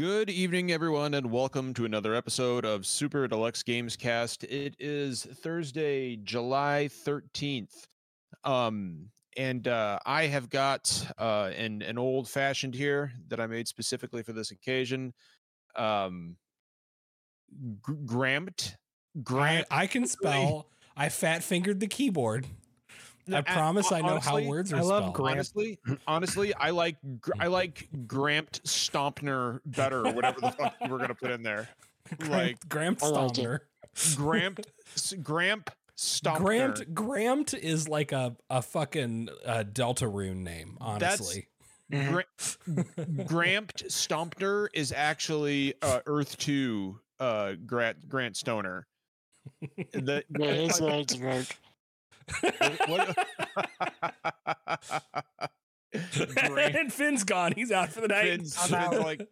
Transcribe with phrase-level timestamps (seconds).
[0.00, 4.44] Good evening, everyone, and welcome to another episode of Super Deluxe Games Cast.
[4.44, 7.84] It is Thursday, July 13th.
[8.42, 13.68] Um, and uh, I have got uh, an, an old fashioned here that I made
[13.68, 15.12] specifically for this occasion.
[15.76, 16.36] Um,
[17.86, 18.78] G- Gramped.
[19.14, 19.66] I, Grant.
[19.70, 20.70] I can spell.
[20.96, 22.46] I fat fingered the keyboard.
[23.32, 25.14] I promise I know how words are I love spelled.
[25.14, 25.36] Grant.
[25.36, 26.96] Honestly, honestly, I like
[27.38, 31.68] I like Gramped Stompner better, or whatever the fuck you were gonna put in there.
[32.28, 33.60] Like Grampt I like it.
[33.94, 34.16] Stomner.
[34.16, 34.60] Gramp,
[35.22, 36.38] Gramp Stompner.
[36.38, 40.76] Gramt Gramt is like a a fucking uh, Delta rune name.
[40.80, 41.46] Honestly,
[41.88, 42.24] Gra-
[43.26, 48.88] Gramped Stompner is actually uh, Earth Two uh, Grant Grant Stoner.
[49.92, 51.46] The, That is like joke.
[52.86, 53.16] What-
[56.36, 57.52] Grant- and Finn's gone.
[57.52, 58.24] He's out for the night.
[58.24, 59.28] Finn's- Finn's like,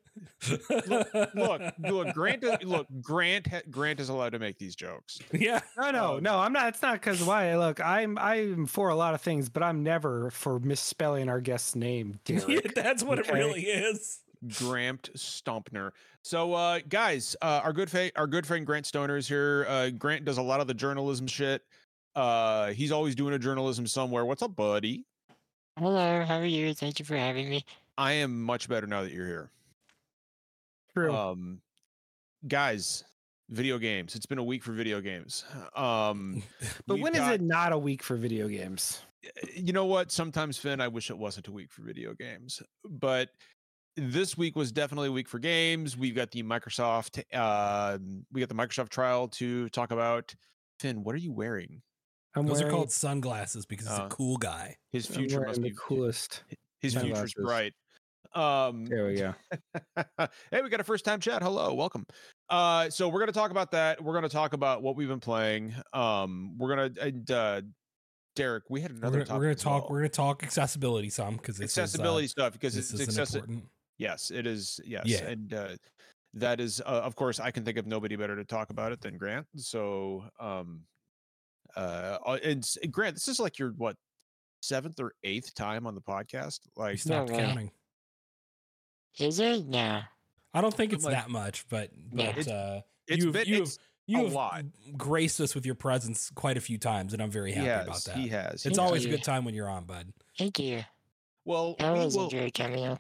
[1.35, 5.21] look, look, Grant, look, Grant, Grant is allowed to make these jokes.
[5.33, 6.39] yeah, No, no, Um, no.
[6.39, 6.69] I'm not.
[6.69, 7.57] It's not because why.
[7.57, 11.77] Look, I'm I'm for a lot of things, but I'm never for misspelling our guest's
[11.77, 12.19] name.
[12.25, 12.75] Derek.
[12.75, 14.19] that's what it really is.
[14.59, 15.93] Gramped Stompner.
[16.23, 19.65] So, uh, guys, uh, our good fa- our good friend Grant Stoner is here.
[19.69, 21.63] Uh, Grant does a lot of the journalism shit.
[22.19, 24.25] Uh, he's always doing a journalism somewhere.
[24.25, 25.05] What's up, buddy?
[25.79, 26.75] Hello, how are you?
[26.75, 27.65] Thank you for having me.
[27.97, 29.53] I am much better now that you're here.
[30.95, 31.15] True.
[31.15, 31.61] Um,
[32.49, 33.05] guys,
[33.51, 34.17] video games.
[34.17, 35.45] It's been a week for video games.
[35.77, 36.43] Um,
[36.89, 39.01] but we've when is it not a week for video games?
[39.55, 40.11] you know what?
[40.11, 43.29] Sometimes, Finn, I wish it wasn't a week for video games, but
[43.97, 45.97] this week was definitely a week for games.
[45.97, 47.99] We've got the Microsoft, uh,
[48.33, 50.35] we got the Microsoft trial to talk about.
[50.81, 51.83] Finn, what are you wearing?
[52.35, 54.77] I'm Those are called sunglasses because he's Uh, a cool guy.
[54.91, 56.45] His future wearing must the be coolest.
[56.81, 57.33] His sunglasses.
[57.33, 57.73] future's bright.
[58.35, 59.35] Um, There we go.
[60.51, 61.43] hey, we got a first time chat.
[61.43, 62.07] Hello, welcome.
[62.51, 64.03] Uh, so we're gonna talk about that.
[64.03, 65.75] We're gonna talk about what we've been playing.
[65.93, 67.63] Um, we're gonna and uh,
[68.37, 69.19] Derek, we had We're another.
[69.19, 69.83] gonna, topic we're gonna talk.
[69.85, 69.93] well.
[69.93, 73.45] We're gonna talk accessibility some because accessibility stuff because it's is, uh, this is accessible.
[73.45, 73.71] important.
[73.97, 74.79] Yes, it is.
[74.85, 75.27] Yes, Yeah.
[75.29, 75.69] and uh,
[76.35, 79.01] that is, uh, of course, I can think of nobody better to talk about it
[79.01, 79.47] than Grant.
[79.57, 80.83] So, um,
[81.77, 83.97] uh, uh, and Grant, this is like your what
[84.61, 86.61] seventh or eighth time on the podcast.
[86.77, 87.71] We Like, stopped No counting.
[89.19, 89.67] Is it?
[89.67, 90.01] No.
[90.55, 93.63] I don't think it's Like- that much, but but It's- uh, it's you've, been- you've,
[93.63, 94.65] it's you a have lot.
[94.97, 98.05] graced us with your presence quite a few times, and I'm very happy has, about
[98.05, 98.17] that.
[98.17, 98.55] he has.
[98.55, 100.13] It's Thank always a good time when you're on, bud.
[100.39, 100.85] Thank you.
[101.45, 101.77] well.
[101.81, 102.99] I we always will- enjoy coming on.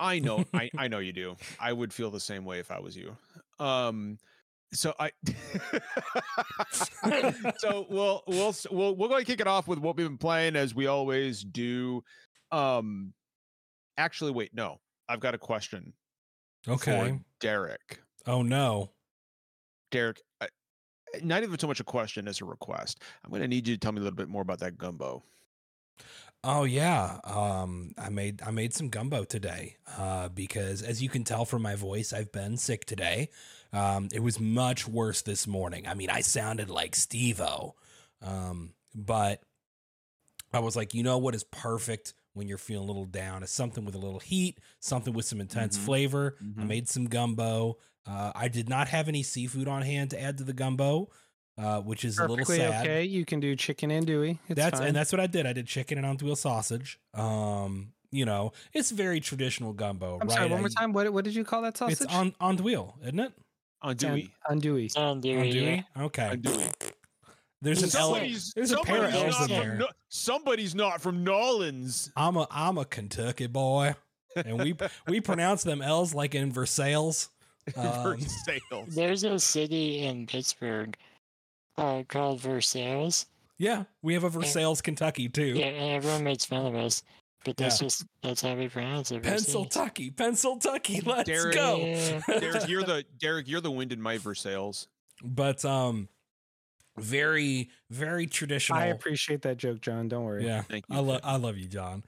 [0.00, 1.36] I know, I, I know you do.
[1.58, 3.16] I would feel the same way if I was you.
[3.58, 4.18] Um,
[4.72, 5.10] so I,
[7.58, 10.56] so we'll we'll we'll we're going to kick it off with what we've been playing
[10.56, 12.02] as we always do.
[12.50, 13.12] Um,
[13.96, 15.92] actually, wait, no, I've got a question
[16.66, 17.10] Okay.
[17.10, 18.02] for Derek.
[18.26, 18.90] Oh no.
[19.90, 20.48] Derek, I,
[21.22, 23.02] not even so much a question as a request.
[23.24, 25.22] I'm going to need you to tell me a little bit more about that gumbo.
[26.44, 27.18] Oh yeah.
[27.24, 29.76] Um, I made I made some gumbo today.
[29.96, 33.30] Uh, because as you can tell from my voice, I've been sick today.
[33.72, 35.86] Um, it was much worse this morning.
[35.86, 37.74] I mean, I sounded like Steve-O.
[38.22, 39.42] Um, but
[40.52, 43.42] I was like, you know what is perfect when you're feeling a little down?
[43.42, 45.84] Is something with a little heat, something with some intense Mhm.
[45.84, 46.36] flavor.
[46.40, 46.66] I Mhm.
[46.66, 47.76] made some gumbo.
[48.06, 51.10] Uh, I did not have any seafood on hand to add to the gumbo,
[51.58, 52.86] uh, which is a little Perfectly sad.
[52.86, 53.04] okay.
[53.04, 54.38] You can do chicken andouille.
[54.48, 54.88] It's that's fine.
[54.88, 55.44] and that's what I did.
[55.44, 56.98] I did chicken and andouille sausage.
[57.12, 60.30] Um, you know, it's very traditional gumbo, I'm right?
[60.36, 60.48] sorry.
[60.48, 60.92] One I- more time.
[60.94, 62.00] What what did you call that sausage?
[62.00, 63.32] It's on andouille, isn't it?
[63.84, 64.30] Andouille.
[64.50, 64.92] andouille.
[64.94, 65.52] Andouille.
[65.52, 65.84] Andouille.
[66.04, 66.30] Okay.
[66.36, 66.92] Andouille.
[67.60, 68.12] There's an L.
[68.12, 69.76] Somebody's, There's a pair of L's not in from there.
[69.78, 72.12] No- somebody's not from Nolans.
[72.16, 73.94] I'm a I'm a Kentucky boy,
[74.36, 74.76] and we
[75.08, 77.28] we pronounce them L's like in Versailles.
[77.76, 78.94] Um, sales.
[78.94, 80.96] There's a city in Pittsburgh
[81.76, 83.26] uh, called Versailles.
[83.58, 85.54] yeah, we have a Versailles, Kentucky too.
[85.54, 87.02] Yeah, and everyone makes fun of us.
[87.48, 87.86] But that's Yeah.
[87.86, 89.22] just that's how we pronounce it.
[89.22, 89.64] Versailles.
[89.64, 91.06] Pennsyltucky, Pennsyltucky.
[91.06, 91.76] Let's Derek- go.
[91.78, 92.20] Yeah.
[92.40, 94.86] Derek, you're the Derek, you're the wind in my Versailles.
[95.24, 96.08] But um,
[96.98, 98.78] very very traditional.
[98.78, 100.08] I appreciate that joke, John.
[100.08, 100.44] Don't worry.
[100.44, 100.96] Yeah, Thank you.
[100.96, 102.04] I love I love you, John.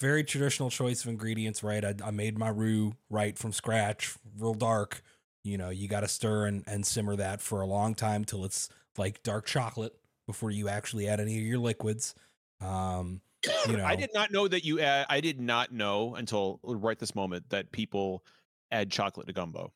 [0.00, 1.84] Very traditional choice of ingredients, right?
[1.84, 5.02] I, I made my roux right from scratch, real dark.
[5.44, 8.44] You know, you got to stir and, and simmer that for a long time till
[8.44, 9.94] it's like dark chocolate
[10.26, 12.14] before you actually add any of your liquids.
[12.60, 13.20] Um,
[13.66, 14.80] you know, I did not know that you.
[14.80, 18.24] Add, I did not know until right this moment that people
[18.70, 19.72] add chocolate to gumbo.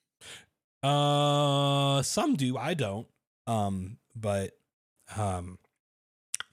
[0.82, 2.56] Uh, some do.
[2.56, 3.06] I don't.
[3.46, 4.52] Um, but,
[5.16, 5.58] um,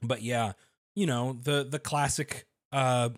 [0.01, 0.53] but yeah,
[0.95, 3.09] you know the the classic uh,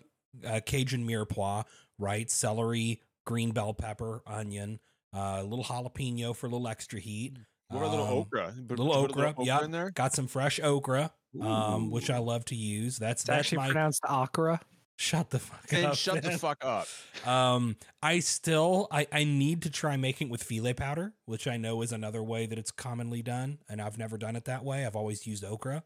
[0.46, 1.64] uh Cajun mirepoix,
[1.98, 2.30] right?
[2.30, 4.80] Celery, green bell pepper, onion,
[5.14, 7.36] uh, a little jalapeno for a little extra heat.
[7.72, 8.54] What about a little Um, okra?
[8.68, 9.62] Put- little put a okra, yep.
[9.62, 9.90] in there.
[9.90, 12.98] Got some fresh okra, um, which I love to use.
[12.98, 14.60] That's It's that's actually my pronounced okra.
[14.96, 15.96] shut the fuck Then up.
[15.96, 16.86] shut the fuck up.
[17.26, 21.56] Um, I still I I need to try making it with filé powder, which I
[21.56, 24.84] know is another way that it's commonly done, and I've never done it that way.
[24.86, 25.82] I've always used okra,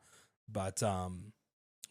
[0.48, 1.32] but um,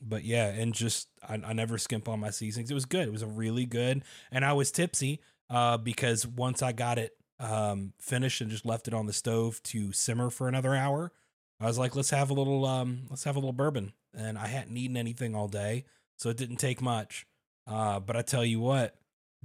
[0.01, 2.69] but yeah, and just I, I never skimp on my seasonings.
[2.69, 3.07] It was good.
[3.07, 7.11] It was a really good, and I was tipsy uh because once I got it
[7.39, 11.11] um finished and just left it on the stove to simmer for another hour,
[11.59, 14.47] I was like, let's have a little um let's have a little bourbon, and I
[14.47, 15.85] hadn't eaten anything all day,
[16.17, 17.25] so it didn't take much.
[17.67, 18.95] Uh, but I tell you what,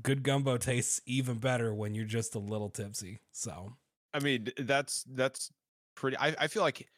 [0.03, 3.21] good gumbo tastes even better when you're just a little tipsy.
[3.33, 3.73] So
[4.13, 5.53] I mean, that's that's
[5.95, 6.17] pretty.
[6.17, 6.89] I, I feel like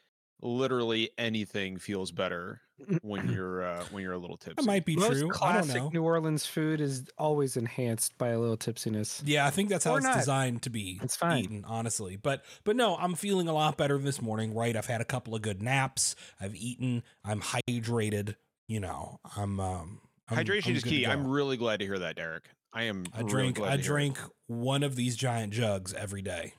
[0.42, 2.60] literally anything feels better
[3.02, 4.54] when you're uh, when you're a little tipsy.
[4.56, 5.18] that might be Most true.
[5.18, 5.90] I don't classic know.
[5.90, 9.22] New Orleans food is always enhanced by a little tipsiness.
[9.24, 10.16] Yeah, I think that's how Or it's not.
[10.16, 11.44] designed to be It's fine.
[11.44, 12.16] eaten, honestly.
[12.16, 14.76] But but no, I'm feeling a lot better this morning, right?
[14.76, 16.16] I've had a couple of good naps.
[16.40, 17.02] I've eaten.
[17.24, 18.34] I'm hydrated.
[18.68, 21.06] You know, I'm um I'm- Hydration I'm is key.
[21.06, 22.44] I'm really glad to hear that, Derek.
[22.72, 23.04] I am.
[23.14, 23.84] I really drink glad I to it.
[23.84, 26.54] drink one of these giant jugs every day.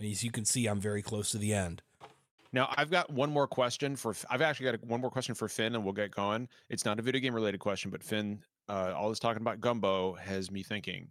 [0.00, 1.82] And as you can see, I'm very close to the end.
[2.52, 4.14] Now I've got one more question for.
[4.30, 6.48] I've actually got a, one more question for Finn, and we'll get going.
[6.70, 10.14] It's not a video game related question, but Finn, uh, all this talking about gumbo
[10.14, 11.10] has me thinking.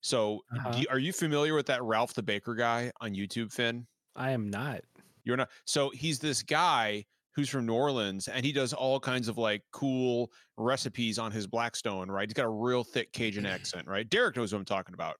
[0.00, 0.74] So, Uh-huh.
[0.76, 3.86] you- are you familiar with that Ralph the Baker guy on YouTube, Finn?
[4.16, 4.82] I am not.
[5.24, 5.50] You're not.
[5.64, 7.04] So he's this guy
[7.34, 11.46] who's from New Orleans, and he does all kinds of like cool recipes on his
[11.46, 12.10] Blackstone.
[12.10, 12.28] Right?
[12.28, 13.88] He's got a real thick Cajun accent.
[13.88, 14.08] Right?
[14.08, 15.16] Derek knows what I'm talking about.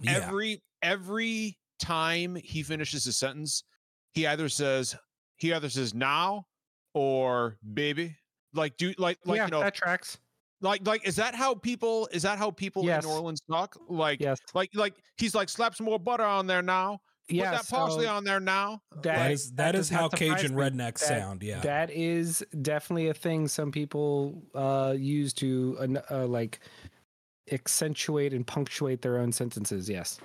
[0.00, 0.12] Yeah.
[0.26, 3.64] Every every time he finishes a sentence,
[4.12, 4.96] he either says
[5.36, 6.46] he either says now
[6.94, 8.16] or baby.
[8.54, 10.18] Like do like like yeah, you know that tracks.
[10.60, 13.04] like like is that how people is that how people Yes.
[13.04, 13.76] in New Orleans talk?
[13.88, 14.38] Like Yes.
[14.54, 17.00] like like he's like slap some more butter on there now.
[17.28, 17.52] Put Yeah.
[17.52, 18.82] that parsley so on there now.
[18.96, 20.60] that- that is that does is not how Cajun me.
[20.62, 21.42] rednecks That- sound.
[21.44, 21.60] Yeah.
[21.60, 25.76] That is definitely a thing some people uh, use to
[26.10, 26.58] uh, uh, like
[27.52, 29.88] accentuate and punctuate their own sentences.
[29.88, 30.18] Yes.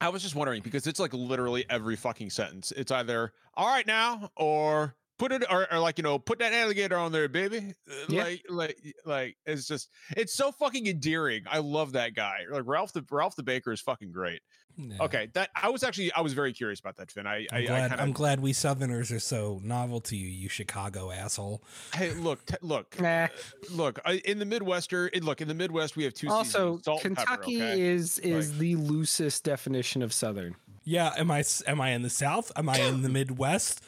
[0.00, 2.72] I was just wondering because it's like literally every fucking sentence.
[2.72, 6.52] It's either all right now or put it or, or like you know put that
[6.52, 7.74] alligator on there, baby.
[7.90, 8.22] Uh, Yeah.
[8.24, 11.44] Like like like it's just it's so fucking endearing.
[11.50, 12.40] I love that guy.
[12.50, 14.40] Like Ralph the Ralph the Baker is fucking great.
[14.78, 14.96] Yeah.
[15.00, 17.26] Okay, that I was actually I was very curious about that, Finn.
[17.26, 20.28] I I'm I, I glad, kind I'm glad we Southerners are so novel to you,
[20.28, 21.62] you Chicago asshole.
[21.94, 23.28] hey look t- look Nah.
[23.70, 25.08] look I, in the Midwestern.
[25.14, 26.28] in- Look in the Midwest we have two.
[26.28, 27.80] Also, seasons, salt and pepper, Kentucky okay?
[27.80, 30.56] is is Like- the loosest definition of Southern.
[30.84, 32.52] Yeah, am i am I in the South?
[32.54, 33.80] Am I in the Midwest?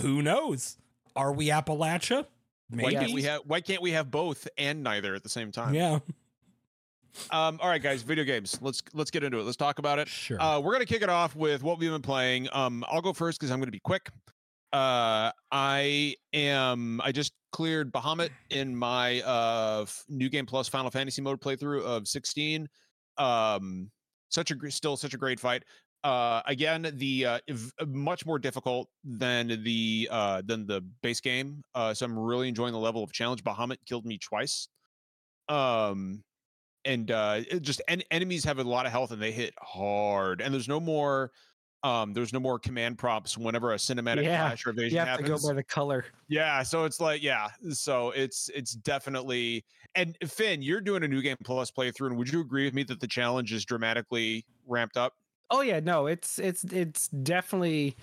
[0.00, 0.76] Who knows?
[1.14, 2.26] Are we Appalachia?
[2.68, 2.94] Why Maybe.
[2.96, 5.72] can't we have Why can't we have both and neither at the same time?
[5.74, 6.00] yeah,
[7.30, 7.58] Um.
[7.62, 8.02] All right, guys.
[8.02, 8.58] Video games.
[8.60, 9.44] Let's let's get into it.
[9.44, 10.08] Let's talk about it.
[10.08, 10.40] sure.
[10.40, 12.48] Uh, we're gonna kick it off with what we've been playing.
[12.52, 14.10] Um, I'll go first because I'm gonna be quick.
[14.72, 17.00] Uh, I am.
[17.02, 22.06] I just cleared Bahamut in my uh new game plus Final Fantasy mode playthrough of
[22.06, 22.68] 16.
[23.16, 23.90] Um,
[24.28, 25.62] such a still such a great fight.
[26.06, 27.38] Uh, again, the uh,
[27.80, 31.62] uh, much more difficult than the uh than the base game.
[31.74, 33.42] Uh, so I'm really enjoying the level of challenge.
[33.42, 34.68] Bahamut killed me twice.
[35.48, 36.22] Um,
[36.84, 40.40] and uh it just en- enemies have a lot of health and they hit hard
[40.40, 41.32] and there's no more
[41.82, 45.18] um there's no more command prompts whenever a cinematic Yeah, flash or evasion You have
[45.18, 46.04] to go by the color.
[46.28, 49.64] yeah so it's like yeah so it's it's definitely
[49.96, 52.84] and finn you're doing a new game plus playthrough and would you agree with me
[52.84, 55.14] that the challenge is dramatically ramped up
[55.50, 57.96] Oh yeah, no, it's it's it's definitely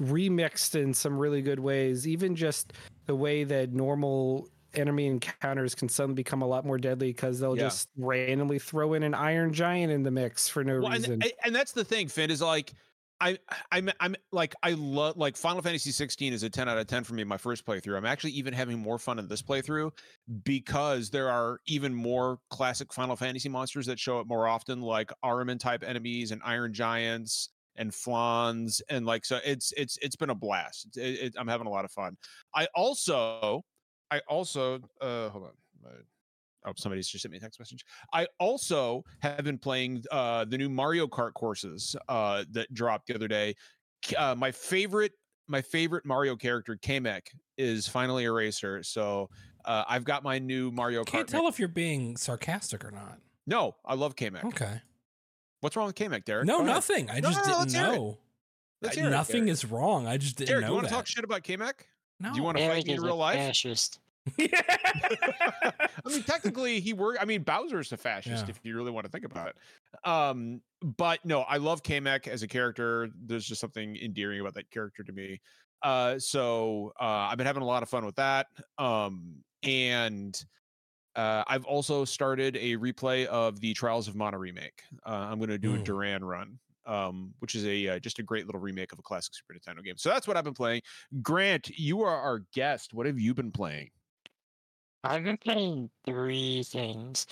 [0.00, 2.06] remixed in some really good ways.
[2.06, 2.72] Even just
[3.06, 7.56] the way that normal enemy encounters can suddenly become a lot more deadly because they'll
[7.56, 7.62] Yeah.
[7.64, 11.12] just randomly throw in an iron giant in the mix for no Well, reason.
[11.22, 12.72] and, and that's the thing finn is like
[13.20, 13.38] I,
[13.72, 17.04] I'm, I'm like, I love like Final Fantasy 16 is a 10 out of 10
[17.04, 17.24] for me.
[17.24, 17.96] My first playthrough.
[17.96, 19.90] I'm actually even having more fun in this playthrough
[20.44, 25.10] because there are even more classic Final Fantasy monsters that show up more often, like
[25.24, 29.38] Ahriman type enemies and Iron Giants and Flans, and like so.
[29.44, 30.96] It's it's it's been a blast.
[30.96, 32.16] It, it, I'm having a lot of fun.
[32.54, 33.64] I also,
[34.10, 35.52] I also, uh, hold on.
[35.82, 35.90] My,
[36.66, 37.84] Oh, somebody's just sent me a text message.
[38.12, 43.14] I also have been playing uh, the new Mario Kart courses uh, that dropped the
[43.14, 43.54] other day.
[44.16, 45.12] Uh, my favorite,
[45.46, 47.22] my favorite Mario character, Kamek,
[47.56, 48.82] is finally a racer.
[48.82, 49.30] So
[49.64, 51.06] uh, I've got my new Mario Kart.
[51.06, 53.18] Can't tell if you're being sarcastic or not.
[53.46, 54.44] No, I love Kamek.
[54.44, 54.80] Okay.
[55.60, 56.44] What's wrong with Kamek, Derek?
[56.46, 56.74] No, Go ahead.
[56.74, 57.10] nothing.
[57.10, 57.96] I No, just no, no, didn't let's hear it.
[57.96, 58.18] know.
[58.82, 59.52] Let's I- hear it, nothing Derek.
[59.52, 60.06] is wrong.
[60.06, 61.72] I just didn't Derek, know you want to talk shit about Kamek?
[62.20, 62.30] no.
[62.30, 63.36] Do you want to fight me in real life?
[63.36, 64.00] fascist.
[64.38, 65.72] I
[66.06, 67.20] mean, technically, he worked.
[67.20, 68.50] I mean, Bowser's a fascist Yeah.
[68.50, 70.08] if you really want to think about it.
[70.08, 73.08] Um, but no, I love Kamek as a character.
[73.26, 75.40] There's just something endearing about that character to me.
[75.82, 78.46] Uh, so uh, I've been having a lot of fun with that.
[78.78, 80.40] Um, and
[81.16, 84.82] uh, I've also started a replay of the Trials of Mana remake.
[85.06, 85.84] Uh, I'm going to do a Mm.
[85.84, 86.58] Duran run.
[86.86, 89.84] Um, which is a uh, just a great little remake of a classic Super Nintendo
[89.84, 89.98] game.
[89.98, 90.80] So that's what I've been playing.
[91.20, 92.94] Grant, you are our guest.
[92.94, 93.90] What have you been playing?
[95.04, 97.26] I've been playing three things.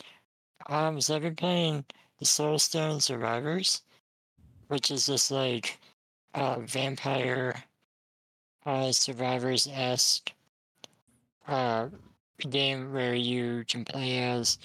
[0.68, 1.85] Um, so I've been playing
[2.18, 3.82] the Soulstone Survivors,
[4.68, 5.78] which is this like
[6.35, 7.64] uh vampire
[8.66, 10.32] uh survivors esque
[11.49, 11.88] uh
[12.50, 14.58] game where you can play as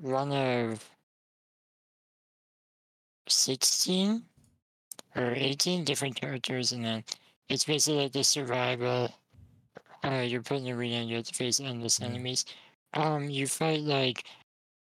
[0.00, 0.90] one of
[3.28, 4.24] sixteen
[5.14, 7.04] or eighteen different characters and then
[7.48, 9.08] it's basically like the survival
[10.06, 12.06] uh, you're put in an arena and you have to face endless Mhm.
[12.06, 12.46] enemies.
[12.94, 14.24] Um, you fight like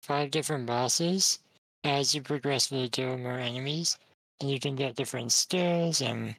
[0.02, 1.40] five different bosses
[1.84, 3.98] as you progress through kill more enemies,
[4.40, 6.36] and you can get different skills and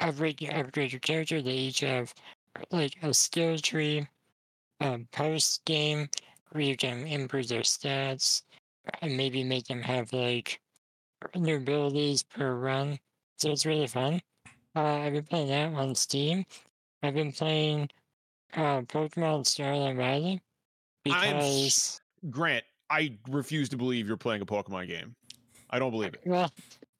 [0.00, 1.42] upgrade your upgrade your character.
[1.42, 2.14] They each have
[2.70, 4.08] like a skill tree,
[4.80, 6.08] um, post game
[6.50, 8.42] where you can improve their stats
[9.02, 10.60] and maybe make them have like
[11.34, 12.98] new abilities per run.
[13.38, 14.22] So it's really fun.
[14.76, 16.44] Uh, I've been playing that on Steam.
[17.02, 17.90] I've been playing
[18.54, 20.40] uh, Pokemon Scarlet Violet
[21.10, 25.14] I am because Grant, I refuse to believe you're playing a Pokemon game.
[25.70, 26.20] I don't believe it.
[26.26, 26.50] well,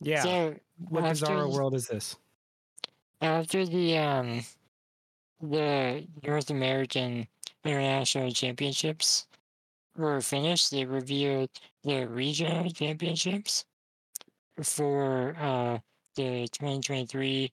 [0.01, 0.23] Yeah.
[0.23, 0.55] so
[0.89, 2.17] what after bizarre world is this?
[3.21, 4.43] after the um
[5.41, 7.27] the North American
[7.65, 9.27] International Championships
[9.97, 11.51] were finished, they revealed
[11.85, 13.65] the regional championships
[14.63, 15.79] for uh
[16.17, 17.51] the 2023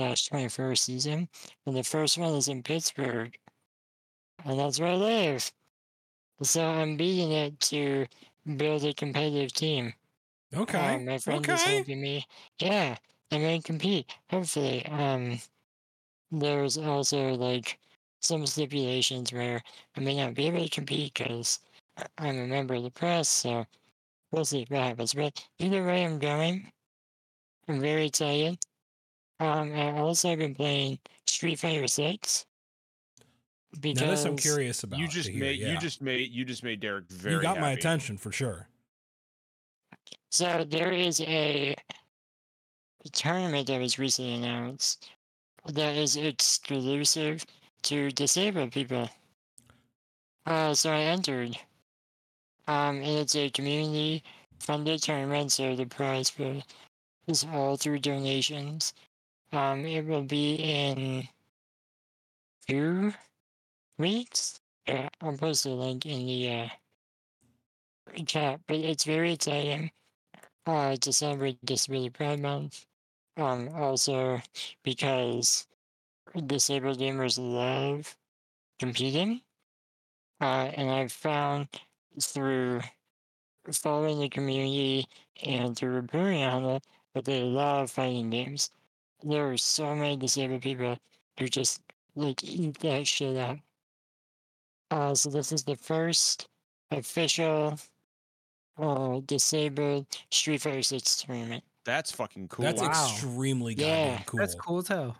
[0.00, 1.28] 21st season.
[1.66, 3.36] And the first one is in Pittsburgh.
[4.44, 5.52] And that's where I live.
[6.42, 8.06] So I'm beating it to
[8.56, 9.94] build a competitive team.
[10.54, 10.96] Okay.
[10.96, 11.76] Um, my friend is okay.
[11.76, 12.26] helping me.
[12.60, 12.96] Yeah,
[13.32, 14.06] I'm gonna compete.
[14.30, 14.86] Hopefully.
[14.86, 15.40] Um,
[16.30, 17.78] there's also like
[18.20, 19.62] some stipulations where
[19.96, 21.60] I may not be able to compete because
[22.18, 23.28] I'm a member of the press.
[23.28, 23.66] So
[24.30, 25.14] we'll see what happens.
[25.14, 26.70] But either way, I'm going.
[27.68, 28.58] I'm very excited.
[29.40, 32.46] Um, I also have been playing Street Fighter Six.
[33.80, 34.98] Because Now this I'm curious about.
[34.98, 35.72] You to just hear, made yeah.
[35.72, 38.68] you just made you just made Derek very you got my attention for sure.
[40.30, 41.74] So there is a
[43.12, 45.10] tournament that was recently announced
[45.66, 47.44] that is exclusive
[47.82, 49.08] to disabled people.
[50.46, 51.58] Uh, so I entered.
[52.68, 54.22] Um, and it's a community
[54.58, 56.62] funded tournament, so the prize for
[57.26, 58.92] is all through donations.
[59.52, 61.28] Um, it will be in
[62.68, 63.12] two
[63.98, 64.60] weeks.
[64.86, 66.68] Yeah, I'll post a link in the uh,
[68.26, 69.90] chat, but it's very exciting
[70.66, 72.86] uh, December Disability Pride Month.
[73.36, 74.40] Um, also
[74.82, 75.66] because
[76.46, 78.16] disabled gamers love
[78.78, 79.42] competing.
[80.40, 81.68] Uh, and I've found
[82.20, 82.80] through
[83.72, 85.06] following the community
[85.44, 86.84] and through reporting on it
[87.14, 88.70] that they love fighting games.
[89.22, 90.98] There are so many disabled people
[91.38, 91.80] who just
[92.14, 93.58] like eat that shit up.
[94.90, 96.48] Uh, so this is the first
[96.90, 97.78] official
[98.78, 101.64] uh, disabled Street Fighter Six tournament.
[101.84, 102.64] That's fucking cool.
[102.64, 102.88] That's Wow.
[103.12, 104.22] extremely Yeah.
[104.26, 104.38] cool.
[104.38, 105.16] That's cool as hell.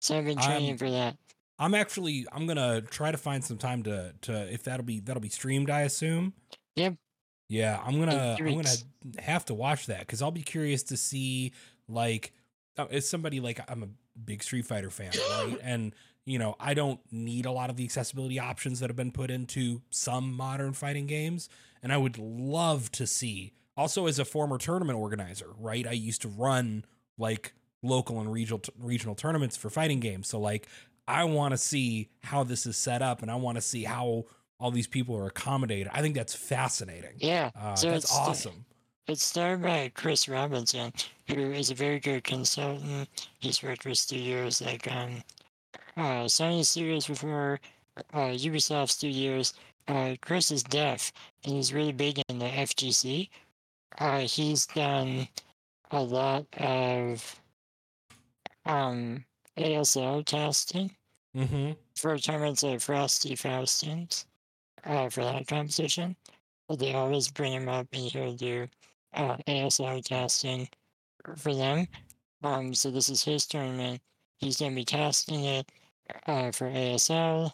[0.00, 1.16] So I've been training Um, for that.
[1.60, 5.20] I'm actually I'm gonna try to find some time to to if that'll be that'll
[5.20, 5.70] be streamed.
[5.70, 6.32] I assume.
[6.76, 6.94] Yep.
[7.48, 11.52] Yeah, I'm gonna I'm gonna have to watch that because I'll be curious to see
[11.88, 12.32] like
[12.90, 13.88] as somebody like I'm a
[14.24, 15.58] big Street Fighter fan, right?
[15.62, 15.94] and
[16.24, 19.30] you know I don't need a lot of the accessibility options that have been put
[19.30, 21.48] into some modern fighting games,
[21.82, 23.52] and I would love to see.
[23.76, 25.86] Also, as a former tournament organizer, right?
[25.86, 26.84] I used to run
[27.16, 30.66] like local and regional regional tournaments for fighting games, so like
[31.06, 34.24] I want to see how this is set up, and I want to see how
[34.60, 35.88] all these people are accommodated.
[35.92, 37.12] I think that's fascinating.
[37.18, 37.50] Yeah.
[37.54, 38.64] Uh, So that's the- awesome.
[39.08, 40.92] It's started by Chris Robinson,
[41.28, 43.08] who is a very good consultant.
[43.38, 45.22] He's worked with studios like um,
[45.96, 47.58] uh, Sony Studios before,
[48.12, 49.54] uh, Ubisoft Studios.
[49.88, 51.10] Uh, Chris is deaf,
[51.44, 53.30] and he's really big in the FGC.
[53.98, 55.26] Uh, he's done
[55.90, 57.40] a lot of
[58.66, 59.24] um,
[59.56, 60.90] ASL testing
[61.36, 61.72] Mm-hmm.
[61.94, 64.24] for tournaments like Frosty Faustings
[64.84, 66.16] uh, for that competition.
[66.74, 68.66] They always bring him up and he'll do
[69.14, 70.68] uh, ASL casting
[71.36, 71.86] for them.
[72.42, 74.00] Um, so this is his tournament.
[74.38, 75.70] He's going to be casting it
[76.26, 77.52] uh, for ASL.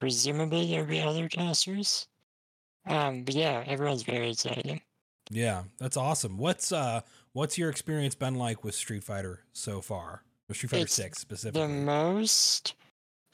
[0.00, 2.06] presumably there'll be other casters.
[2.86, 4.80] Um, but yeah, everyone's very excited.
[5.30, 6.38] Yeah, that's awesome.
[6.38, 7.00] What's uh
[7.32, 10.22] what's your experience been like with Street Fighter so far?
[10.48, 12.74] Or Street Fighter It's 6 The most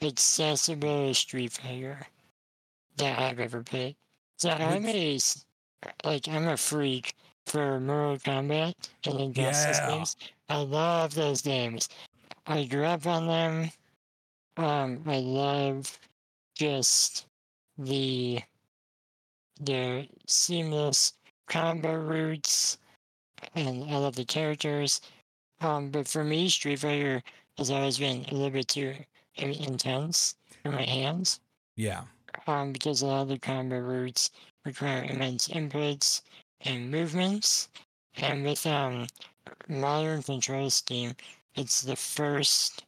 [0.01, 2.07] accessible Street Fighter
[2.97, 3.95] that I've ever played.
[4.37, 5.19] So I'm a
[6.03, 7.13] like I'm a freak
[7.45, 8.73] for Mortal Kombat
[9.05, 9.87] and Injustice Yeah.
[9.87, 10.15] games.
[10.49, 11.89] I love those games.
[12.45, 13.71] I grew up on them.
[14.57, 15.99] Um, I love
[16.55, 17.25] just
[17.77, 18.41] the
[19.59, 21.13] their seamless
[21.47, 22.77] combo routes,
[23.55, 25.01] and I love the characters.
[25.61, 27.23] Um, but for me, Street Fighter
[27.57, 28.95] has always been a little bit too
[29.35, 31.39] intense for my hands.
[31.75, 32.03] yeah.
[32.47, 34.31] Um, because a lot of the combo routes
[34.65, 36.21] require immense inputs
[36.63, 37.69] and movements.
[38.15, 39.07] And with um
[39.67, 41.13] modern control scheme,
[41.55, 42.83] it's the first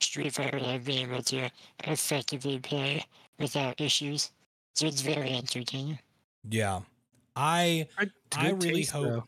[0.00, 1.50] Street Fighter that I've been able to
[1.84, 3.04] effectively play
[3.38, 4.30] without issues.
[4.74, 5.98] So it's very entertaining.
[6.48, 6.80] Yeah.
[7.36, 9.24] I Good I really taste, hope though.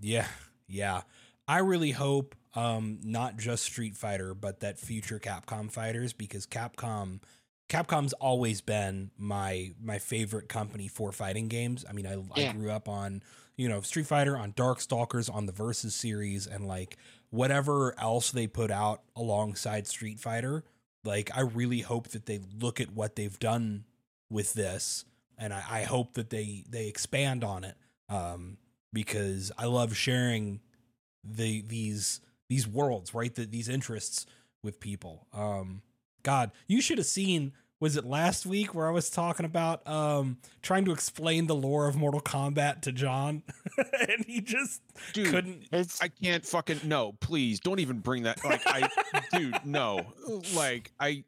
[0.00, 0.26] Yeah,
[0.66, 1.02] yeah.
[1.46, 7.20] I really hope um not just Street Fighter, but that future Capcom fighters because Capcom
[7.68, 11.84] Capcom's always been my my favorite company for fighting games.
[11.88, 13.22] I mean, I, I grew up on
[13.62, 16.96] you know Street Fighter, on Darkstalkers, on the Versus series, and like
[17.30, 20.64] whatever else they put out alongside Street Fighter.
[21.04, 23.84] Like, I really hope that they look at what they've done
[24.28, 25.04] with this,
[25.38, 27.76] and I, I hope that they they expand on it.
[28.08, 28.58] Um,
[28.92, 30.60] because I love sharing
[31.22, 33.32] the these these worlds, right?
[33.32, 34.26] The, these interests
[34.64, 35.28] with people.
[35.32, 35.82] Um,
[36.24, 37.52] God, you should have seen.
[37.82, 41.88] Was it last week where I was talking about um trying to explain the lore
[41.88, 43.42] of Mortal Kombat to John,
[44.08, 45.66] and he just Dude, couldn't.
[45.72, 48.88] It's I can't fucking no, please don't even bring that like I
[49.32, 50.06] dude, no.
[50.54, 51.24] Like I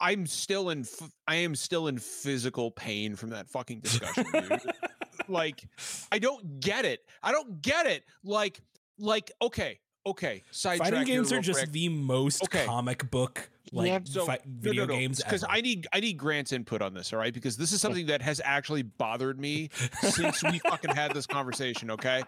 [0.00, 0.84] I'm still in
[1.28, 4.60] I am still in physical pain from that fucking discussion, dude.
[5.28, 5.68] like
[6.10, 6.98] I don't get it.
[7.22, 8.02] I don't get it.
[8.24, 8.60] Like
[8.98, 10.42] like okay, okay.
[10.50, 11.72] Sidetrack Fighting here games are just quick.
[11.72, 12.64] the most Okay.
[12.64, 14.08] comic book like Yep.
[14.08, 15.44] So, fi- video games because.
[15.48, 17.32] I need I need Grant's input on this, all right?
[17.32, 19.70] Because this is something that has actually bothered me
[20.02, 22.22] since we fucking had this conversation, okay?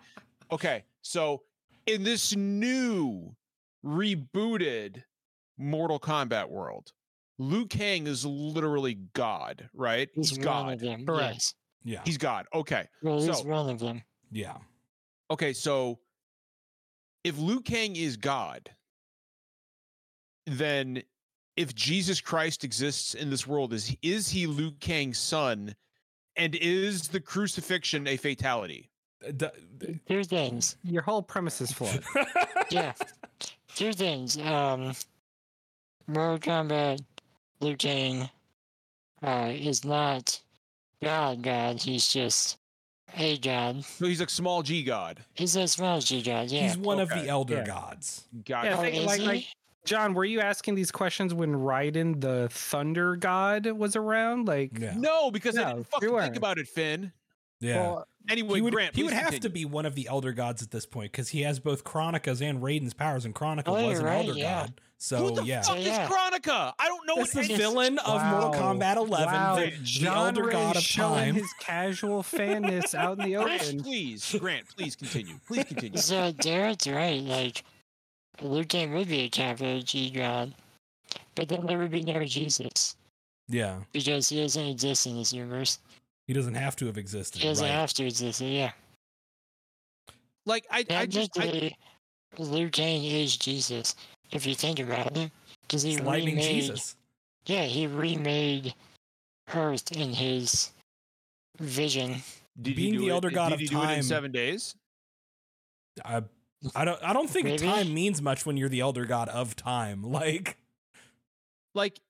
[0.51, 0.85] Okay.
[1.03, 1.43] So
[1.87, 3.35] in this new
[3.85, 5.03] rebooted
[5.59, 6.93] Mortal Kombat world,
[7.39, 10.09] Liu Kang is literally God, right?
[10.15, 10.73] he's, He's one God.
[10.75, 11.07] of them.
[11.07, 11.35] Correct.
[11.35, 11.55] Yes.
[11.85, 12.47] yeah, He's God.
[12.55, 12.87] Okay.
[13.03, 14.03] Well, he's So- one of them.
[14.31, 14.59] yeah.
[15.31, 15.99] Okay, so
[17.25, 18.71] if Liu Kang is God,
[20.47, 21.03] then
[21.57, 25.75] if Jesus Christ exists in this world, is is he Liu Kang's son?
[26.37, 28.89] And is the crucifixion a fatality?
[29.37, 29.47] D-
[29.79, 30.77] d- Two things.
[30.83, 32.03] Your whole premise is flawed.
[32.71, 32.95] Yeah.
[33.77, 34.39] Two things.
[34.39, 34.95] Um,
[36.07, 37.01] Mortal Kombat
[37.61, 38.31] Liu Kang
[39.23, 40.41] uh, is not
[41.03, 41.83] God God.
[41.83, 42.59] He's just
[43.17, 43.85] a God.
[43.85, 45.25] So he's a small G god.
[45.35, 46.51] He's a small G God.
[46.51, 46.63] Yeah.
[46.63, 47.65] He's one of the elder Yeah.
[47.65, 48.25] gods.
[48.45, 48.65] God.
[48.65, 49.47] Yeah, Oh, think- is like- like-
[49.85, 54.47] John, were you asking these questions when Raiden, the Thunder God, was around?
[54.47, 57.13] Like, Yeah, No, because I didn't fucking think about it, Finn.
[57.59, 57.77] yeah.
[57.81, 60.33] well, Anyway, he would, Grant, he would please have to be one of the elder
[60.33, 63.73] gods at this point because he has both Kronika's and Raiden's powers, and Kronika Oh,
[63.75, 64.61] was you're an right, elder yeah.
[64.61, 64.73] god.
[64.77, 66.05] Who So the yeah, fuck Yeah.
[66.05, 66.73] is Kronika?
[66.79, 69.77] I don't know that's what the any- villain of Mortal Kombat 11, wow, the, the
[69.83, 71.35] John elder really god of showing time.
[71.35, 73.83] his casual fanness out in the Grant, open.
[73.83, 75.35] please, Grant, please continue.
[75.49, 75.99] Please continue.
[75.99, 77.21] So Derek's right.
[77.21, 77.65] Like,
[78.41, 80.55] Liu Kang would be a capital G God.
[81.35, 82.97] But then there would be no Jesus.
[83.49, 85.79] Yeah, Because he doesn't exist in this universe.
[86.33, 87.43] He doesn't have to have existed.
[87.43, 87.73] He doesn't right.
[87.75, 88.41] have to exist.
[88.41, 88.73] Yeah.
[90.47, 91.77] Like I, I just I, Technically,
[92.39, 93.95] Liu Kang is Jesus,
[94.31, 95.31] if you think about it.
[95.61, 96.97] Because he remade, Jesus.
[97.45, 98.75] yeah, he remade
[99.55, 100.71] Earth in his
[101.61, 102.23] vision.
[102.61, 104.75] did Being the it- elder god did of he do it in time- seven days.
[106.03, 106.23] I,
[106.75, 107.03] I don't.
[107.05, 107.67] I don't think Maybe?
[107.67, 110.03] time means much when you're the elder god of time.
[110.11, 110.57] Like,
[111.75, 112.01] like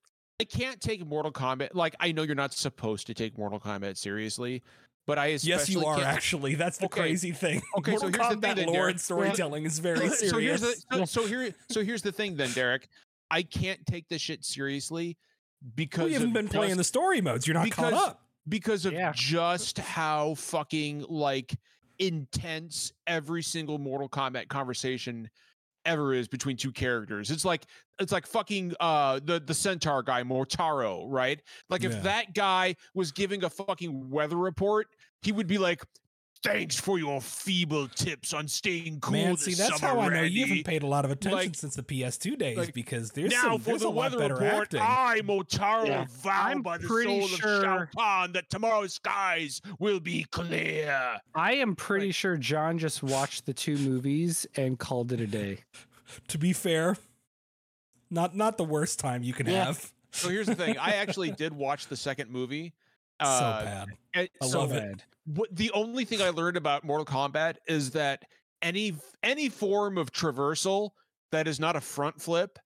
[0.43, 1.69] I can't take Mortal Kombat.
[1.75, 4.61] Like I know you're not supposed to take Mortal Kombat seriously,
[5.07, 6.57] but I especially yes, you are can't- actually.
[6.57, 7.01] That's the Okay.
[7.03, 7.63] crazy thing.
[7.79, 8.91] Okay, so Mortal here's the thing then, lore Derek.
[8.95, 10.21] and storytelling is very serious.
[10.31, 12.89] so here's the so, so here so here's the thing then, Derek.
[13.31, 15.17] I can't take this shit seriously
[15.77, 17.47] because Well, you haven't of been playing the story modes.
[17.47, 18.23] You're not caught up.
[18.49, 19.13] because of Yeah.
[19.15, 21.55] just how fucking like
[22.01, 25.31] intense every single Mortal Kombat conversation
[25.85, 27.31] ever is between two characters.
[27.31, 27.65] It's like
[27.99, 31.41] it's like fucking uh the the centaur guy Motaro, right?
[31.69, 32.01] Like if Yeah.
[32.01, 34.89] that guy was giving a fucking weather report,
[35.23, 35.83] he would be like
[36.43, 39.13] Thanks for your feeble tips on staying cool.
[39.13, 41.39] Man, this see, that's summer, how I know you haven't paid a lot of attention
[41.39, 43.95] Like- since the PS2 days like, because there's now some, for there's the a lot
[44.13, 44.81] weather better report, acting.
[44.81, 46.07] I, Motaro, Yeah.
[46.23, 51.21] vow I'm by the pretty soul of Shao Kahn that tomorrow's skies will be clear.
[51.35, 55.59] I am pretty sure John just watched the two movies and called it a day.
[56.29, 56.97] to be fair,
[58.11, 59.67] not not the worst time you can Yeah.
[59.67, 59.93] have.
[60.11, 62.73] So here's the thing: I actually did watch the second movie.
[63.21, 63.89] Uh, so bad.
[64.15, 64.81] and I so love it.
[64.81, 65.03] Bad.
[65.27, 68.25] what the only thing I learned about Mortal Kombat is that
[68.63, 70.91] any any form of traversal
[71.31, 72.59] that is not a front flip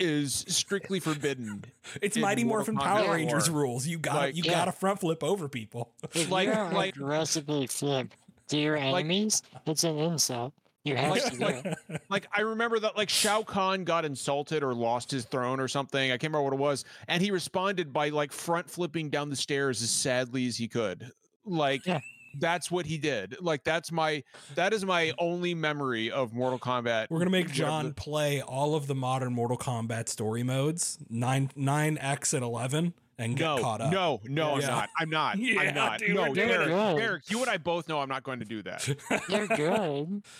[0.00, 1.64] is strictly forbidden.
[2.02, 3.14] It's Mighty Morphin Kombat Power four.
[3.14, 3.86] Rangers rules.
[3.86, 4.52] You got Like- you Yeah.
[4.52, 5.92] got to front flip over people.
[6.14, 8.12] If Like- you like- aggressively flip
[8.48, 10.52] to your enemies, it's an insult.
[10.84, 12.00] You have Like- to do it.
[12.10, 16.10] Like I remember that like Shao Kahn got insulted or lost his throne or something.
[16.10, 19.36] I can't remember what it was, and he responded by like front flipping down the
[19.36, 21.10] stairs as sadly as he could.
[21.46, 22.00] Like Yeah.
[22.38, 23.36] that's what he did.
[23.40, 24.22] Like that's my
[24.56, 27.06] that is my only memory of Mortal Kombat.
[27.08, 31.96] We're gonna make John play all of the modern Mortal Kombat story modes, nine nine
[31.96, 33.90] X and eleven, and get no, caught up.
[33.90, 34.66] No, no, Yeah.
[34.66, 34.90] I'm not.
[34.98, 35.38] I'm not.
[35.54, 35.98] Yeah, I'm not.
[36.00, 36.68] dude, no, we're Derek.
[36.98, 38.86] Derek, you and I both know I'm not going to do that.
[39.30, 40.22] They're good.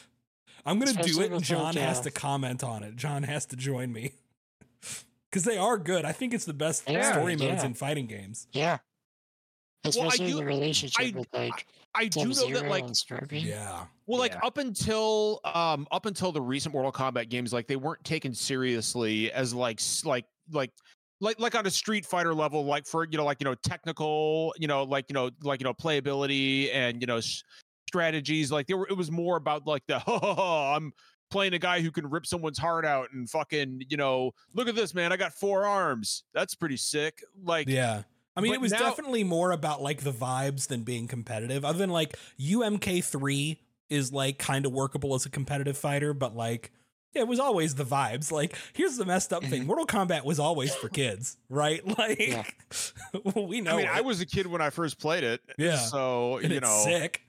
[0.67, 2.97] I'm gonna do it, and John has to comment on it.
[2.97, 4.13] John has to join me
[5.31, 6.05] because they are good.
[6.05, 8.47] I think it's the best Yeah, story modes in fighting games.
[8.53, 8.79] Yeah.
[9.87, 12.87] Especially do- the relationship I- with like I do know that like.
[13.31, 14.41] Yeah, Well, like Yeah.
[14.43, 19.31] up until um up until the recent Mortal Kombat games, like they weren't taken seriously
[19.31, 20.71] as like like like
[21.21, 24.55] like like on a Street Fighter level, like for you know like you know technical,
[24.59, 27.45] you know like you know like you know playability and you know s-
[27.95, 28.51] strategies.
[28.51, 30.93] Like there were, it was more about like the I'm
[31.31, 34.75] playing a guy who can rip someone's heart out and fucking you know look at
[34.75, 36.25] this man, I got four arms.
[36.35, 37.23] That's pretty sick.
[37.45, 38.03] Like yeah.
[38.37, 41.65] I mean, it was now- definitely more about like the vibes than being competitive.
[41.65, 46.35] Other than like UMK three is like kind of workable as a competitive fighter, but
[46.35, 46.73] like
[47.15, 48.33] it was always the vibes.
[48.33, 49.51] Like, here's the messed up Mm-hmm.
[49.53, 51.81] thing: Mortal Kombat was always for kids, right?
[51.99, 52.43] Like, Yeah.
[53.37, 53.75] we know.
[53.75, 55.41] I mean, I was a kid when I first played it.
[55.57, 55.77] Yeah.
[55.77, 57.21] So and you it's know, sick.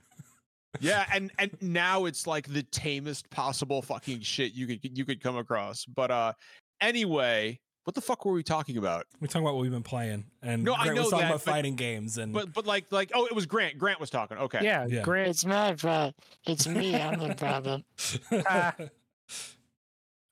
[0.80, 5.22] Yeah, and and now it's like the tamest possible fucking shit you could you could
[5.22, 5.84] come across.
[5.84, 6.32] But uh
[6.80, 9.06] anyway, what the fuck were we talking about?
[9.20, 11.34] We're talking about what we've been playing, and No, I Grant was know talking that,
[11.34, 13.78] about but- fighting games, and But but like like oh, it was Grant.
[13.78, 14.36] Grant was talking.
[14.38, 14.60] Okay.
[14.62, 15.02] Yeah, Yeah.
[15.02, 15.28] Grant.
[15.30, 16.14] It's my problem.
[16.46, 16.94] It's me.
[16.94, 17.84] I'm the problem.
[18.48, 18.74] Ah.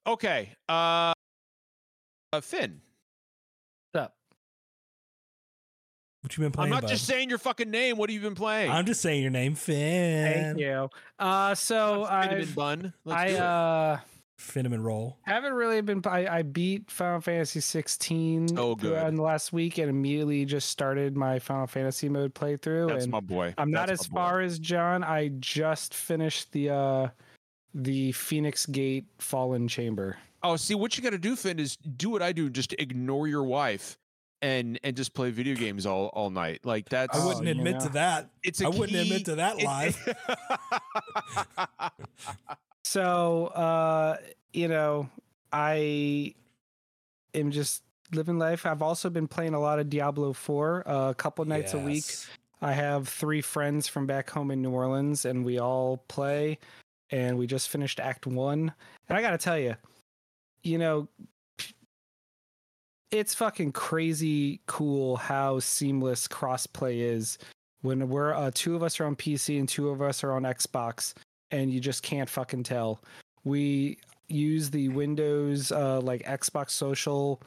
[0.07, 0.51] Okay.
[0.69, 1.13] Uh,
[2.33, 2.81] uh Finn.
[6.25, 6.73] What you been playing?
[6.73, 6.89] I'm not bud?
[6.89, 7.99] just saying your fucking name.
[7.99, 8.71] What have you been playing?
[8.71, 10.33] I'm just saying your name, Finn.
[10.33, 10.89] Thank you.
[11.19, 12.93] Uh, so Cinnamon I've, bun.
[13.05, 13.99] Let's I do uh
[14.39, 15.19] Cinnamon roll.
[15.23, 16.01] haven't really been.
[16.07, 19.07] I, I beat Final Fantasy 16 Oh, good.
[19.07, 22.89] in the last week and immediately just started my Final Fantasy mode playthrough.
[22.89, 23.53] That's and my boy.
[23.59, 25.05] I'm not as far as John.
[25.05, 27.09] I just finished the uh
[27.75, 30.17] the Phoenix Gate Fallen Chamber.
[30.43, 32.49] Oh, see, what you got to do, Finn, is do what I do.
[32.49, 33.99] Just ignore your wife
[34.45, 36.61] and and just play video games all all night.
[36.65, 37.19] Like that's.
[37.19, 38.31] I wouldn't you admit to that.
[38.43, 40.17] It's a I wouldn't admit to that it- live.
[42.87, 44.19] So, uh,
[44.53, 45.09] you know,
[45.53, 46.35] I
[47.35, 48.67] am just living life.
[48.67, 52.05] I've also been playing a lot of Diablo 4 uh, a couple nights a week.
[52.63, 56.59] I have three friends from back home in New Orleans, and we all play.
[57.11, 58.73] And we just finished Act One.
[59.09, 59.75] And I got to tell you,
[60.63, 61.09] you know,
[63.15, 67.39] it's fucking crazy cool how seamless crossplay is
[67.83, 70.43] when we're uh, two of us are on PC and two of us are on
[70.43, 71.15] Xbox,
[71.53, 73.01] and you just can't fucking tell.
[73.45, 73.99] We
[74.29, 77.41] use the Windows uh, like Xbox Social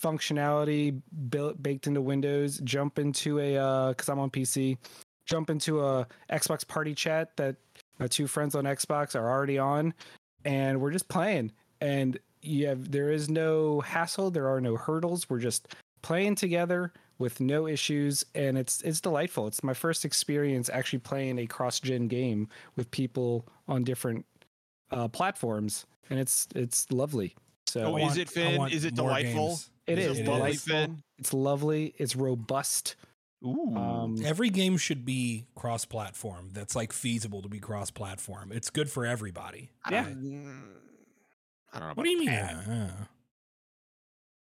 [0.00, 2.60] functionality built baked into Windows.
[2.62, 4.78] Jump into a because I'm on PC.
[5.26, 7.56] Jump into a Xbox Party Chat that
[7.98, 9.92] my two friends on Xbox are already on,
[10.44, 11.50] and we're just playing.
[11.80, 14.30] And you have there is no hassle.
[14.30, 15.28] There are no hurdles.
[15.28, 15.68] We're just
[16.02, 19.46] playing together with no issues, and it's it's delightful.
[19.46, 24.24] It's my first experience actually playing a cross-gen game with people on different
[24.90, 27.34] uh, platforms, and it's it's lovely.
[27.66, 28.68] So Oh, is want- it, I Finn?
[28.72, 29.48] Is it delightful?
[29.48, 29.70] games.
[29.86, 30.74] it Is is it It lovely, delightful.
[30.76, 31.02] Finn?
[31.18, 31.94] It's lovely.
[31.98, 32.96] It's robust.
[33.44, 33.74] Ooh.
[33.76, 36.50] Um, Every game should be cross-platform.
[36.52, 38.50] That's like feasible to be cross-platform.
[38.52, 39.70] It's good for everybody.
[39.90, 40.08] yeah.
[41.72, 41.94] I don't know.
[41.94, 42.28] What do you mean?
[42.28, 42.90] about Uh,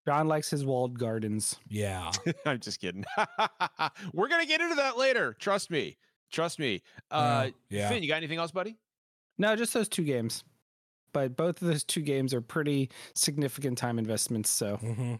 [0.06, 1.56] John likes his walled gardens.
[1.68, 2.10] yeah.
[2.46, 3.04] I'm just kidding.
[4.12, 5.34] We're gonna get into that later.
[5.38, 5.96] Trust me.
[6.30, 6.82] Trust me.
[7.10, 7.88] Uh, yeah.
[7.88, 8.76] Finn, you got anything else, buddy?
[9.38, 10.44] No, just those two games.
[11.12, 14.50] But both of those two games are pretty significant time investments.
[14.50, 15.14] So hmm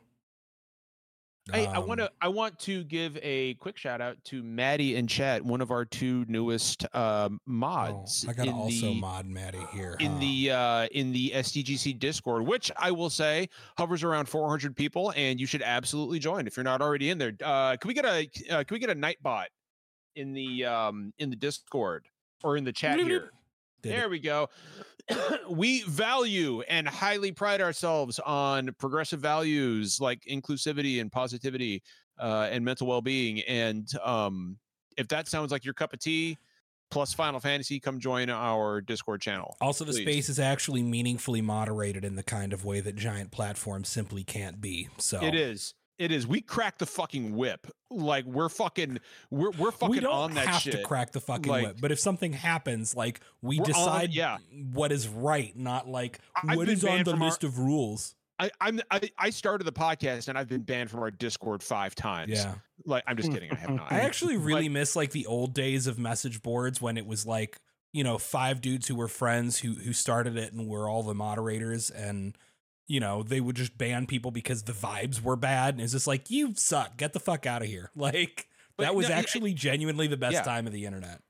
[1.53, 4.97] Hey, I want Um, to I want to give a quick shout out to Maddie
[4.97, 8.25] and Chat, one of our two newest um, oh, mods.
[8.27, 9.95] I gotta also the, mod Maddie here.
[10.01, 10.19] in huh?
[10.21, 15.39] the uh, in the SDGC Discord, which I will say hovers around 400 people, and
[15.39, 17.35] you should absolutely join if you're not already in there.
[17.45, 19.47] Uh, can we get a uh, can we get a Nightbot
[20.17, 22.07] in the um, in the Discord
[22.43, 23.07] or in the chat Bloop, bloop.
[23.09, 23.31] here?
[23.91, 24.49] There we go.
[25.51, 31.83] we value and highly pride ourselves on progressive values like inclusivity and positivity
[32.19, 33.41] uh, and mental well-being.
[33.43, 34.59] And um,
[34.97, 36.39] if that sounds like your cup of tea,
[36.91, 39.57] plus Final Fantasy, come join our Discord channel.
[39.61, 40.03] Also, the Please.
[40.03, 44.61] space is actually meaningfully moderated in the kind of way that giant platforms simply can't
[44.61, 44.89] be.
[44.99, 45.75] So It is.
[45.99, 46.27] It is.
[46.27, 47.67] We crack the fucking whip.
[47.91, 48.99] Like we're fucking.
[49.31, 50.73] We're we're fucking we don't on that have shit.
[50.73, 54.13] to crack the fucking Like- whip, but if something happens, like we We're on- decide
[54.13, 54.39] yeah.
[54.73, 58.15] what is right, not like I've what is on the from our- list of rules.
[58.41, 61.95] I, I'm I, I started the podcast and I've been banned from our Discord five
[61.95, 62.33] times.
[62.33, 62.55] Yeah,
[62.85, 63.53] Like I'm just kidding.
[63.53, 63.93] I have not.
[63.93, 67.25] I actually really Like- miss like the old days of message boards when it was
[67.25, 67.61] like
[67.93, 71.15] you know five dudes who were friends who who started it and were all the
[71.15, 72.37] moderators and
[72.87, 76.07] you know they would just ban people because the vibes were bad and it's just
[76.07, 79.55] like you suck get the fuck out of here like But that was no, actually
[79.55, 80.43] genuinely the best yeah.
[80.43, 81.21] time of the internet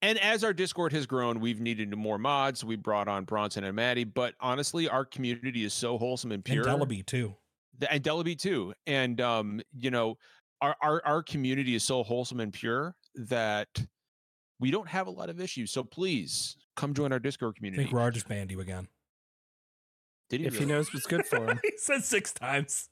[0.00, 2.64] And as our Discord has grown, we've needed more mods.
[2.64, 6.66] We brought on Bronson and Maddie, but honestly, our community is so wholesome and pure.
[6.66, 7.36] and Delaby too
[7.78, 8.74] The- and Delaby too.
[8.86, 10.16] And um, you know,
[10.60, 13.68] our, our our community is so wholesome and pure that
[14.60, 15.70] we don't have a lot of issues.
[15.72, 17.82] So please come join our Discord community.
[17.82, 18.88] I think Rar just banned you again
[20.32, 21.60] Did he if he knows what's good for him.
[21.62, 22.88] he said six times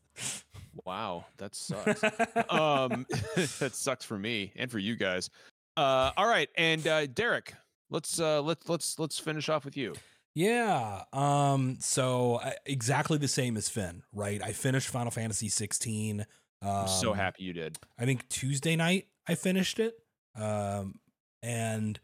[0.85, 2.03] Wow, that sucks.
[2.51, 3.07] um,
[3.59, 5.31] that sucks for me and for you guys.
[5.77, 7.55] Uh, all right, and uh, Derek,
[7.91, 9.95] let's uh, let's let's let's finish off with you.
[10.35, 11.03] Yeah.
[11.13, 11.79] Um.
[11.81, 14.41] So I, exactly the same as Finn, right?
[14.43, 16.21] I finished Final Fantasy 16.
[16.63, 17.79] Um, I'm so happy you did.
[17.99, 19.95] I think Tuesday night I finished it.
[20.37, 21.01] Um,
[21.43, 21.99] and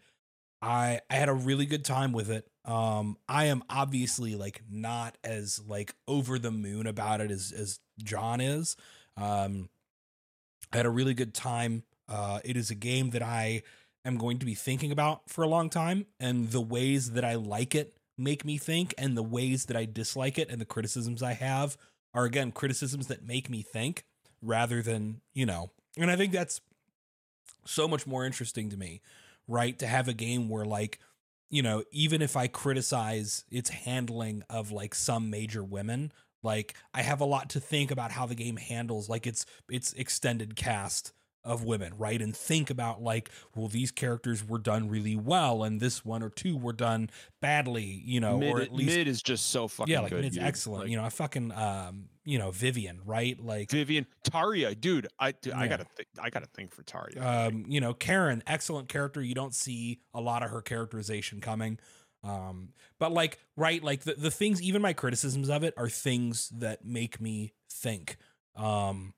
[0.61, 2.49] I I had a really good time with it.
[2.67, 7.79] Um, I am obviously like not as like over the moon about it as as
[8.03, 8.77] John is.
[9.17, 9.69] Um,
[10.73, 11.85] I had a really good time.
[12.09, 13.63] Uh, it is a game that I
[14.05, 17.37] am going to be thinking about for a long time, and the ways that I
[17.37, 21.23] like it make me think, and the ways that I dislike it, and the criticisms
[21.23, 21.77] I have
[22.15, 24.05] are again criticisms that make me think
[24.43, 25.71] rather than you know.
[25.97, 26.61] And I think that's
[27.65, 29.03] so much more interesting to me,
[29.47, 29.79] right?
[29.79, 30.99] To have a game where like
[31.51, 37.03] you know, even if I criticize its handling of like some major women, like I
[37.03, 41.13] have a lot to think about how the game handles like its its extended cast
[41.47, 42.21] of women, right?
[42.21, 46.29] And think about like, well, these characters were done really well, and this one or
[46.29, 47.09] two were done
[47.41, 50.25] badly, you know, mid, or at least mid is just so fucking yeah, like good.
[50.25, 50.45] it's dude.
[50.45, 50.83] excellent.
[50.83, 53.39] Like, you know, I fucking um, you know, Vivian, right?
[53.41, 55.07] Like Vivian Tarja, dude.
[55.19, 56.09] I dude, I gotta think.
[56.21, 57.49] I gotta think for Tarja.
[57.49, 59.23] um, you know, Karen, excellent character.
[59.23, 61.79] You don't see a lot of her characterization coming.
[62.25, 66.49] Um, but like, right, like the, the things, even my criticisms of it are things
[66.57, 68.17] that make me think.
[68.57, 69.15] Um,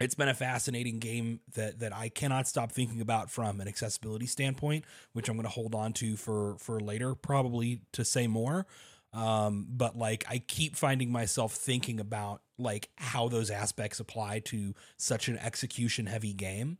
[0.00, 4.26] it's been a fascinating game that that I cannot stop thinking about from an accessibility
[4.26, 8.66] standpoint, which I'm going to hold on to for for later, probably to say more.
[9.12, 14.74] Um, but like I keep finding myself thinking about like how those aspects apply to
[14.96, 16.78] such an execution heavy game.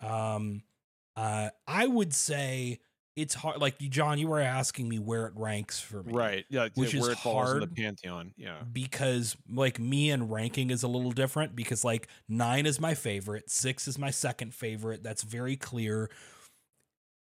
[0.00, 0.62] Um,
[1.16, 2.80] uh, I would say
[3.16, 3.60] it's hard.
[3.60, 6.44] Like John, you were asking me where it ranks for me, right.
[6.48, 6.68] Yeah.
[6.74, 8.32] which where is falls in the pantheon.
[8.36, 8.62] Yeah.
[8.72, 13.50] because like me and ranking is a little different because like nine is my favorite,
[13.50, 15.02] six is my second favorite.
[15.02, 16.10] That's very clear.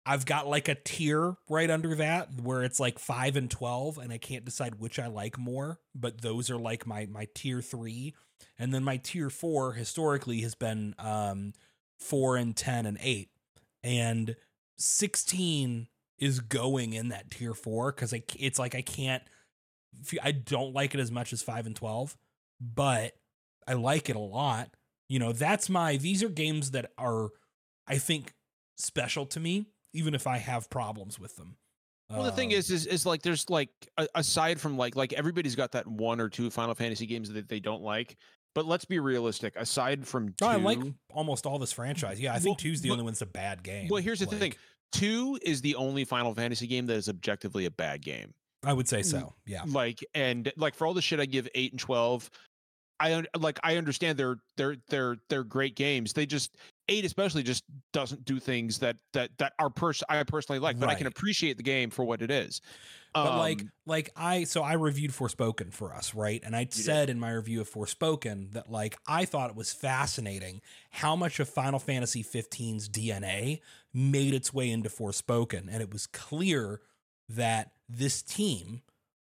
[0.05, 4.11] I've got like a tier right under that where it's like five and twelve, and
[4.13, 5.81] I can't decide which I like more.
[5.95, 8.15] But those are like my my tier three,
[8.59, 11.53] and then my tier four historically has been um
[11.99, 13.29] four and ten and eight,
[13.83, 14.35] and
[14.79, 15.89] sixteen
[16.19, 19.23] is going in that tier four because it's like I can't
[20.23, 22.17] I don't like it as much as 5 and 12,
[22.61, 23.13] but
[23.67, 24.71] I like it a lot.
[25.09, 27.31] You know, that's my these are games that are
[27.87, 28.35] I think
[28.77, 31.57] special to me even if I have problems with them.
[32.11, 33.71] Well, the thing Um, is, is, is like there's like
[34.15, 37.61] aside from like like everybody's got that one or two Final Fantasy games that they
[37.61, 38.17] don't like.
[38.59, 39.55] But let's be realistic.
[39.55, 40.81] Aside from two, I like
[41.15, 42.19] almost all this franchise.
[42.19, 43.87] Yeah, I think Well, two's the but- only one's a bad game.
[43.87, 44.53] well, here's the thing:
[44.91, 48.35] two is the only Final Fantasy game that is objectively a bad game.
[48.65, 49.33] I would say so.
[49.47, 49.63] Yeah.
[49.65, 52.29] Like and like for all the shit I give eight and twelve,
[52.99, 56.15] I like I understand they're they're they're they're great games.
[56.15, 56.57] They just
[56.89, 60.89] eight especially just doesn't do things that that that are pers- I personally like, but
[60.89, 62.61] I can appreciate the game for what it is.
[63.23, 66.41] But like Um, like I so I reviewed Forspoken for us, right?
[66.45, 66.75] And I did.
[66.85, 71.41] said in my review of Forspoken that like I thought it was fascinating how much
[71.41, 73.61] of Final Fantasy 15's DNA
[73.93, 76.81] made its way into Forspoken and it was clear
[77.29, 78.83] that this team,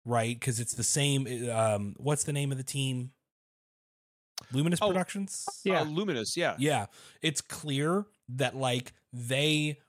[0.06, 0.40] right?
[0.40, 3.12] Cuz it's the same um what's the name of the team?
[4.52, 5.46] Luminous Oh, Productions?
[5.64, 5.82] Yeah.
[5.82, 6.56] uh, Luminous, yeah.
[6.58, 6.86] Yeah,
[7.22, 9.80] it's clear that like they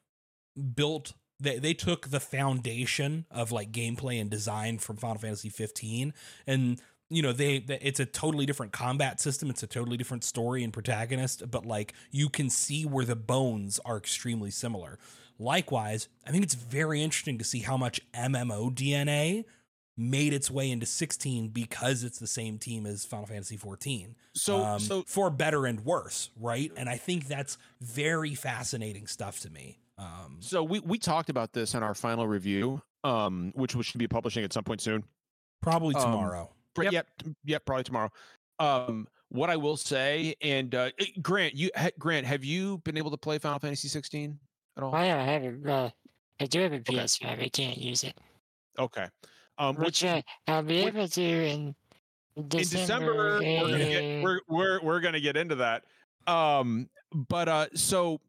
[0.75, 6.15] built they they took the foundation of like gameplay and design from Final Fantasy 15
[6.47, 10.25] and you know they, they it's a totally different combat system it's a totally different
[10.25, 14.99] story and protagonist but like you can see where the bones are extremely similar
[15.39, 19.45] likewise i think it's very interesting to see how much mmo dna
[19.97, 24.63] made its way into 16 because it's the same team as final fantasy 14 So
[24.63, 26.71] um, so for better and worse, right?
[26.77, 29.79] And I think that's very fascinating stuff to me.
[29.99, 33.99] Um, so we we talked about this in our final review, um, which we should
[33.99, 35.05] be publishing at some point soon.
[35.63, 36.51] probably um, tomorrow.
[36.75, 36.93] Pr- Yep.
[36.93, 37.07] Yep.
[37.47, 37.65] Yep.
[37.65, 38.11] Probably tomorrow.
[38.59, 42.99] Um, what I will say, and uh, eh, Grant, you ha- Grant, have you been
[42.99, 44.39] able to play Final Fantasy 16
[44.77, 44.95] at all?
[44.95, 45.59] I have it.
[45.63, 45.93] Well,
[46.39, 47.43] I do have a PS5.
[47.43, 48.17] I can't use it,
[48.79, 49.07] Okay.
[49.59, 51.75] Um, which which I'll be which- able to in
[52.37, 53.41] in December.
[53.41, 55.85] December we're gonna get we're we're we're gonna get into that.
[56.27, 58.21] Um, but uh, so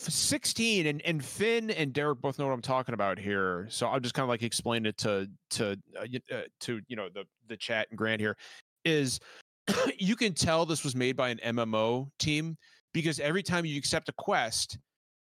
[0.00, 3.66] 16 and and Finn and Derek both know what I'm talking about here.
[3.70, 7.08] So I'll just kind of like explain it to to uh, uh, to you know
[7.08, 8.36] the the chat and Grant here
[8.84, 9.20] is
[9.98, 12.56] you can tell this was made by an MMO team
[12.92, 14.78] because every time you accept a quest,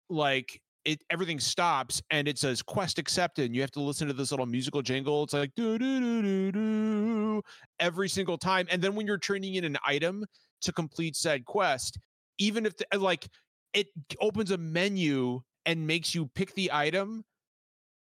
[0.10, 3.45] like it everything stops and it says quest accepted.
[3.45, 5.24] And you have to listen to this little musical jingle.
[5.24, 7.41] It's like do do do do do
[7.80, 8.67] every single time.
[8.69, 10.26] And then when you're turning in an item
[10.62, 12.00] to complete said quest,
[12.38, 13.28] even if the, like
[13.74, 13.88] it
[14.21, 17.26] opens a menu and makes you pick the item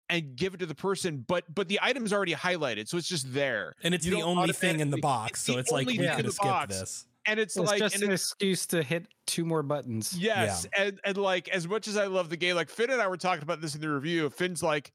[0.10, 3.08] and give it to the person, but but the item is already highlighted, so it's
[3.08, 3.76] just there.
[3.84, 6.26] And it's you the only thing in the box, it's so it's like we could
[6.26, 7.06] have skipped this.
[7.26, 10.18] And it's, It's like just and an it- excuse to hit two more buttons.
[10.18, 13.08] Yes, and and like as much as I love the game, like Finn and I
[13.08, 14.30] were talking about this in the review.
[14.30, 14.92] Finn's like,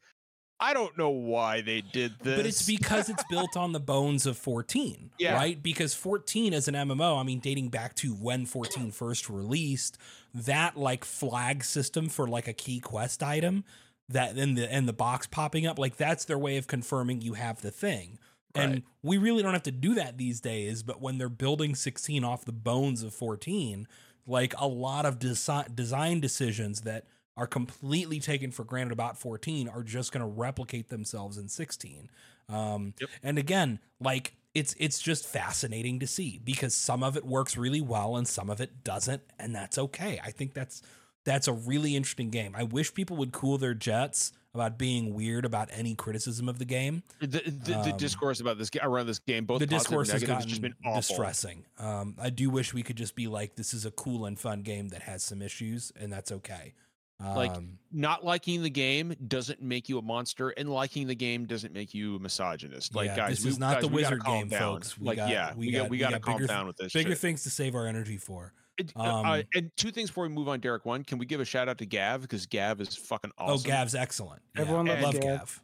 [0.61, 4.27] I don't know why they did this, But it's because it's built on the bones
[4.27, 5.35] of 14, Yeah.
[5.37, 5.63] right?
[5.63, 9.97] Because 14 as an MMO, I mean, dating back to when 14 first released,
[10.35, 13.65] that like flag system for like a key quest item
[14.11, 17.35] that then the and the box popping up, like that's their way of confirming you
[17.35, 18.19] have the thing.
[18.59, 18.85] And Right.
[19.03, 22.45] we really don't have to do that these days, but when they're building 16 off
[22.45, 23.87] the bones of 14,
[24.27, 29.69] like a lot of desi- design decisions that are completely taken for granted about 14
[29.69, 32.11] are just going to replicate themselves in 16.
[32.49, 33.11] Um, Yep.
[33.23, 37.81] And again, like it's it's just fascinating to see because some of it works really
[37.81, 40.21] well and some of it doesn't, and that's okay.
[40.25, 40.83] I think that's
[41.25, 42.55] that's a really interesting game.
[42.57, 46.65] I wish people would cool their jets about being weird about any criticism of the
[46.65, 47.03] game.
[47.21, 50.49] the the, the um, discourse about this around this game, both the discourse has gotten
[50.49, 51.01] just been awful.
[51.01, 51.65] distressing.
[51.79, 54.63] Um, I do wish we could just be like, this is a cool and fun
[54.63, 56.75] game that has some issues, and that's okay.
[57.21, 57.53] Um, Like,
[57.93, 61.93] Not liking the game doesn't make you a monster, and liking the game doesn't make
[61.93, 62.95] you a misogynist.
[62.95, 64.61] Like, yeah, guys, this we, is not guys, the wizard game, down.
[64.61, 64.97] folks.
[64.99, 66.67] We like, got- yeah, we we got- got we we got to calm bigger- down
[66.69, 66.93] with this.
[66.93, 67.19] bigger shit.
[67.19, 68.53] things to save our energy for.
[68.79, 70.85] It- uh, uh, Um, and two things before we move on, Derek.
[70.85, 73.55] One, can we give a shout out to Gav because Gav is fucking awesome.
[73.59, 73.63] Oh.
[73.63, 74.43] Gav's excellent.
[74.55, 75.23] Yeah, Everyone I loves love Gav.
[75.41, 75.63] Gav.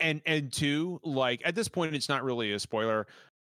[0.00, 3.06] and and two like at this point it's not really a spoiler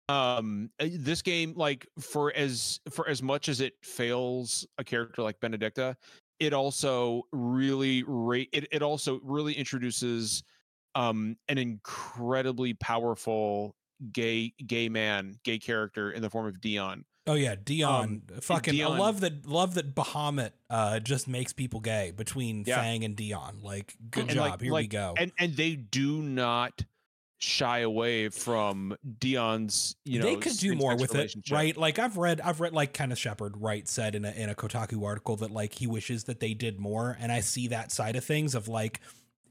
[0.10, 5.22] um uh, this game like for as for as much as it fails a character
[5.24, 5.96] like Benedikta
[6.40, 10.44] it also really ra- it, it also really introduces
[10.96, 13.74] um an incredibly powerful
[14.12, 18.24] gay gay man gay character in the form of dion Oh yeah, Dion.
[18.42, 19.46] fucking, I love that.
[19.46, 22.82] Love that Bahamut uh, just makes people gay between Yeah.
[22.82, 23.60] Fang and Dion.
[23.62, 24.50] Like, good And, job.
[24.52, 25.14] like- Here we go.
[25.18, 26.84] and and they do not
[27.40, 31.76] shy away from dion's you know they could do more with it, right?
[31.76, 35.04] Like I've read, I've read like Kenneth Shepard, right, said in a in a Kotaku
[35.06, 38.24] article that like he wishes that they did more, and I see that side of
[38.24, 39.02] things of like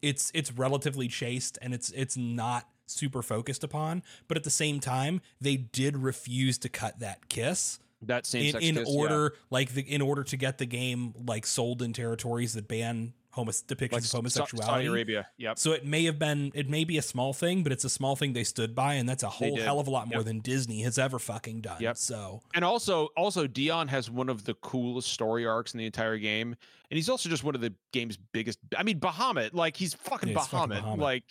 [0.00, 4.80] it's it's relatively chaste and it's it's not super focused upon, but at the same
[4.80, 8.98] time they did refuse to cut that kiss that same in, in kiss, yeah.
[9.00, 13.12] order like the in order to get the game like sold in territories that ban
[13.32, 14.66] homos- depictions like of homosexuality.
[14.66, 15.26] Saudi Arabia.
[15.38, 15.58] Yep.
[15.58, 18.14] So it may have been, it may be a small thing, but it's a small
[18.16, 20.26] thing they stood by, and that's a whole hell of a lot more Yep.
[20.26, 21.80] than Disney has ever fucking done.
[21.80, 21.96] Yep.
[21.96, 26.18] So And also, also Dion has one of the coolest story arcs in the entire
[26.18, 26.48] game,
[26.90, 28.58] and he's also just one of the game's biggest.
[28.76, 30.98] I mean, Bahamut, like he's fucking Yeah, he's fucking Bahamut, Bahamut.
[30.98, 31.24] like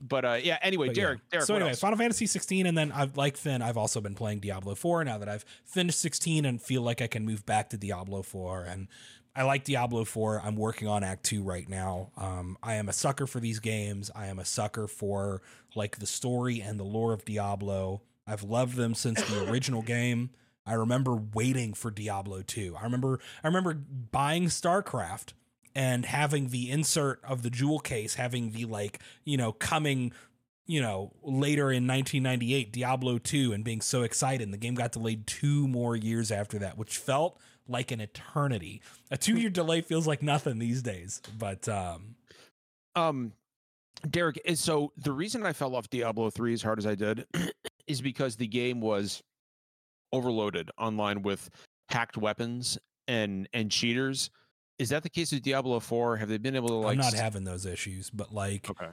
[0.00, 0.58] but uh, yeah.
[0.62, 1.02] Anyway, But yeah.
[1.02, 1.30] Derek.
[1.30, 1.46] Derek.
[1.46, 1.80] so anyway, else?
[1.80, 5.18] Final Fantasy 16, and then I've like Finn, I've also been playing Diablo 4 now
[5.18, 8.64] that I've finished 16 and feel like I can move back to Diablo 4.
[8.64, 8.88] And
[9.34, 10.42] I like Diablo 4.
[10.44, 12.10] I'm working on Act 2 right now.
[12.16, 14.10] Um, I am a sucker for these games.
[14.14, 15.42] I am a sucker for
[15.74, 18.02] like the story and the lore of Diablo.
[18.26, 20.30] I've loved them since the original game.
[20.66, 22.76] I remember waiting for Diablo 2.
[22.78, 25.32] I remember I remember buying StarCraft
[25.78, 30.12] and having the insert of the jewel case having the like, you know, coming
[30.66, 34.42] you know, later in 1998, Diablo 2, and being so excited.
[34.42, 38.82] And the game got delayed two more years after that, which felt like an eternity.
[39.10, 41.22] A two year delay feels like nothing these days.
[41.38, 42.16] But um,
[42.94, 43.32] um
[44.10, 47.26] derek is so the reason i fell off diablo 3 as hard as i did
[47.88, 49.24] is because the game was
[50.12, 51.50] overloaded online with
[51.88, 54.30] hacked weapons and and cheaters
[54.78, 57.14] is that the case with diablo 4 have they been able to like I'm not
[57.14, 58.10] s- having those issues.
[58.10, 58.90] But like okay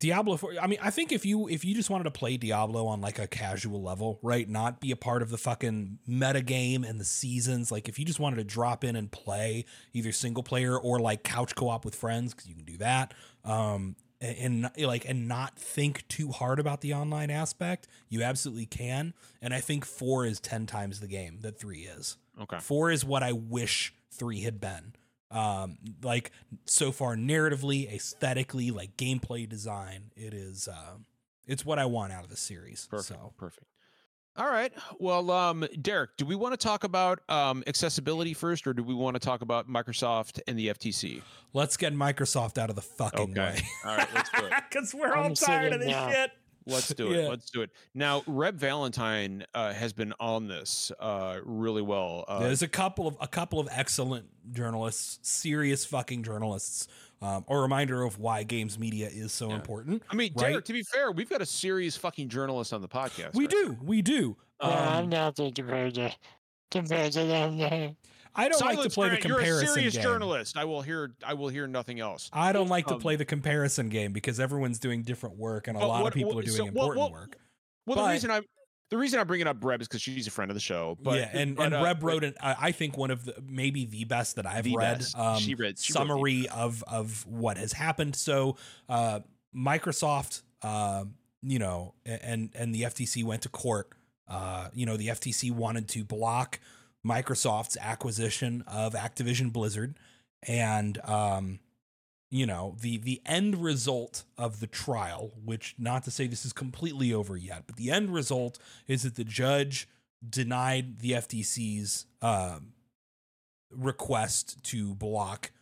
[0.00, 2.86] Diablo 4, I mean, I think if you if you just wanted to play Diablo
[2.86, 6.84] on like a casual level, right, not be a part of the fucking meta game
[6.84, 9.64] and the seasons, like if you just wanted to drop in and play
[9.94, 13.14] either single player or like couch co-op with friends cuz you can do that.
[13.44, 18.66] Um and, and like and not think too hard about the online aspect, you absolutely
[18.66, 19.14] can.
[19.40, 22.18] And I think 4 is 10 times the game that 3 is.
[22.42, 24.94] okay Four is what I wish three had been.
[25.34, 26.30] Um, like
[26.64, 30.68] so far, narratively, aesthetically, like gameplay design, it is.
[30.68, 30.98] Uh,
[31.46, 32.86] it's what I want out of the series.
[32.90, 33.66] perfect So perfect
[34.36, 38.72] all right well um derek do we want to talk about um accessibility first or
[38.72, 41.22] do we want to talk about microsoft and the ftc
[41.52, 43.40] let's get Microsoft out of the fucking Okay.
[43.40, 43.62] way.
[43.84, 46.10] all right let's do it Because we're all I'm tired of this down.
[46.10, 46.32] shit.
[46.66, 47.22] Let's do it.
[47.22, 47.28] Yeah.
[47.28, 47.70] Let's do it.
[47.94, 52.24] Now, Reb Valentine uh, has been on this uh, really well.
[52.28, 56.88] Uh, There's a couple of a couple of excellent journalists, serious fucking journalists.
[57.22, 59.54] Um, a reminder of why games media is so Yeah.
[59.54, 60.02] important.
[60.10, 60.50] I mean, right?
[60.50, 63.34] Derek, to be fair, we've got a serious fucking journalist on the podcast.
[63.34, 63.50] We right?
[63.50, 64.36] do, we do.
[64.62, 66.12] Yeah, I'm Um, nothing compared to
[66.70, 67.96] compared to them.
[68.36, 68.44] There.
[68.46, 70.02] I don't like to Silence, play the Grant, You're a serious game.
[70.02, 70.56] journalist.
[70.56, 71.12] I will hear.
[71.24, 72.30] I will hear nothing else.
[72.32, 75.76] I don't like to Um, play the comparison game because everyone's doing different work and
[75.76, 77.38] a lot what- of people what- are doing so what- important what- work.
[77.86, 78.40] Well, But- the reason I
[78.90, 80.96] the reason I bring it up Reb is because she's a friend of the show.
[81.02, 83.34] But yeah, and but, and uh, Reb wrote an I I think one of the
[83.46, 87.56] maybe the best that I've read um, She read- she wrote summary of of what
[87.56, 88.14] has happened.
[88.14, 88.56] So
[88.88, 89.20] uh,
[89.56, 91.04] Microsoft, uh,
[91.42, 93.88] you know, and and the FTC went to court.
[94.28, 96.60] Uh, you know, the FTC wanted to block
[97.04, 99.96] Microsoft's acquisition of Activision Blizzard,
[100.42, 101.58] and um,
[102.34, 106.52] you know the the end result of the trial which not to say this is
[106.52, 109.88] completely over yet but the end result is that the judge
[110.28, 112.72] denied the ftc's um,
[113.70, 115.52] request to block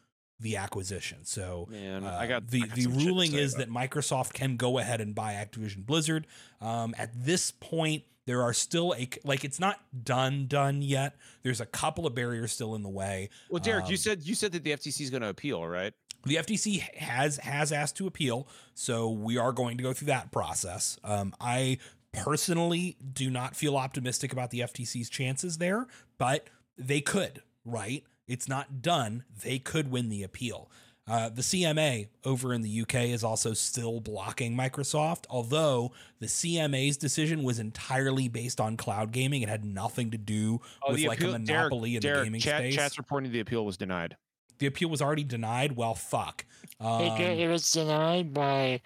[0.40, 3.34] the acquisition so Man, uh, I got the I got the some shit to ruling
[3.34, 6.26] is about that Microsoft can go ahead and buy Activision Blizzard.
[6.60, 11.16] Um, at this point, there are still a like it's not done done yet.
[11.42, 13.30] There's a couple of barriers still in the way.
[13.50, 15.92] Well, Derek, you um, said you said that the FTC is going to appeal, right?
[16.24, 20.30] The FTC has has asked to appeal, so we are going to go through that
[20.30, 20.98] process.
[21.02, 21.78] Um, I
[22.12, 25.86] personally do not feel optimistic about the FTC's chances there,
[26.18, 26.48] but
[26.78, 27.42] they could.
[27.64, 28.04] Right?
[28.28, 29.24] It's not done.
[29.42, 30.70] They could win the appeal.
[31.08, 35.90] Uh, the CMA over in the UK is also still blocking Microsoft, although
[36.20, 39.42] the CMA's decision was entirely based on cloud gaming.
[39.42, 42.40] It had nothing to do with like appeal- a monopoly Derek, in Derek, the gaming
[42.40, 42.74] chat, space.
[42.76, 44.16] Chat's reporting the appeal was denied.
[44.58, 45.72] the appeal was already denied.
[45.74, 46.44] Well, fuck.
[46.78, 48.80] Um, it, it was denied by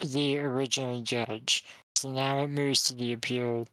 [0.00, 1.64] the original judge,
[1.96, 3.66] so now it moves to the appeal.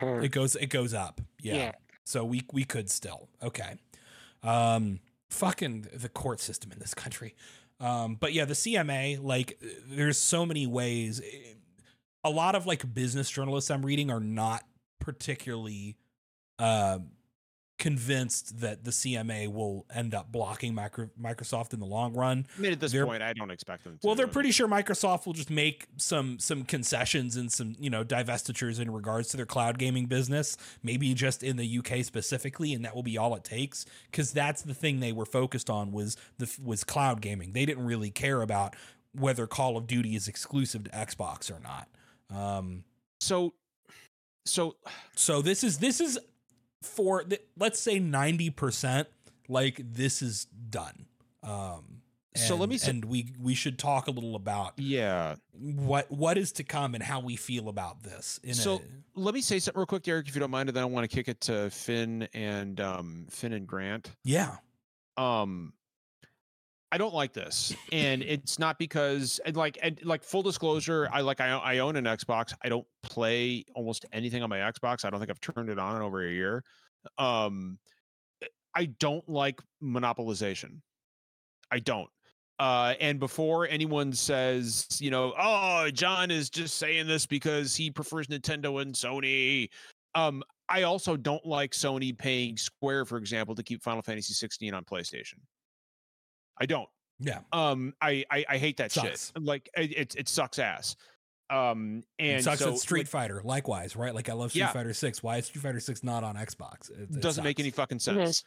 [0.00, 0.24] court.
[0.24, 1.20] It goes it goes up.
[1.40, 1.54] Yeah.
[1.54, 1.72] Yeah.
[2.04, 3.28] So we we could still.
[3.40, 3.76] Okay.
[4.42, 4.98] Um
[5.30, 7.34] fucking the court system in this country.
[7.80, 9.58] Um but yeah, the CMA like
[9.88, 11.22] there's so many ways
[12.24, 14.64] a lot of like business journalists I'm reading are not
[14.98, 15.96] particularly
[16.58, 16.98] uh,
[17.80, 22.46] convinced that the CMA will end up blocking micro- Microsoft in the long run.
[22.56, 24.06] I mean, at this They're- point, I don't expect them to.
[24.06, 28.04] Well, they're pretty sure Microsoft will just make some some concessions and some you know
[28.04, 32.84] divestitures in regards to their cloud gaming business, maybe just in the UK specifically, and
[32.84, 33.84] that will be all it takes.
[34.10, 37.52] Because that's the thing they were focused on was the was cloud gaming.
[37.52, 38.76] They didn't really care about
[39.12, 41.88] whether Call of Duty is exclusive to Xbox or not.
[42.30, 42.84] Um,
[43.20, 43.54] So,
[44.46, 44.76] so
[45.16, 46.18] so this is this is
[46.82, 49.08] for the, let's say ninety percent.
[49.48, 51.06] Like this is done.
[51.42, 52.02] Um,
[52.36, 55.34] So let me and we we should talk a little about yeah.
[55.52, 58.38] what what is to come and how we feel about this.
[58.44, 58.80] In So- a,
[59.20, 61.10] Let me say something real quick, Derek, if you don't mind, and then I want
[61.10, 64.10] to kick it to Finn and um, Finn and Grant.
[64.22, 64.56] yeah,
[65.16, 65.72] Um,
[66.92, 71.20] I don't like this, and it's not because and like and like full disclosure, I
[71.20, 72.52] like I I own an Xbox.
[72.64, 75.04] I don't play almost anything on my Xbox.
[75.04, 76.64] I don't think I've turned it on in over a year.
[77.16, 77.78] Um,
[78.74, 80.80] I don't like monopolization.
[81.70, 82.10] I don't.
[82.58, 87.90] Uh, and before anyone says, you know, oh, John is just saying this because he
[87.90, 89.70] prefers Nintendo and Sony.
[90.14, 94.74] Um, I also don't like Sony paying Square, for example, to keep Final Fantasy 16
[94.74, 95.36] on PlayStation.
[96.60, 96.88] I don't.
[97.18, 97.40] Yeah.
[97.52, 99.32] Um, I I, I hate that Sucks.
[99.34, 99.42] shit.
[99.42, 100.96] Like it, it it sucks ass.
[101.50, 104.14] Um, and it sucks so at Street like, Fighter, likewise, right?
[104.14, 104.72] Like I love Street Yeah.
[104.72, 105.22] Fighter Six.
[105.22, 106.90] Why is Street Fighter Six not on Xbox?
[106.90, 108.30] It, it doesn't make any fucking It sense.
[108.30, 108.44] is.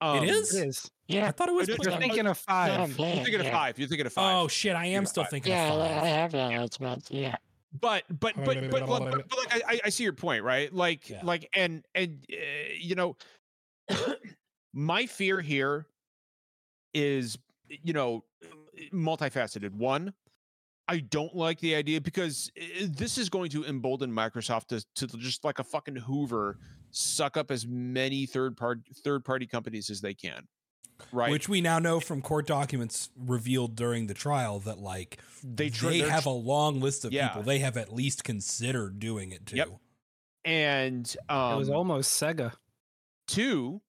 [0.00, 0.52] Um, is?
[0.54, 0.90] It is.
[1.06, 1.28] Yeah.
[1.28, 1.68] I thought it was.
[1.68, 1.78] It is.
[1.84, 1.98] You're Yeah.
[1.98, 2.00] PlayStation.
[2.00, 2.88] thinking of Yeah, I'm five.
[2.88, 3.14] You're playing.
[3.24, 3.52] thinking of yeah.
[3.52, 3.78] five.
[3.78, 4.36] You're thinking of five.
[4.42, 4.74] Oh shit!
[4.74, 5.30] I am still five.
[5.30, 6.50] thinking Yeah, of I have that.
[6.62, 7.36] It's about yeah.
[7.80, 11.08] but but but but, but, but, but like I, I see your point right like
[11.08, 11.20] Yeah.
[11.22, 12.36] like and and uh,
[12.76, 13.16] you know
[14.72, 15.86] my fear here
[16.94, 17.38] is
[17.68, 18.24] you know
[18.92, 20.12] multifaceted one
[20.88, 25.16] i don't like the idea because uh, this is going to embolden microsoft to, to
[25.18, 26.58] just like a fucking hoover
[26.90, 30.46] suck up as many third party third party companies as they can
[31.10, 35.64] right Which we now know from court documents revealed during the trial that like they
[35.64, 37.28] they, tr- they're have tr- a long list of Yeah.
[37.28, 39.56] people they have at least considered doing it too.
[39.56, 39.68] Yep.
[40.44, 42.52] and um it was almost Sega.
[43.28, 43.80] Two,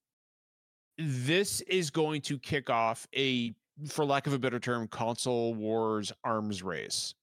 [0.98, 3.54] this is going to kick off a,
[3.88, 7.14] for lack of a better term, console wars arms race.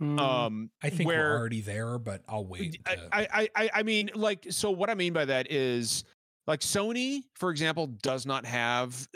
[0.00, 2.78] Mm, Um, I think where we're already there, but I'll wait.
[2.86, 6.04] I, to- I, I, I- I mean, like, so what I mean by that is,
[6.46, 9.06] like, Sony, for example, does not have,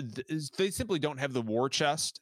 [0.57, 2.21] they simply don't have the war chest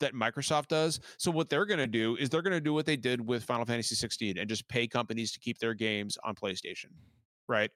[0.00, 1.00] that Microsoft does.
[1.18, 3.44] So what they're going to do is they're going to do what they did with
[3.44, 6.86] Final Fantasy 16 and just pay companies to keep their games on PlayStation,
[7.48, 7.70] right?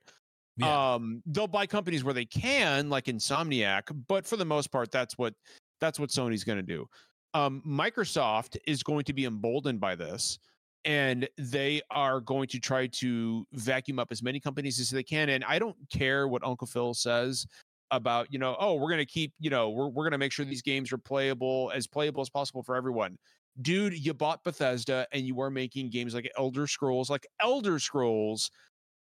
[0.60, 0.94] Yeah.
[0.94, 5.16] Um, they'll buy companies where they can, like Insomniac, but for the most part, that's
[5.16, 5.34] what
[5.80, 6.86] that's what Sony's going to do.
[7.34, 10.38] Um, Microsoft is going to be emboldened by this,
[10.84, 15.28] and they are going to try to vacuum up as many companies as they can.
[15.30, 17.46] And I don't care what Uncle Phil says
[17.90, 20.32] about, you know, oh, we're going to keep, you know, we're we're going to make
[20.32, 23.16] sure these games are playable as playable as possible for everyone.
[23.62, 28.50] Dude, you bought Bethesda and you are making games like Elder Scrolls, like Elder Scrolls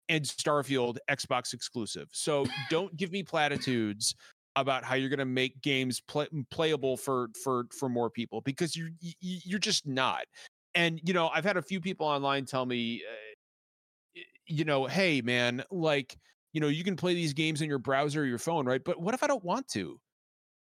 [0.09, 2.07] and Starfield Xbox exclusive.
[2.11, 4.15] So don't give me platitudes
[4.55, 8.75] about how you're going to make games play, playable for for for more people because
[8.75, 10.25] you're y- y- you're just not.
[10.75, 13.15] And you know, I've had a few people online tell me, uh,
[14.47, 16.17] you know, hey man, like
[16.53, 18.81] you know, you can play these games in your browser or your phone, right?
[18.83, 19.99] But what if I don't want to?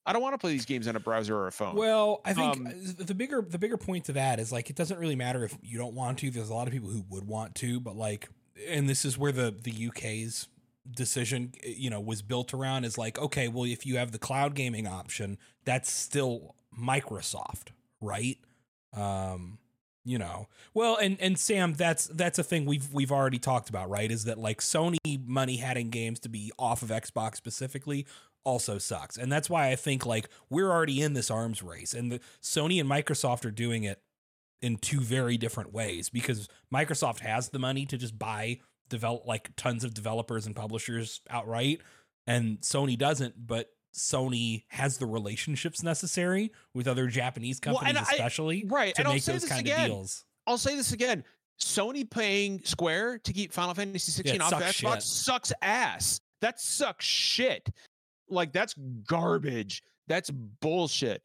[0.06, 1.76] I don't want to play these games on a browser or a phone.
[1.76, 4.76] Well, I think Um, uh, the bigger the bigger point to that is like it
[4.76, 6.30] doesn't really matter if you don't want to.
[6.30, 8.30] There's a lot of people who would want to, but like,
[8.68, 10.48] and this is where the the UK's
[10.90, 14.54] decision, you know, was built around is like, okay, well, if you have the cloud
[14.56, 17.70] gaming option, that's still Microsoft,
[18.02, 18.38] right?
[18.94, 19.58] Um,
[20.04, 23.90] you know, well, and and Sam, that's that's a thing we've we've already talked about,
[23.90, 24.12] right?
[24.12, 28.06] Is that like Sony money had in games to be off of Xbox specifically
[28.46, 29.18] also sucks.
[29.18, 32.80] And that's why I think like we're already in this arms race and the, Sony
[32.80, 34.00] and Microsoft are doing it
[34.62, 39.50] in two very different ways because Microsoft has the money to just buy develop like
[39.56, 41.82] tons of developers and publishers outright
[42.28, 48.14] and Sony doesn't, but Sony has the relationships necessary with other Japanese Well, companies I-
[48.14, 49.82] especially right, to and I'll make say those this kind again.
[49.82, 50.26] of deals.
[50.48, 51.24] I'll say this again.
[51.62, 55.04] Sony paying Square to keep Final Fantasy 16 it off of Xbox shit.
[55.04, 56.20] sucks ass.
[56.42, 57.70] That sucks shit.
[58.30, 58.74] Like that's
[59.08, 59.82] garbage.
[60.08, 61.24] That's bullshit.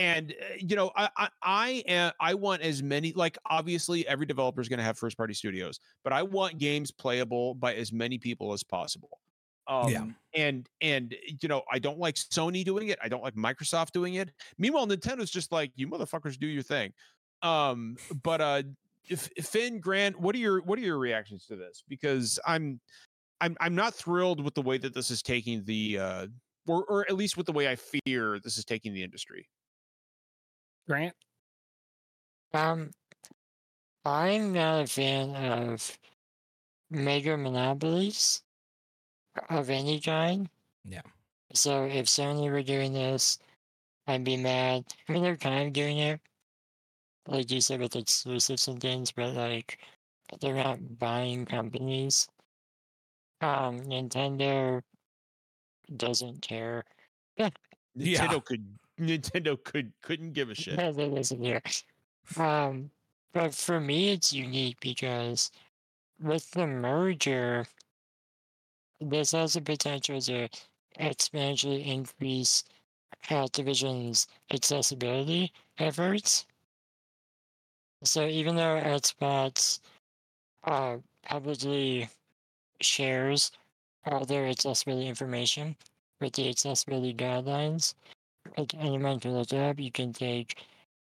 [0.00, 4.26] And uh, you know, I I I, am, I want as many like obviously every
[4.26, 7.92] developer is going to have first party studios, but I want games playable by as
[7.92, 9.18] many people as possible.
[9.66, 10.06] Um, Yeah.
[10.34, 12.98] And and you know, I don't like Sony doing it.
[13.02, 14.30] I don't like Microsoft doing it.
[14.56, 16.92] Meanwhile, Nintendo's just like you motherfuckers do your thing.
[17.42, 18.62] Um, but uh,
[19.08, 21.82] if, Finn Grant, what are your what are your reactions to this?
[21.88, 22.80] Because I'm
[23.40, 26.26] I'm I'm not thrilled with the way that this is taking the uh,
[26.66, 29.48] or or at least with the way I fear this is taking the industry.
[30.88, 31.14] Grant,
[32.54, 32.90] Um,
[34.06, 35.98] I'm not a fan of
[36.90, 38.42] mega monopolies
[39.50, 40.48] of any kind.
[40.84, 41.02] Yeah.
[41.52, 43.38] So if Sony were doing this,
[44.06, 44.86] I'd be mad.
[45.08, 46.20] I mean, they're kind of doing it,
[47.26, 49.78] like you said, with exclusives and things, but like
[50.40, 52.26] they're not buying companies.
[53.42, 54.82] Um, Nintendo
[55.96, 56.84] doesn't care.
[57.96, 58.26] Yeah.
[58.28, 60.76] Nintendo could Nintendo could couldn't give a shit.
[60.76, 61.62] That isn't here.
[62.36, 62.90] Um,
[63.32, 65.50] but for me, it's unique because
[66.20, 67.66] with the merger,
[69.00, 70.48] this has the potential to
[70.98, 72.64] exponentially increase
[73.28, 76.46] Activision's accessibility efforts.
[78.04, 79.80] So even though Xbox
[80.64, 82.08] uh, publicly
[82.80, 83.50] shares
[84.06, 85.76] all their accessibility information
[86.20, 87.94] with the accessibility guidelines,
[88.56, 90.62] like look it you can take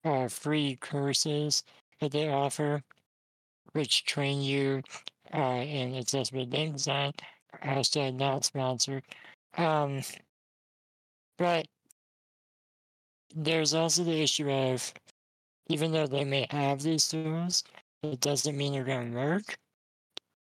[0.04, 1.64] uh, free courses
[2.00, 2.82] that they offer,
[3.74, 4.82] which train you
[5.34, 7.14] uh, in accessibility game design.
[7.64, 9.04] Hashtag not sponsored.
[9.58, 10.02] Um,
[11.38, 11.68] but
[13.36, 14.94] there's also the issue of
[15.68, 17.64] even though they may have these tools,
[18.04, 19.58] it doesn't mean they're going to work.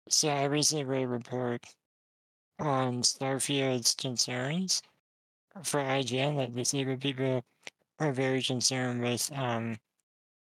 [0.08, 1.64] So I recently read a report
[2.58, 4.82] on Starfield's concerns
[5.62, 7.44] for IGN that disabled people
[8.00, 9.78] are very concerned with um,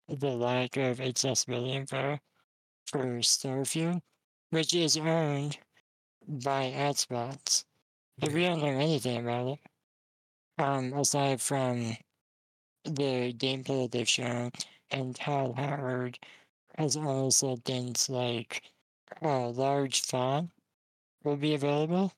[0.08, 2.20] the lack of accessibility info
[2.88, 4.02] for Starfield,
[4.50, 5.58] which is owned
[6.28, 7.64] by Xbox.
[8.18, 9.60] But we don't know anything about it.
[10.58, 11.96] Um, aside from
[12.84, 14.52] the gameplay that they've shown,
[14.92, 16.20] and Todd Howard
[16.78, 18.64] has only said things like
[19.22, 20.50] uh, large font
[21.24, 22.12] will be available.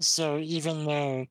[0.00, 1.26] So even though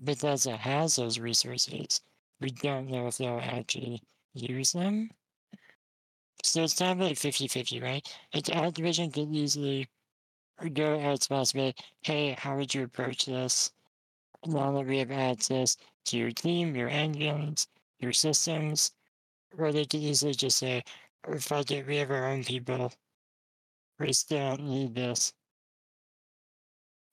[0.00, 2.00] Bethesda has those resources,
[2.40, 4.02] we don't know if they'll actually
[4.34, 5.10] use them.
[6.42, 8.06] So it's kind of like 50 50, right?
[8.32, 9.88] It's Activision could easily
[10.72, 13.72] go be like, hey, how would you approach this?
[14.46, 15.76] Now that we have access
[16.06, 17.66] to your team, your engines,
[17.98, 18.92] your systems,
[19.56, 20.84] or they could easily just say,
[21.26, 22.92] oh, fuck it, we have our own people.
[23.98, 25.32] We still don't need this.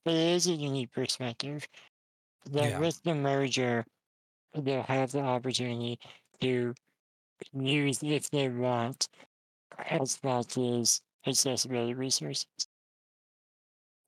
[0.04, 1.66] But it is a unique perspective
[2.46, 2.78] that Yeah.
[2.78, 3.84] with the merger,
[4.54, 5.98] they'll have the opportunity
[6.40, 6.74] to
[7.52, 9.08] use, if they want,
[9.78, 12.46] Xbox's accessibility resources.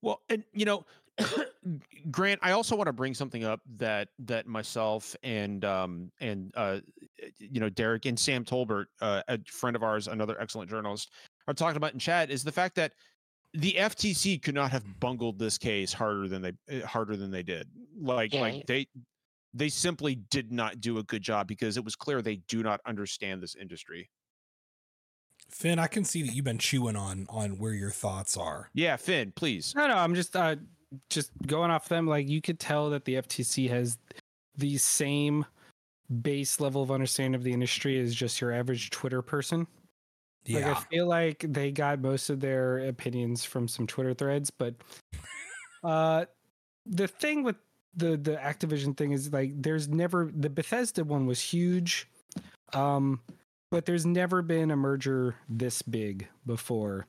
[0.03, 0.85] Well, and you know,
[2.11, 6.81] Grant, I also want to bring something up that that myself and um and uh
[7.39, 11.11] you know Derek and Sam Tolbert, uh, a friend of ours, another excellent journalist,
[11.49, 12.93] are talking about in chat is the fact that
[13.57, 16.53] the FTC could not have bungled this case harder than they
[16.83, 17.69] uh, harder than they did.
[17.99, 18.41] Like Yeah.
[18.41, 18.87] like they
[19.55, 22.81] they simply did not do a good job because it was clear they do not
[22.87, 24.11] understand this industry.
[25.49, 28.71] Finn, I can see that you've been chewing on on where your thoughts are.
[28.75, 29.75] Yeah, Finn, please.
[29.75, 30.57] No, no, I'm just uh
[31.11, 32.07] just going off them.
[32.07, 33.99] Like you could tell that the FTC has
[34.57, 35.45] the same
[36.23, 39.67] base level of understanding of the industry as just your average Twitter person.
[40.49, 44.75] Like I feel like they got most of their opinions from some Twitter threads, but
[45.85, 46.27] uh
[46.85, 47.57] the thing with
[47.97, 52.09] the the Activision thing is like there's never the Bethesda one was huge.
[52.73, 53.21] Um
[53.71, 57.07] but there's never been a merger this big before.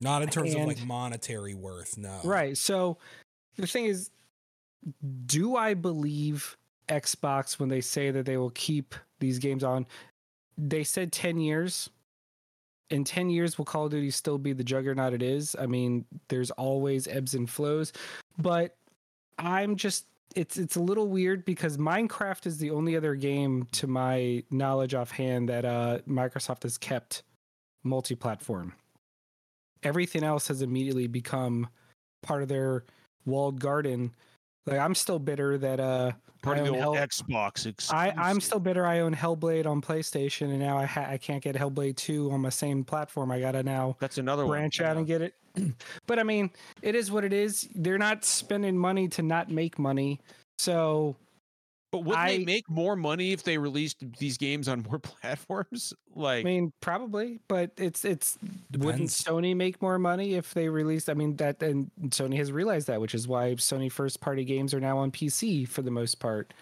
[0.00, 2.20] Not in terms of like monetary worth, no.
[2.24, 2.56] Right.
[2.56, 2.98] So
[3.56, 4.10] the thing is,
[5.26, 6.56] do I believe
[6.88, 9.86] Xbox when they say that they will keep these games on?
[10.56, 11.90] They said 10 years.
[12.90, 15.54] In 10 years, will Call of Duty still be the juggernaut it is?
[15.58, 17.92] I mean, there's always ebbs and flows,
[18.38, 18.76] but
[19.38, 23.86] I'm just it's it's a little weird because Minecraft is the only other game to
[23.86, 27.22] my knowledge offhand that uh Microsoft has kept
[27.82, 28.72] multi-platform.
[29.82, 31.68] Everything else has immediately become
[32.22, 32.84] part of their
[33.24, 34.14] walled garden.
[34.66, 37.92] Like I'm still bitter that uh Part I of the own Hell- Xbox.
[37.92, 41.42] I I'm still bitter I own Hellblade on PlayStation and now I ha- I can't
[41.42, 43.30] get Hellblade 2 on my same platform.
[43.30, 44.52] I got to now That's another one.
[44.58, 45.34] branch out and get it.
[46.06, 46.50] but I mean,
[46.80, 47.68] it is what it is.
[47.74, 50.18] They're not spending money to not make money.
[50.58, 51.16] So
[51.92, 55.92] But wouldn't they make more money if they released these games on more platforms?
[56.14, 58.38] Like, I mean, probably, but it's it's
[58.76, 61.10] wouldn't Sony make more money if they released?
[61.10, 64.72] I mean, that and Sony has realized that, which is why Sony first party games
[64.72, 66.54] are now on PC for the most part.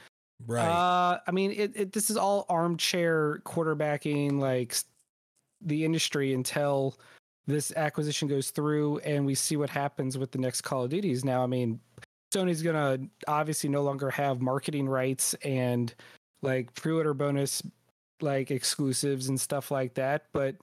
[0.46, 0.64] Right.
[0.64, 4.74] Uh, I mean, it, it this is all armchair quarterbacking, like
[5.60, 6.96] the industry until
[7.46, 11.24] this acquisition goes through and we see what happens with the next Call of Duties.
[11.24, 11.80] Now, I mean,
[12.34, 15.94] Sony's gonna obviously no longer have marketing rights and
[16.42, 17.62] like pre-order bonus,
[18.20, 20.26] like exclusives and stuff like that.
[20.32, 20.56] But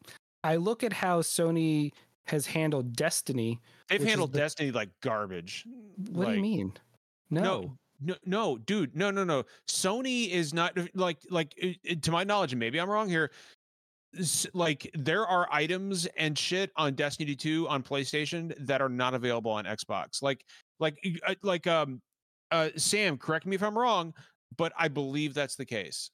[0.44, 1.92] I look at how Sony
[2.28, 3.60] has handled Destiny.
[3.90, 5.66] they've handled the- Destiny like garbage.
[6.12, 6.74] What do you mean?
[7.30, 7.42] No.
[7.42, 9.44] No, no, no, dude, no, no, no.
[9.68, 11.56] Sony is not like like
[12.02, 13.32] to my knowledge, and maybe I'm wrong here.
[14.54, 19.52] Like there are items and shit on Destiny 2 on PlayStation that are not available
[19.52, 20.22] on Xbox.
[20.22, 20.46] Like
[20.80, 20.98] like
[21.28, 22.02] uh, like um
[22.52, 24.14] uh Sam, correct me if I'm wrong,
[24.58, 26.10] but I believe that's the case.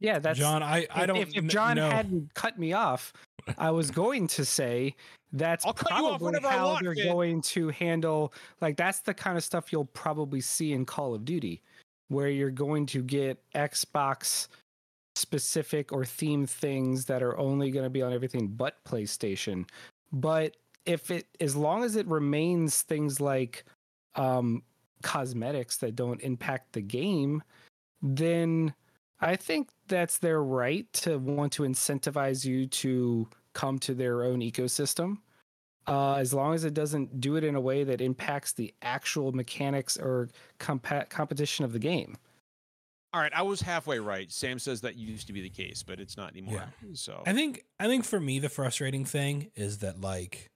[0.00, 1.88] Yeah, that's John, I, I if- don't If, if John know.
[1.88, 3.12] hadn't cut me off,
[3.56, 4.94] I was going to say
[5.32, 7.12] that's I'll cut you off probably I how want, they're Finn.
[7.12, 8.34] going to handle.
[8.60, 11.62] Like that's the kind of stuff you'll probably see in Call of Duty.
[12.08, 14.48] where you're going to get Xbox
[15.16, 19.66] specific or themed things that are only going to be on everything but PlayStation.
[20.12, 20.56] But
[20.86, 23.64] if it as long as it remains things like
[24.14, 24.62] um
[25.02, 27.42] cosmetics that don't impact the game,
[28.02, 28.74] then
[29.20, 34.40] I think that's their right to want to incentivize you to come to their own
[34.40, 35.18] ecosystem.
[35.86, 39.30] Uh, as long as it doesn't do it in a way that impacts the actual
[39.30, 40.28] mechanics or
[40.58, 42.16] compa- competition of the game.
[43.12, 44.30] All right, I was halfway right.
[44.30, 46.64] Sam says that used to be the case, but it's not anymore.
[46.82, 46.88] Yeah.
[46.94, 50.50] So I think I think for me the frustrating thing is that like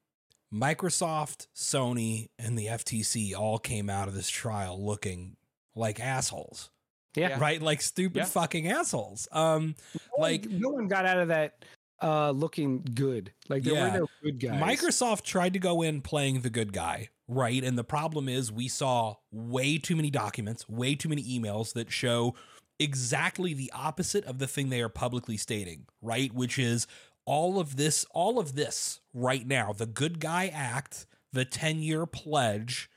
[0.52, 5.36] Microsoft, Sony, and the FTC all came out of this trial looking
[5.74, 6.70] like assholes.
[7.16, 7.38] Yeah.
[7.40, 7.60] Right?
[7.60, 8.24] Like stupid Yeah.
[8.24, 9.28] fucking assholes.
[9.32, 9.74] Um
[10.18, 11.64] like no one got out of that
[12.02, 13.30] uh, looking good.
[13.50, 13.92] Like there Yeah.
[13.92, 14.62] were no good guys.
[14.62, 17.62] Microsoft tried to go in playing the good guy, right?
[17.62, 21.92] And the problem is we saw way too many documents, way too many emails that
[21.92, 22.34] show
[22.78, 26.32] exactly the opposite of the thing they are publicly stating, right?
[26.32, 26.86] Which is
[27.30, 32.04] all of this, all of this right now, the good guy act, the 10 year
[32.04, 32.90] pledge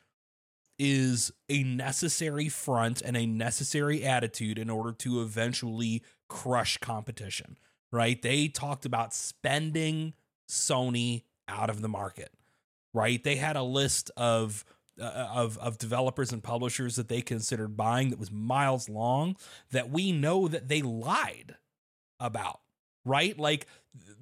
[0.79, 7.59] is a necessary front and a necessary attitude in order to eventually crush competition,
[7.91, 8.19] right?
[8.23, 10.13] They talked about spending
[10.49, 12.31] Sony out of the market,
[12.91, 13.23] right?
[13.23, 14.65] They had a list of
[14.99, 19.35] uh, of of developers and publishers that they considered buying that was miles long
[19.69, 21.55] that we know that they lied
[22.19, 22.61] about,
[23.05, 23.37] right?
[23.37, 23.67] Like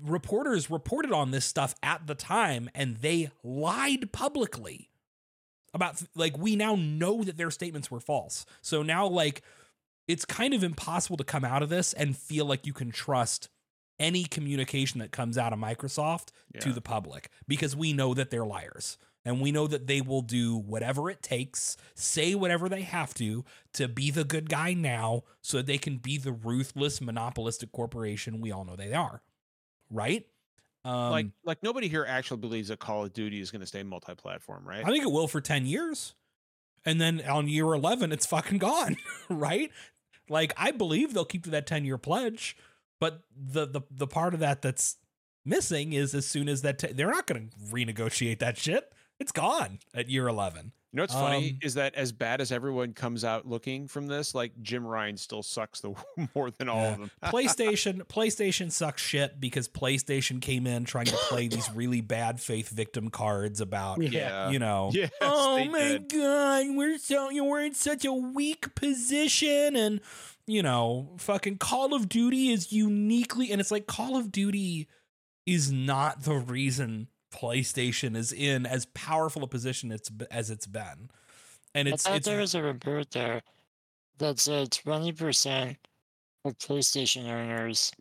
[0.03, 4.89] reporters reported on this stuff at the time and they lied publicly
[5.73, 8.45] about like we now know that their statements were false.
[8.61, 9.41] So now like
[10.07, 13.49] it's kind of impossible to come out of this and feel like you can trust
[13.99, 16.29] any communication that comes out of Microsoft
[16.59, 20.21] to the public because we know that they're liars and we know that they will
[20.21, 25.23] do whatever it takes, say whatever they have to to be the good guy now
[25.41, 29.21] so that they can be the ruthless monopolistic corporation we all know they are.
[29.89, 30.25] Right?
[30.83, 33.83] Um like like nobody here actually believes that Call of Duty is going to stay
[33.83, 34.83] multi-platform, right?
[34.83, 36.15] I think it will for 10 years.
[36.85, 38.97] And then on year 11, it's fucking gone,
[39.29, 39.71] right?
[40.29, 42.57] Like, I believe they'll keep to that 10 year pledge.
[42.99, 44.97] But the, the, the part of that that's
[45.43, 48.93] missing is as soon as that, te- they're not going to renegotiate that shit.
[49.21, 50.71] It's gone at year 11.
[50.93, 54.07] You know what's funny Um, is that as bad as everyone comes out looking from
[54.07, 55.93] this, like Jim Ryan still sucks the
[56.35, 56.91] more than all Yeah.
[56.93, 57.11] of them.
[57.31, 62.67] PlayStation, PlayStation sucks shit because PlayStation came in trying to play these really bad faith
[62.69, 64.49] victim cards about yeah.
[64.49, 66.09] you know, Yes, oh my did.
[66.09, 70.01] god, we're so you know, we're in such a weak position, and
[70.45, 74.89] you know, fucking Call of Duty is uniquely, and it's like Call of Duty
[75.45, 81.09] is not the reason PlayStation is in as powerful a position it's as it's been,
[81.73, 83.41] and it's I thought it's there was a report there
[84.17, 85.77] that said 20%
[86.45, 87.91] of PlayStation owners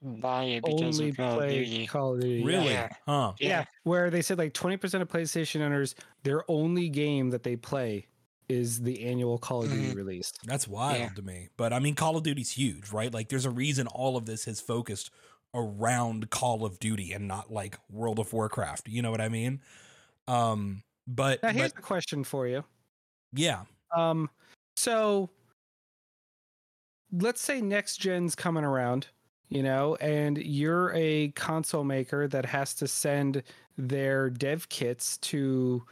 [0.00, 1.86] buy it because only of Call of Duty.
[1.86, 2.44] Call of Duty.
[2.44, 2.88] really, Yeah.
[3.06, 3.32] huh?
[3.40, 8.06] Yeah, where they said like 20% of PlayStation owners, their only game that they play
[8.48, 9.96] is the annual Call of Duty Mhm.
[9.96, 10.32] release.
[10.44, 11.08] That's wild Yeah.
[11.10, 11.48] to me.
[11.56, 13.12] But I mean, Call of Duty's huge, right?
[13.12, 15.10] Like, there's a reason all of this has focused
[15.54, 18.88] around Call of Duty and not like World of Warcraft.
[18.88, 19.60] You know what I mean?
[20.28, 22.64] Um, but, Now here's but a question for you.
[23.32, 24.30] yeah, Um,
[24.76, 25.30] so
[27.12, 29.08] let's say next gen's coming around,
[29.48, 33.42] you know, and you're a console maker that has to send
[33.76, 35.84] their dev kits to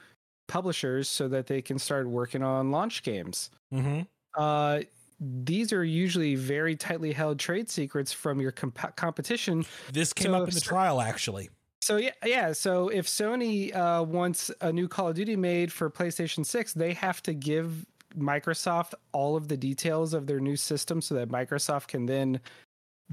[0.48, 3.50] publishers so that they can start working on launch games.
[3.72, 4.02] mm-hmm.
[4.38, 4.80] Uh,
[5.20, 9.64] these are usually very tightly held trade secrets from your comp- competition.
[9.92, 11.50] this came So up in the trial actually.
[11.80, 12.52] So yeah, yeah.
[12.52, 16.92] So if Sony uh, wants a new Call of Duty made for PlayStation Six, they
[16.94, 17.86] have to give
[18.18, 22.40] Microsoft all of the details of their new system, so that Microsoft can then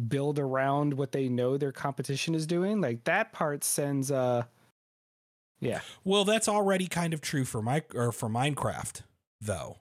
[0.07, 2.81] build around what they know their competition is doing.
[2.81, 4.11] Like that part sends.
[4.11, 4.43] Uh,
[5.59, 5.81] yeah.
[6.03, 9.01] Well, that's already kind of true for my or for Minecraft,
[9.39, 9.77] though,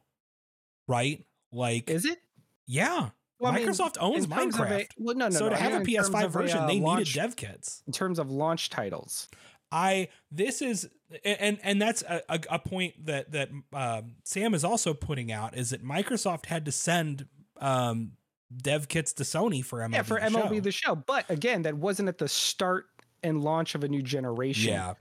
[0.87, 1.25] right?
[1.53, 2.20] Like, Is it?
[2.66, 4.86] yeah, Well, I mean, Microsoft owns of a- Minecraft.
[4.98, 5.30] well, no, no.
[5.30, 7.14] so no, to I have mean a PS5 of a, version, uh, they launch- needed
[7.14, 7.82] dev kits.
[7.86, 9.28] in terms of launch titles.
[9.70, 10.88] I this is
[11.24, 15.57] and and that's a, a, a point that that um, Sam is also putting out
[15.57, 17.26] is that Microsoft had to send
[17.59, 18.12] um,
[18.55, 19.92] dev kits to Sony for MLB.
[19.94, 20.61] yeah, for the MLB show.
[20.61, 20.94] the show.
[20.94, 22.84] But again, that wasn't at the start
[23.22, 24.72] and launch of a new generation.
[24.74, 24.94] yeah.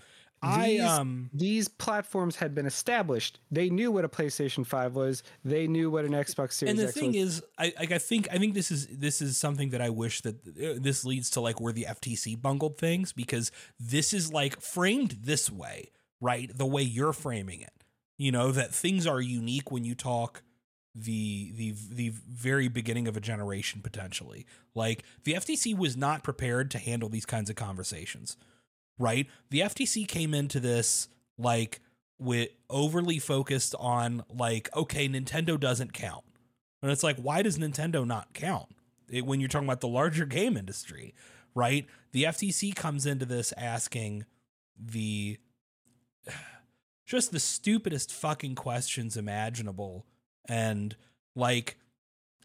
[0.43, 3.39] I These- um these platforms had been established.
[3.51, 5.23] They knew what a PlayStation 5 was.
[5.45, 7.15] They knew what an Xbox Series and the X thing was.
[7.37, 10.21] is, I like I think I think this is this is something that I wish
[10.21, 14.59] that uh, this leads to like where the FTC bungled things because this is like
[14.61, 16.49] framed this way, right?
[16.57, 17.83] The way you're framing it,
[18.17, 20.41] you know, that things are unique when you talk
[20.95, 24.45] the the the very beginning of a generation potentially.
[24.75, 28.37] Like the FTC was not prepared to handle these kinds of conversations.
[29.01, 29.27] Right?
[29.49, 31.81] The FTC came into this like
[32.19, 36.23] with overly focused on like okay, Nintendo doesn't count.
[36.81, 38.69] And it's like why does Nintendo not count?
[39.09, 41.13] It, when you're talking about the larger game industry,
[41.55, 41.87] right?
[42.11, 44.25] The FTC comes into this asking
[44.77, 45.37] the
[47.05, 50.05] just the stupidest fucking questions imaginable
[50.47, 50.95] and
[51.35, 51.77] like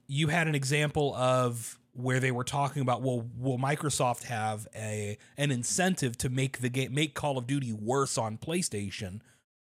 [0.09, 5.19] you had an example of where they were talking about well will Microsoft have a
[5.37, 9.21] an incentive to make the game make Call of Duty worse on PlayStation?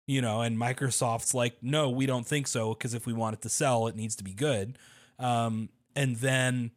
[0.08, 3.42] You know and Microsoft's like no we don't think so because if we want it
[3.44, 4.78] to sell it needs to be good.
[5.18, 6.72] Um, and then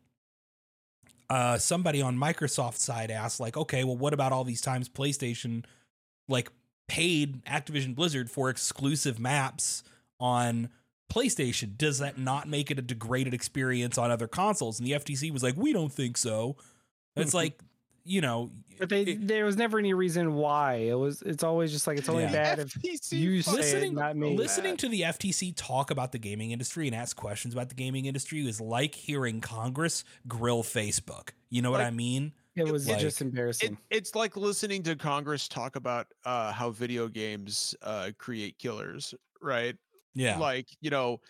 [1.30, 5.64] uh, somebody on Microsoft's side asked like okay well what about all these times PlayStation
[6.28, 6.50] like
[6.88, 9.82] paid Activision Blizzard for exclusive maps
[10.20, 10.68] on
[11.12, 11.76] PlayStation.
[11.76, 14.78] Does that not make it a degraded experience on other consoles?
[14.78, 16.56] And the FTC was like, we don't think so.
[17.16, 17.60] It's like,
[18.04, 20.74] you know, But they, it- there was never any reason why.
[20.76, 21.22] It was.
[21.22, 22.32] It's always just like it's only Yeah.
[22.32, 24.36] bad if FTC you say listening, it, not me.
[24.36, 28.06] listening to the FTC talk about the gaming industry and ask questions about the gaming
[28.06, 31.30] industry is like hearing Congress grill Facebook.
[31.50, 32.32] You know what I mean?
[32.56, 33.78] It was like- just embarrassing.
[33.90, 39.14] It, it's like listening to Congress talk about uh, how video games uh, create killers,
[39.40, 39.76] right?
[40.14, 40.38] Yeah.
[40.38, 41.20] Like you know,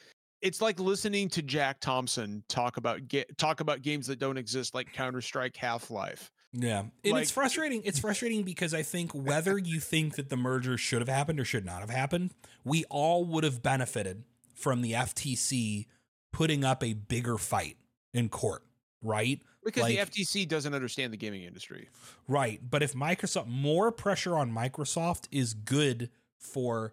[0.40, 4.74] it's like listening to Jack Thompson talk about ga- talk about games that don't exist,
[4.74, 6.30] like Counter Strike, Half Life.
[6.52, 6.80] Yeah.
[7.04, 7.80] And it's frustrating.
[7.84, 11.44] It's frustrating because I think whether you think that the merger should have happened or
[11.46, 12.32] should not have happened,
[12.64, 14.24] we all would have benefited
[14.54, 15.86] from the FTC
[16.32, 17.76] putting up a bigger fight
[18.12, 18.62] in court,
[19.02, 19.40] right?
[19.64, 21.88] Because Like- the FTC doesn't understand the gaming industry.
[22.28, 22.60] Right.
[22.68, 26.92] But if Microsoft more pressure on Microsoft is good for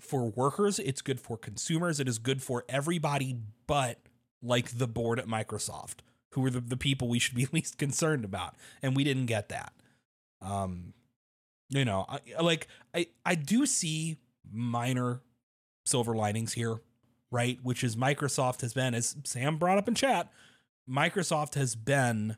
[0.00, 3.36] for workers, it's good for consumers, it is good for everybody
[3.66, 3.98] but
[4.42, 5.96] like the board at Microsoft,
[6.32, 8.54] who are the, the people we should be least concerned about.
[8.82, 9.72] And we didn't get that.
[10.42, 10.92] Um
[11.70, 14.18] you know, I, like I I do see
[14.52, 15.22] minor
[15.86, 16.76] silver linings here,
[17.30, 17.58] right?
[17.62, 20.30] Which is Microsoft has been as Sam brought up in chat,
[20.88, 22.36] Microsoft has been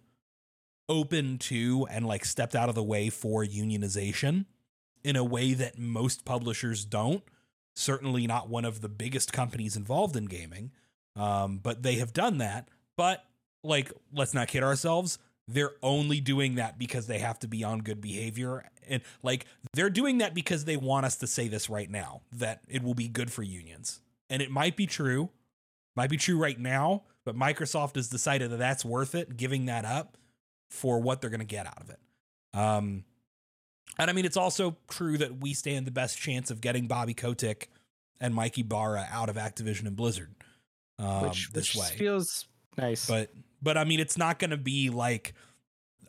[0.89, 4.47] open to and like stepped out of the way for unionization
[5.03, 7.23] in a way that most publishers don't.
[7.77, 10.73] Certainly not one of the biggest companies involved in gaming,
[11.15, 12.69] um, but they have done that.
[12.97, 13.23] But
[13.63, 15.19] like, let's not kid ourselves.
[15.47, 18.65] They're only doing that because they have to be on good behavior.
[18.89, 22.63] And like, they're doing that because they want us to say this right now that
[22.67, 24.01] it will be good for unions.
[24.31, 25.31] And it might be true,
[25.95, 29.85] might be true right now, but Microsoft has decided that that's worth it, giving that
[29.85, 30.17] up
[30.71, 32.01] for what they're going to get out of it.
[32.59, 33.05] Um,
[33.99, 37.15] and I mean, it's also true that we stand the best chance of getting Bobby
[37.15, 37.71] Kotick
[38.21, 40.35] and Mike Ybarra out of Activision and Blizzard
[40.99, 41.97] um, which, this which way.
[41.97, 43.07] feels nice.
[43.07, 43.31] But
[43.63, 45.35] but I mean, it's not going to be like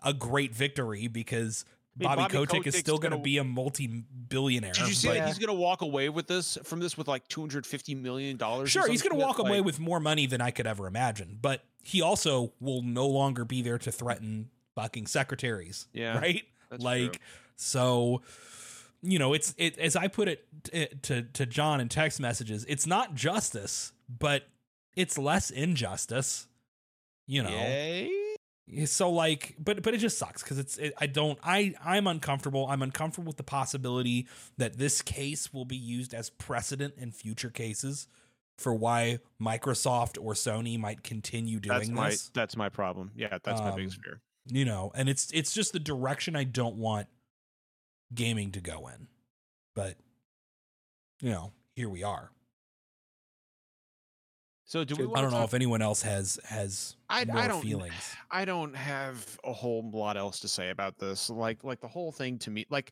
[0.03, 3.43] a great victory because I mean, Bobby, Bobby Kotick is still going to be a
[3.43, 4.73] multi-billionaire.
[4.73, 7.28] Did you see that he's going to walk away with this from this with like
[7.28, 8.69] two hundred fifty million dollars?
[8.69, 11.63] Sure, he's going to walk away with more money than I could ever imagine, but
[11.84, 15.88] he also will no longer be there to threaten fucking secretaries.
[15.93, 16.43] Yeah, right?
[16.69, 17.21] that's like true.
[17.58, 18.22] So
[19.03, 22.66] you know, it's it as I put it t- to to John in text messages,
[22.70, 24.47] it's not justice, but
[24.95, 26.47] it's less injustice.
[27.28, 27.49] You know.
[27.49, 28.10] Yay?
[28.86, 32.68] So like, but but it just sucks because it's it, I don't I I'm uncomfortable.
[32.70, 34.28] I'm uncomfortable with the possibility
[34.58, 38.08] that this case will be used as precedent in future cases
[38.58, 42.30] for why Microsoft or Sony might continue doing That's my this.
[42.34, 43.12] that's my problem.
[43.16, 44.22] Yeah, that's my biggest Um, fear.
[44.49, 47.08] You know, and it's it's just the direction I don't want
[48.14, 49.08] gaming to go in.
[49.76, 49.95] But
[51.22, 52.32] you know, here we are.
[54.66, 55.05] So do we?
[55.05, 58.16] I I don't know talk- if anyone else has has I, more I don't feelings.
[58.30, 61.30] I don't have a whole lot else to say about this.
[61.30, 62.91] Like like the whole thing to me like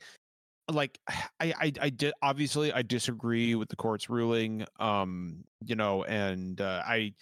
[0.72, 6.04] like I I I did obviously I disagree with the court's ruling um you know
[6.06, 7.14] and uh, I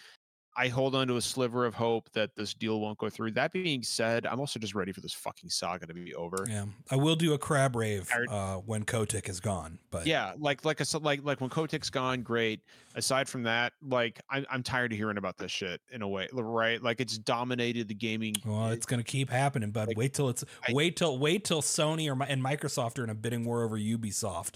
[0.56, 3.32] I hold on to a sliver of hope that this deal won't go through.
[3.32, 6.46] That being said, I'm also just ready for this fucking saga to be over.
[6.48, 9.80] Yeah, I will do a crab rave uh, when Kotick is gone.
[9.90, 12.60] But Yeah, like like I said, like like when Kotick's gone, great.
[12.96, 16.28] Aside from that, like I'm I'm tired of hearing about this shit in a way,
[16.32, 16.82] right?
[16.82, 18.36] Like it's dominated the gaming.
[18.46, 19.88] Well, it's gonna keep happening, bud.
[19.88, 23.10] Like, wait till it's I- wait till wait till Sony or and Microsoft are in
[23.10, 24.56] a bidding war over Ubisoft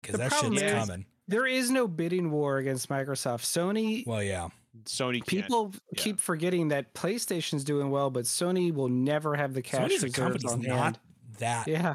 [0.00, 1.06] because that shit's is- coming.
[1.26, 3.42] there is no bidding war against Microsoft.
[3.42, 4.48] Sony Well, yeah,
[4.84, 5.26] Sony can't.
[5.26, 6.02] people yeah.
[6.02, 10.10] keep forgetting that PlayStation's doing well, but Sony will never have the cash Sony's a
[10.10, 10.98] company's on not hand.
[11.38, 11.68] that.
[11.68, 11.94] Yeah,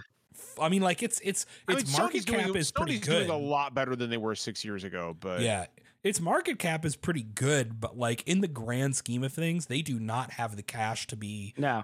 [0.62, 3.28] I mean, like it's it's I mean, its Sony's market doing- cap is pretty good.
[3.28, 5.66] doing a lot better than they were six years ago, but yeah,
[6.04, 9.82] its market cap is pretty good, but like in the grand scheme of things, they
[9.82, 11.84] do not have the cash to be, No.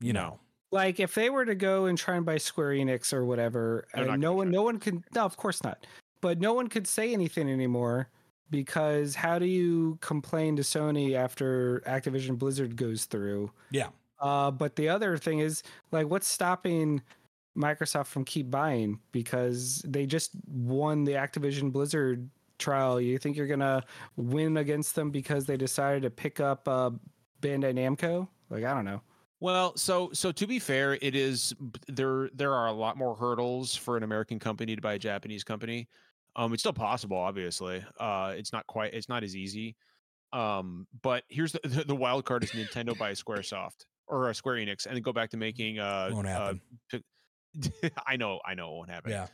[0.00, 0.40] you know.
[0.72, 4.08] Like if they were to go and try and buy Square Enix or whatever, They're
[4.08, 4.52] and no one, try.
[4.52, 5.04] no one could.
[5.14, 5.86] No, of course not.
[6.20, 8.08] But no one could say anything anymore
[8.50, 13.50] because how do you complain to Sony after Activision Blizzard goes through?
[13.70, 13.88] Yeah.
[14.20, 17.02] Uh, but the other thing is, like, what's stopping
[17.56, 22.28] Microsoft from keep buying because they just won the Activision Blizzard
[22.58, 23.00] trial?
[23.00, 23.82] You think you're gonna
[24.16, 26.90] win against them because they decided to pick up uh,
[27.42, 28.28] Bandai Namco?
[28.48, 29.02] Like, I don't know.
[29.40, 31.54] Well, so so to be fair, it is
[31.88, 32.30] there.
[32.32, 35.88] There are a lot more hurdles for an American company to buy a Japanese company.
[36.36, 37.82] Um, it's still possible, obviously.
[37.98, 38.94] Uh, it's not quite.
[38.94, 39.74] It's not as easy.
[40.32, 44.56] Um, but here's the the, the wild card is Nintendo buy SquareSoft or a Square
[44.56, 45.78] Enix, and then go back to making.
[45.78, 46.60] Uh, Won't uh, happen.
[48.06, 49.10] I know, I know, it won't happen.
[49.12, 49.28] yeah.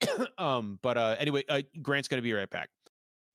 [0.38, 2.70] um, but uh, anyway, uh, Grant's gonna be right back.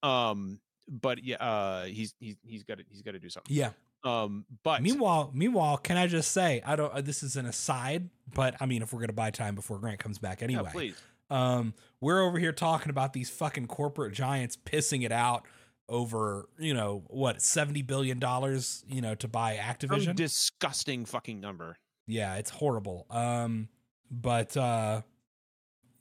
[0.04, 3.56] Um, but yeah, uh, he's he's he's got to he's got to do something.
[3.56, 3.72] Yeah.
[4.04, 6.94] Um, but Meanwhile, meanwhile, can I just say, I don't.
[6.94, 10.00] Uh, this is an aside, but I mean, if we're gonna buy time before Grant
[10.00, 10.96] comes back yeah, anyway, please.
[11.30, 15.44] Um, we're over here talking about these fucking corporate giants pissing it out
[15.90, 20.16] over, you know, what seventy billion dollars, you know, to buy Some Activision.
[20.16, 21.78] disgusting fucking number.
[22.08, 23.06] yeah, it's horrible.
[23.10, 23.70] Um,
[24.12, 25.02] but uh,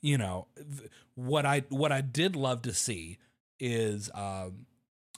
[0.03, 3.19] you know, th- what I what I did love to see
[3.59, 4.67] is um.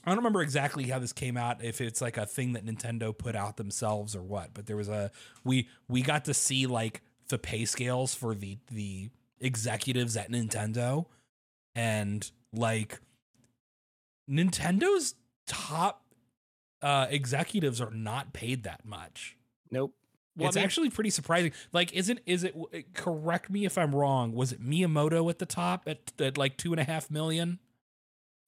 [0.05, 3.17] I don't remember exactly how this came out, if it's like a thing that Nintendo
[3.17, 5.11] put out themselves or what, but there was a
[5.45, 9.11] we we got to see like the pay scales for the the
[9.41, 11.07] executives at Nintendo
[11.75, 13.01] and like
[14.31, 15.15] Nintendo's
[15.47, 16.05] top
[16.83, 19.37] uh executives are not paid that much.
[19.71, 19.95] Nope.
[20.37, 21.53] Well, I it's mean- actually pretty surprising.
[21.73, 22.55] Like, isn't is it?
[22.95, 24.33] Correct me if I'm wrong.
[24.33, 27.59] Was it Miyamoto at the top at, at like two and a half million?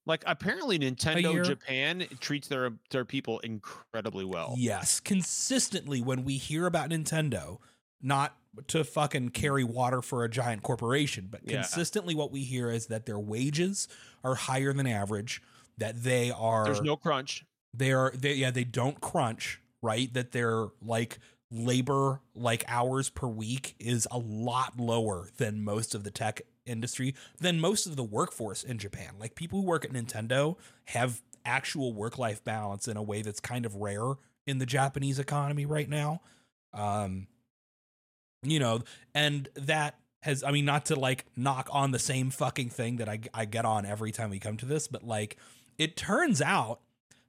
[0.07, 0.79] Like apparently?
[0.79, 4.55] Nintendo Japan treats their their people incredibly well.
[4.57, 7.59] Yes, consistently when we hear about Nintendo,
[8.01, 8.37] not
[8.69, 11.57] to fucking carry water for a giant corporation, but Yeah.
[11.63, 13.87] consistently what we hear is that their wages
[14.25, 15.41] are higher than average,
[15.79, 17.45] that they are There's no crunch.
[17.75, 20.13] they are they yeah, they don't crunch, right?
[20.13, 21.19] That their like
[21.53, 27.15] labor like hours per week is a lot lower than most of the tech industry,
[27.41, 29.15] than most of the workforce in Japan.
[29.19, 33.65] Like people who work at Nintendo have actual work-life balance in a way that's kind
[33.65, 34.15] of rare
[34.47, 36.21] in the Japanese economy right now.
[36.73, 37.27] Um
[38.43, 38.81] you know,
[39.15, 43.09] and that has I mean not to like knock on the same fucking thing that
[43.09, 45.37] I I get on every time we come to this, but like
[45.79, 46.81] it turns out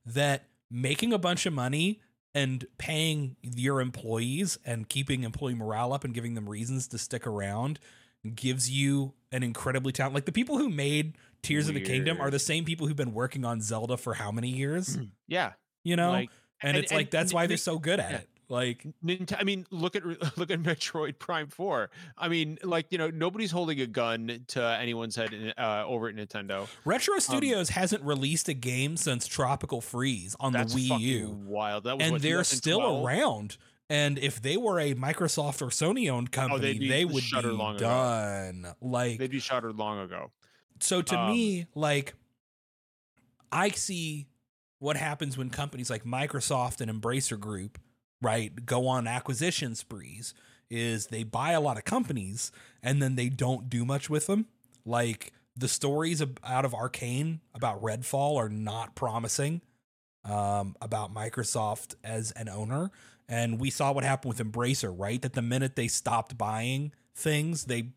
[0.05, 2.01] that making a bunch of money
[2.33, 7.27] and paying your employees and keeping employee morale up and giving them reasons to stick
[7.27, 7.79] around
[8.35, 12.29] gives you an incredibly talent like the people who made Tears of the Kingdom are
[12.29, 14.97] the same people who've been working on Zelda for how many years,
[15.27, 15.53] Yeah.
[15.83, 16.11] you know?
[16.11, 16.29] Like
[16.61, 18.17] and, it's like that's why they're so good at yeah.
[18.17, 18.29] it.
[18.51, 20.05] Like Nint- I mean, look at
[20.37, 21.89] look at Metroid Prime Four.
[22.17, 26.09] I mean, like you know, nobody's holding a gun to anyone's head in- uh, over
[26.09, 26.67] at Nintendo.
[26.83, 31.39] Retro Studios hasn't released a game since Tropical Freeze on the Wii U.
[31.45, 31.85] wild.
[31.85, 33.55] That was and what, they're still around.
[33.89, 37.41] And if they were a Microsoft or Sony owned company, Oh, be they would be
[37.43, 37.85] long ago.
[37.85, 38.67] done.
[38.81, 40.31] Like They'd be shuttered long ago.
[40.81, 42.15] so to um, me, like
[43.49, 44.27] I see
[44.79, 47.79] what happens when companies like Microsoft and Embracer Group,
[48.21, 50.33] right, go on acquisition sprees
[50.69, 52.51] is they buy a lot of companies
[52.81, 54.45] and then they don't do much with them.
[54.85, 59.61] Like the stories out of Arkane about Redfall are not promising
[60.23, 62.91] um, about Microsoft as an owner.
[63.27, 65.21] And we saw what happened with Embracer, right?
[65.21, 67.89] That the minute they stopped buying things, they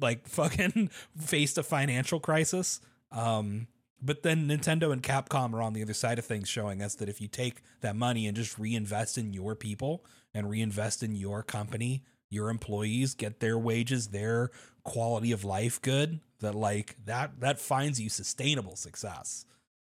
[0.00, 2.80] like fucking faced a financial crisis.
[3.10, 3.66] Um,
[4.06, 7.08] but then Nintendo and Capcom are on the other side of things, showing us that
[7.08, 11.42] if you take that money and just reinvest in your people and reinvest in your
[11.42, 14.50] company, your employees get their wages, their
[14.84, 19.44] quality of life good, that like that that finds you sustainable success.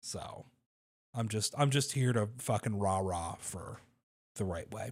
[0.02, 0.46] So
[1.14, 3.82] I'm just I'm just here to fucking rah rah for
[4.36, 4.92] the right way.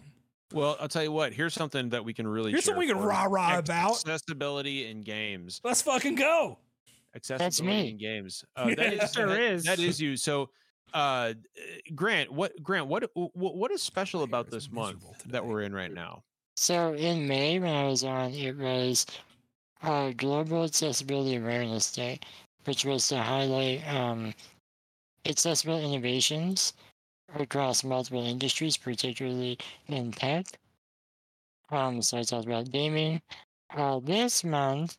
[0.52, 1.32] Well, I'll tell you what.
[1.32, 2.52] Here's something that we can really.
[2.52, 4.06] Here's something we can rah-rah about.
[4.06, 5.60] Accessibility in games.
[5.64, 6.58] Let's fucking go.
[7.16, 7.90] Accessibility me.
[7.90, 8.44] in games.
[8.56, 9.64] Uh, that Yeah, is, sure that- is.
[9.64, 10.16] That is you.
[10.16, 10.50] So,
[10.94, 11.34] uh,
[11.94, 15.74] Grant, what Grant, what what, what is special about this month miserable that we're in
[15.74, 16.22] right now?
[16.56, 19.04] So in May, when I was on, it was
[19.82, 22.18] uh, Global Accessibility Awareness Day,
[22.64, 24.32] which was to highlight um,
[25.26, 26.72] accessible innovations
[27.38, 29.58] across multiple industries, particularly
[29.88, 30.46] in tech.
[31.70, 33.20] Um, so I talked about gaming.
[33.76, 34.96] Uh, this month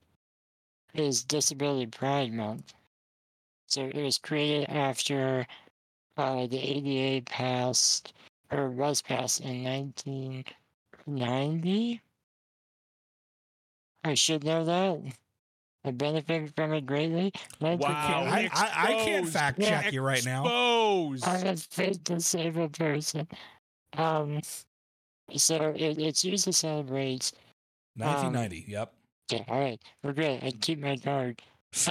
[1.00, 2.74] is Disability Pride Month.
[3.68, 5.46] So it was created after
[6.18, 8.14] uh, the ADA passed
[8.52, 12.02] or was passed in 1990.
[14.04, 15.02] I should know that.
[15.84, 17.32] I benefit from it greatly.
[17.62, 17.78] Wow.
[17.84, 19.34] I, I, I can't Exposed.
[19.34, 19.82] fact Yeah.
[19.84, 20.44] check you right now.
[20.44, 21.26] Exposed.
[21.28, 23.28] I'm a fit disabled person.
[23.94, 24.42] Um,
[25.36, 27.32] so it, it's used to celebrate.
[27.96, 28.66] 1990.
[28.68, 28.94] Yep.
[29.30, 30.44] Yeah, all right, we're good.
[30.44, 31.42] I keep my guard.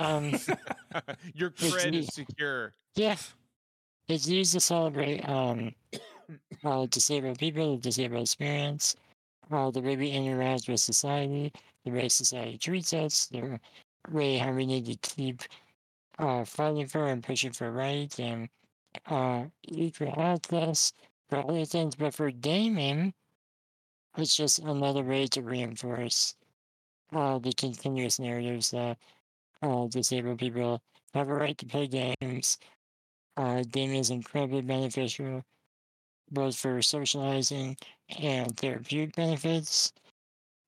[0.01, 0.32] Um,
[1.34, 2.72] Your cred is secure.
[2.95, 3.16] yeah,
[4.09, 5.74] it's used to celebrate um,
[6.64, 8.97] uh, disabled people, the disabled experience,
[9.51, 11.53] uh, the way we interact with society,
[11.84, 13.61] the way society treats us, the
[14.11, 15.43] way how we need to keep
[16.18, 18.49] uh, fighting for and pushing for rights and
[19.07, 20.93] uh, equal access
[21.28, 21.95] for other things.
[21.95, 23.12] But for gaming,
[24.16, 26.34] it's just another way to reinforce
[27.15, 28.99] uh, the continuous narratives that
[29.63, 30.81] uh, disabled people
[31.15, 32.59] have a right to play games.
[33.37, 35.43] Uh, gaming is incredibly beneficial,
[36.31, 37.77] both for socializing
[38.19, 39.93] and therapeutic benefits.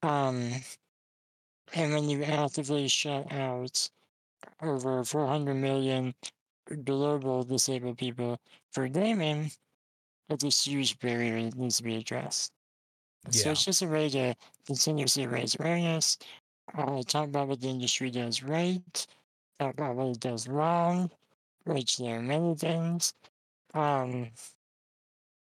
[0.02, 0.52] Um,
[1.74, 3.88] and when you actively shut out
[4.62, 6.14] over 400 million
[6.84, 8.38] global disabled people
[8.72, 9.50] for gaming,
[10.28, 12.52] that's a huge barrier that needs to be addressed.
[13.30, 13.52] So Yeah.
[13.52, 14.34] it's just a way to
[14.66, 16.18] continuously raise awareness,
[16.74, 19.06] uh, talk about what the industry does right,
[19.58, 21.10] talk about what it does wrong,
[21.64, 23.14] which there are many things.
[23.74, 24.32] Um,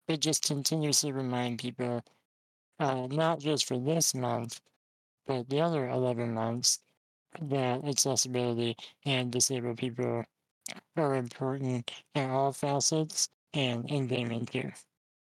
[0.08, 2.04] but just continuously remind people,
[2.80, 4.62] uh, not just for this month,
[5.28, 6.82] but the other 11 months,
[7.42, 10.26] that accessibility and disabled people
[10.98, 14.72] are important in all facets and in gaming too.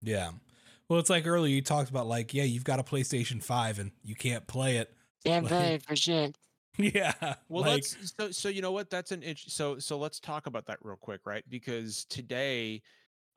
[0.02, 0.32] Yeah.
[0.88, 3.92] Well, it's like earlier you talked about like, yeah, you've got a PlayStation 5 and
[4.02, 4.94] you can't play it.
[5.24, 6.36] Can't Like- play it for shit.
[6.78, 7.12] Yeah.
[7.48, 10.46] Well, like, let's so so you know what that's an int- so so let's talk
[10.46, 11.42] about that real quick, right?
[11.48, 12.82] Because today,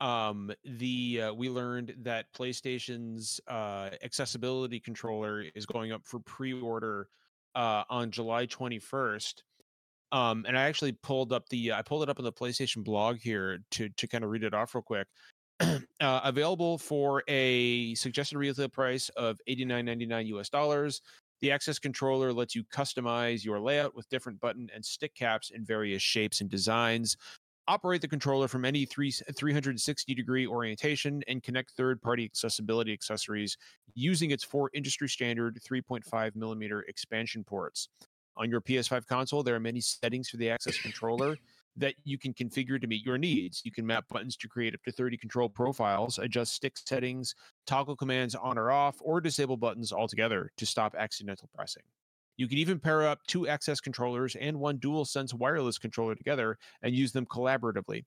[0.00, 7.08] um, the uh, we learned that PlayStation's uh, accessibility controller is going up for pre-order
[7.56, 9.42] uh, on July twenty first.
[10.12, 13.18] Um, and I actually pulled up the I pulled it up on the PlayStation blog
[13.18, 15.08] here to to kind of read it off real quick.
[16.00, 21.02] uh, available for a suggested retail price of eighty nine ninety nine US dollars.
[21.40, 25.64] The Access controller lets you customize your layout with different button and stick caps in
[25.64, 27.16] various shapes and designs.
[27.68, 33.56] Operate the controller from any three, 360 degree orientation and connect third party accessibility accessories
[33.94, 37.88] using its four industry standard 3.5 millimeter expansion ports.
[38.36, 41.36] On your PS5 console, there are many settings for the Access controller
[41.76, 43.62] that you can configure to meet your needs.
[43.64, 47.34] You can map buttons to create up to 30 control profiles, adjust stick settings,
[47.66, 51.82] toggle commands on or off, or disable buttons altogether to stop accidental pressing.
[52.36, 56.94] You can even pair up two access controllers and one DualSense wireless controller together and
[56.94, 58.04] use them collaboratively.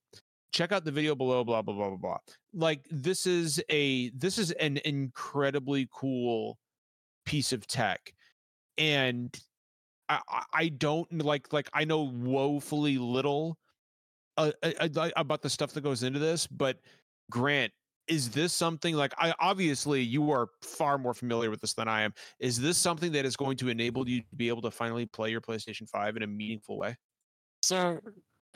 [0.52, 2.18] Check out the video below, blah blah blah blah blah.
[2.54, 6.58] Like this is a this is an incredibly cool
[7.26, 8.14] piece of tech.
[8.78, 9.38] And
[10.10, 13.58] I, I- don't like like I know woefully little
[14.38, 16.80] uh, uh, uh, about the stuff that goes into this, but
[17.32, 17.72] Grant,
[18.08, 22.02] is this something like I obviously you are far more familiar with this than I
[22.02, 22.14] am.
[22.40, 25.32] Is this something that is going to enable you to be able to finally play
[25.32, 26.96] your PlayStation 5 in a meaningful way?
[27.62, 28.00] So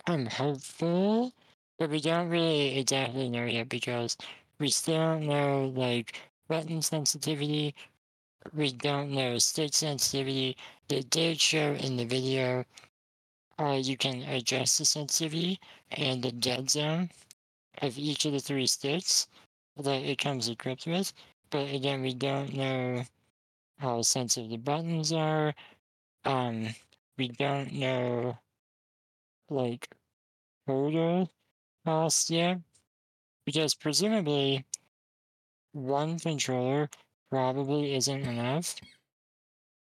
[0.06, 1.34] I'm hopeful,
[1.80, 4.18] but we don't really exactly know yet because
[4.60, 7.74] we still know like button sensitivity.
[8.54, 10.58] We don't know stick sensitivity.
[10.88, 12.66] They did show in the video
[13.60, 15.60] uh, you can adjust the sensitivity
[15.92, 17.10] and the dead zone
[17.82, 19.28] of each of the three sticks
[19.78, 21.14] that it comes equipped with.
[21.50, 23.04] But again, we don't know
[23.80, 25.54] how sensitive the buttons are.
[26.26, 26.70] Um,
[27.18, 28.38] we don't know
[29.50, 29.90] like
[30.68, 31.30] total
[31.86, 32.60] cost yet
[33.46, 34.66] because presumably
[35.74, 36.90] one controller
[37.30, 38.76] probably isn't enough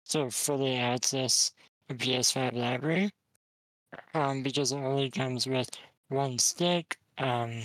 [0.09, 1.51] to fully access
[1.87, 3.11] the PS5 library
[4.13, 5.69] um, because it only comes with
[6.09, 7.61] one stick, um,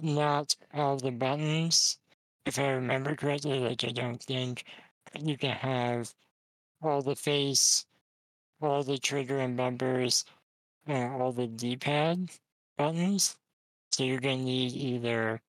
[0.00, 1.98] not all the buttons.
[2.46, 4.64] If I remember correctly, like I don't think
[5.18, 6.14] you can have
[6.82, 7.86] all the face,
[8.60, 10.24] all the trigger and bumpers,
[10.86, 12.30] and all the D-pad
[12.76, 13.36] buttons.
[13.92, 15.40] So you're gonna need either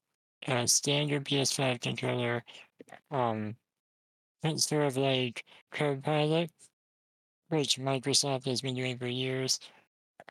[0.47, 2.43] a standard PS5 controller,
[3.11, 3.55] um,
[4.55, 6.51] sort of like Copilot,
[7.49, 9.59] which Microsoft has been doing for years,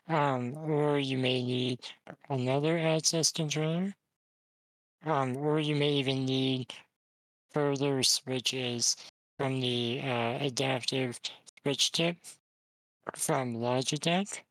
[0.07, 1.79] um, or you may need
[2.29, 3.93] another access controller,
[5.05, 6.73] um, or you may even need
[7.53, 8.95] further switches
[9.37, 11.19] from the uh, adaptive
[11.63, 12.17] switch tip
[13.15, 14.41] from Logitech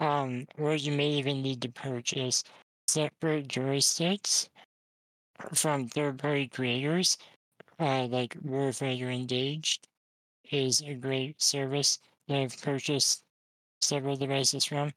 [0.00, 2.44] um, or you may even need to purchase
[2.86, 4.48] separate joysticks
[5.54, 7.18] from third-party creators,
[7.78, 9.86] uh, like Warfighter Engaged
[10.50, 11.98] is a great service
[12.28, 13.22] that I've purchased
[13.80, 14.92] several devices from.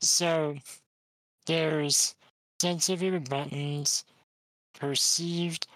[0.00, 0.56] So
[1.46, 2.14] there's
[2.60, 4.04] sensitivity with buttons,
[4.78, 5.66] perceived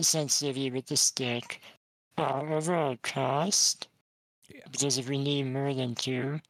[0.00, 1.60] sensitivity with the stick,
[2.18, 3.88] uh, overall cost,
[4.48, 4.60] Yeah.
[4.70, 6.40] because if we need more than two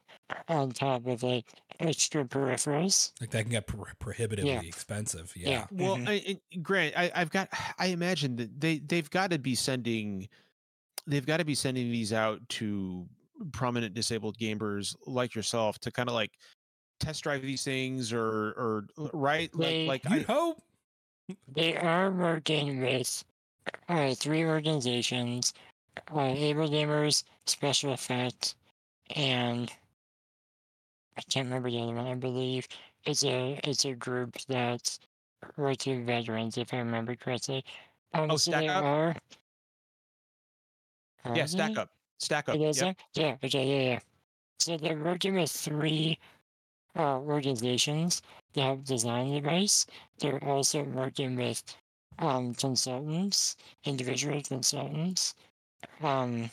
[0.47, 1.45] on top of like
[1.79, 5.33] extra peripherals, Like that can get pro- prohibitively expensive.
[5.35, 5.49] Yeah.
[5.49, 5.65] yeah.
[5.71, 6.07] Well, mhm.
[6.07, 6.13] I,
[6.53, 7.49] I, Grant, I, I've got.
[7.79, 10.27] I imagine that they they've got to be sending,
[11.05, 13.07] they've got to be sending these out to
[13.51, 16.31] prominent disabled gamers like yourself to kind of like
[16.99, 18.25] test drive these things or
[18.57, 20.61] or right They- like like You I, hope.
[21.53, 23.23] They are working with
[23.89, 25.53] uh, three organizations:
[26.09, 28.55] uh, AbleGamers, Special Effects,
[29.15, 29.69] and
[31.17, 31.97] I can't remember the one.
[32.07, 32.67] I believe
[33.05, 34.99] it's a it's a group that's
[35.57, 37.63] working with veterans, if I remember correctly.
[38.13, 38.83] Um, Oh, so Stack Up?
[38.85, 39.15] are.
[41.33, 41.81] yeah Are stack they?
[41.81, 41.89] up
[42.19, 42.97] stack up yep.
[43.15, 43.99] Yeah, okay, yeah, yeah.
[44.59, 46.17] So they're working with three
[46.95, 48.21] uh, organizations
[48.53, 49.85] to help design the device.
[50.19, 51.63] They're also working with
[52.19, 55.35] um, consultants, individual consultants,
[56.01, 56.49] um,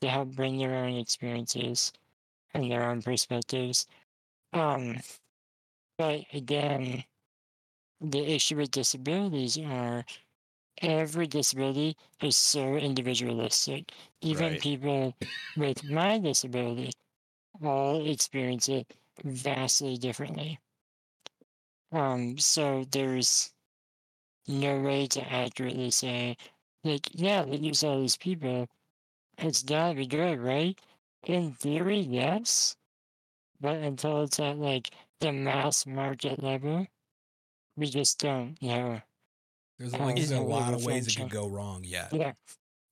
[0.00, 1.92] to help bring their own experiences
[2.54, 3.86] and their own perspectives.
[4.52, 4.98] Um,
[5.98, 7.04] but again,
[8.00, 10.04] the issue with disabilities are
[10.82, 13.92] every disability is so individualistic.
[14.20, 14.58] Even Right.
[14.58, 15.14] people
[15.56, 16.92] with my disability
[17.62, 18.92] all experience it
[19.24, 20.60] vastly differently.
[21.92, 23.52] Um, so there's
[24.46, 26.36] no way to accurately say,
[26.84, 28.68] like, yeah, they use all these people.
[29.38, 30.78] It's gotta be good, right?
[31.24, 32.76] In theory, yes.
[33.60, 34.90] But until it's at like
[35.20, 36.86] the mass market level,
[37.76, 39.00] we just don't know.
[39.78, 42.12] There's Uh, like there's a lot of is ways it could go wrong yet.
[42.12, 42.32] Yeah.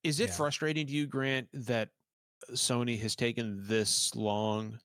[0.02, 0.36] Is it Yeah.
[0.36, 1.90] frustrating to you, Grant, that
[2.50, 4.78] Sony has taken this long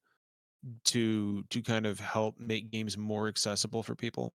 [0.85, 4.33] to to kind of help make games more accessible for people?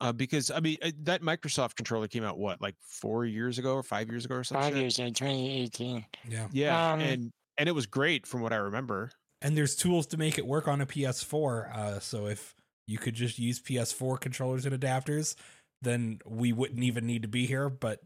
[0.00, 3.72] Uh, because I mean, uh, that Microsoft controller came out what, like four years ago
[3.74, 4.62] or five years ago or something?
[4.70, 6.04] Five years ago, 2018.
[6.28, 6.48] Yeah.
[6.52, 9.10] Yeah, Um, and and it was great from what I remember.
[9.42, 11.76] And there's tools to make it work on a PS4.
[11.76, 12.54] Uh, so if
[12.86, 15.34] you could just use PS4 controllers and adapters,
[15.82, 17.68] then we wouldn't even need to be here.
[17.68, 18.00] But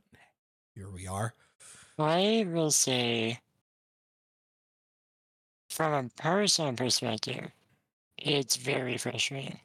[0.75, 1.35] here we are.
[1.99, 3.41] I will say,
[5.69, 7.51] from a personal perspective,
[8.19, 9.61] it's very frustrating.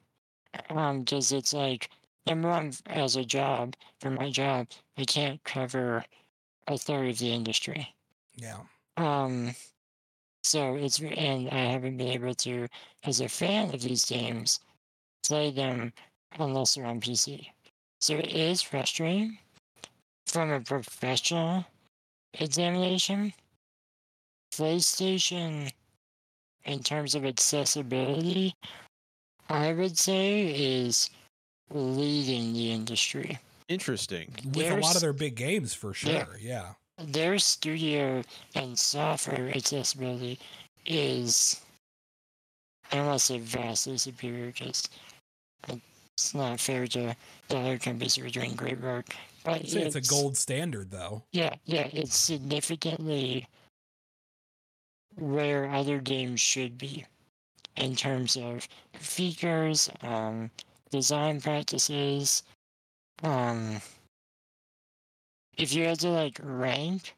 [0.70, 1.90] Um, because it's like
[2.28, 4.68] number one, as a job for my job,
[4.98, 6.06] I can't cover
[6.68, 7.94] a third of the industry.
[8.36, 8.60] Yeah.
[8.98, 9.56] Um,
[10.46, 12.68] so it's and I haven't been able to,
[13.04, 14.60] as a fan of these games,
[15.28, 15.92] play them
[16.38, 17.48] unless they're on PC.
[18.00, 19.40] So it is frustrating
[20.28, 21.66] from a professional
[22.36, 23.34] examination.
[24.54, 25.72] PlayStation,
[26.66, 28.54] in terms of accessibility,
[29.50, 31.10] I would say is
[31.72, 33.40] leading the industry.
[33.68, 34.32] Interesting.
[34.54, 36.26] With a lot of their big games for Yeah.
[36.26, 36.38] sure.
[36.40, 36.74] Yeah.
[36.98, 38.24] Their studio
[38.56, 40.40] and software accessibility
[40.86, 41.62] is
[42.92, 44.88] I don't want to say vastly superior because
[45.68, 47.16] it's not fair to
[47.50, 49.08] the other companies who are doing great work.
[49.44, 51.24] But I'd say it's a gold standard though.
[51.32, 53.48] Yeah, yeah, it's significantly
[55.16, 57.06] where other games should be
[57.76, 60.50] in terms of features, um,
[60.92, 62.44] design practices.
[63.24, 63.82] Um,
[65.58, 67.14] if you had to like rank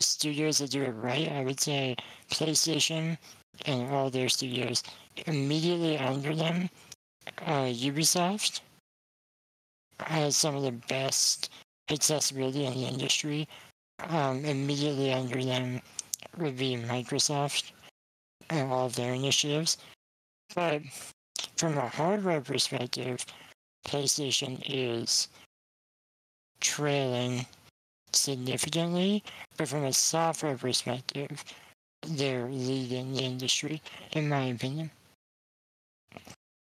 [0.00, 1.96] studios that do it right, I would say
[2.30, 3.18] PlayStation
[3.66, 4.82] and all their studios.
[5.26, 6.70] Immediately under them,
[7.46, 8.60] uh, Ubisoft
[10.00, 11.50] has some of the best
[11.90, 13.46] accessibility in the industry.
[14.08, 15.82] Um, immediately under them
[16.38, 17.72] would be Microsoft
[18.48, 19.76] and all of their initiatives.
[20.54, 20.82] But
[21.56, 23.24] from a hardware perspective,
[23.86, 25.28] PlayStation is
[26.60, 27.46] trailing
[28.12, 29.22] significantly.
[29.56, 31.44] But from a software perspective,
[32.06, 33.82] they're leading the industry,
[34.12, 34.90] in my opinion.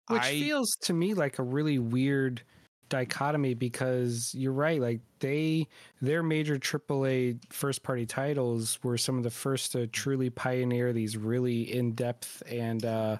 [0.07, 2.41] Which I- feels to me like a really weird
[2.89, 5.65] dichotomy because you're right like they
[6.01, 11.15] their major AAA first party titles were some of the first to truly pioneer these
[11.15, 13.15] really in-depth and uh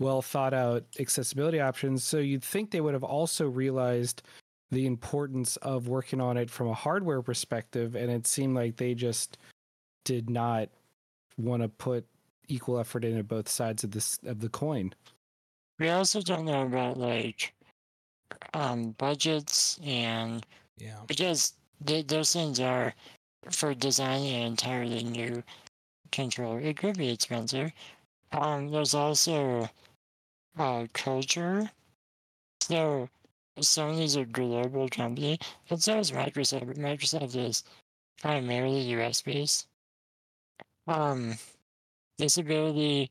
[0.00, 4.22] well thought out accessibility options so you'd think they would have also realized
[4.70, 8.94] the importance of working on it from a hardware perspective and it seemed like they
[8.94, 9.36] just
[10.04, 10.68] did not
[11.38, 12.04] want to put
[12.48, 14.92] equal effort into both sides of this of the coin.
[15.78, 17.52] We also don't know about like
[18.54, 20.44] um budgets and
[20.78, 21.00] Yeah.
[21.06, 22.94] because th- those things are
[23.50, 25.42] for designing an entirely new
[26.12, 26.60] controller.
[26.60, 27.72] It could be expensive.
[28.32, 29.68] Um, there's also
[30.58, 31.70] uh culture.
[32.62, 33.08] So
[33.58, 36.66] Sony's a global company, and so is Microsoft.
[36.68, 37.64] But Microsoft is
[38.20, 39.66] primarily US based.
[40.86, 41.34] Um,
[42.18, 43.10] disability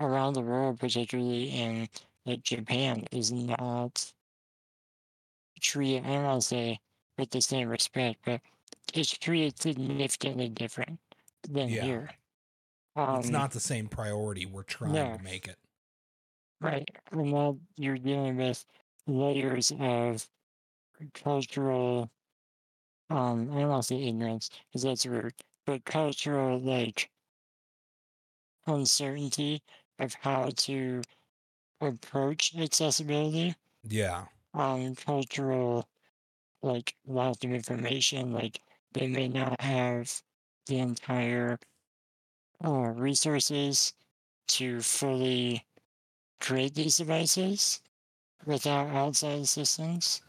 [0.00, 1.88] around the world, particularly in
[2.26, 4.12] like Japan, is not
[5.60, 6.04] treated.
[6.04, 6.80] I don't want to say
[7.18, 8.40] with the same respect, but
[8.94, 11.00] it's treated significantly different
[11.48, 11.82] than Yeah.
[11.84, 12.10] here.
[12.96, 15.58] Um, it's not the same priority we're trying to make it.
[16.60, 18.64] right, and now you're dealing with
[19.08, 20.28] layers of
[21.14, 22.10] cultural.
[23.10, 25.34] Um, I don't want to say ignorance because that's rude,
[25.66, 27.10] but cultural like
[28.66, 29.62] uncertainty
[29.98, 31.02] of how to
[31.80, 33.56] approach accessibility.
[33.82, 34.26] Yeah.
[34.54, 35.88] um cultural
[36.62, 38.62] like lack of information like
[38.92, 40.22] they may not have
[40.66, 41.58] the entire
[42.64, 43.94] uh, resources
[44.48, 45.66] to fully
[46.40, 47.82] create these devices
[48.46, 50.22] without outside assistance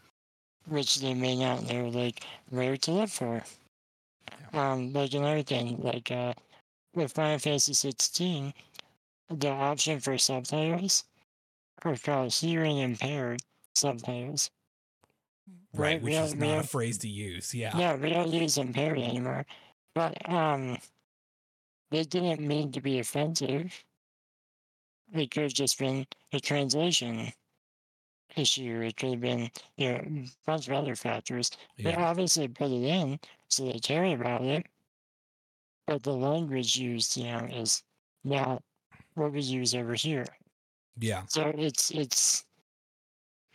[0.66, 3.42] which they may not know like where to look for
[4.52, 6.32] um like another thing like uh
[6.94, 8.52] with Final Fantasy 16
[9.30, 11.04] the option for subtitles
[11.84, 13.40] are called hearing impaired
[13.74, 14.50] subtitles
[15.72, 16.00] Right.
[16.02, 17.54] we Which don't- is not a phrase to use.
[17.54, 17.70] Yeah.
[17.76, 19.46] No, we don't use impaired anymore.
[19.94, 20.78] But um,
[21.92, 23.72] they didn't mean to be offensive.
[25.12, 27.32] It could have just been a translation
[28.36, 28.82] issue.
[28.82, 31.50] It could have been you know a bunch of other factors.
[31.78, 34.66] They obviously put it in, so they care about it.
[35.86, 37.82] But the language used, you know, is
[38.24, 38.62] not
[39.14, 40.26] what we use over here.
[40.98, 41.22] Yeah.
[41.28, 42.44] So it's it's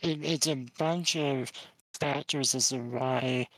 [0.00, 1.50] it, it's a bunch of
[1.98, 3.48] factors as to why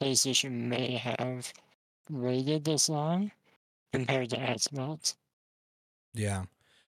[0.00, 1.52] PlayStation may have
[2.10, 3.30] waited this long
[3.92, 5.14] compared to Xbox.
[6.14, 6.44] Yeah.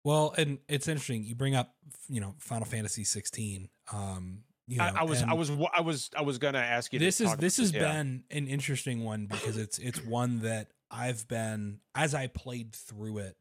[0.05, 1.25] Well, and it's interesting.
[1.25, 1.75] You bring up,
[2.09, 3.69] you know, Final Fantasy 16.
[3.93, 6.93] Um, you know, I, I was, I was, wa- I was, I was gonna ask
[6.93, 6.99] you.
[6.99, 7.81] to this is this has yeah.
[7.81, 13.19] been an interesting one because it's it's one that I've been as I played through
[13.19, 13.37] it,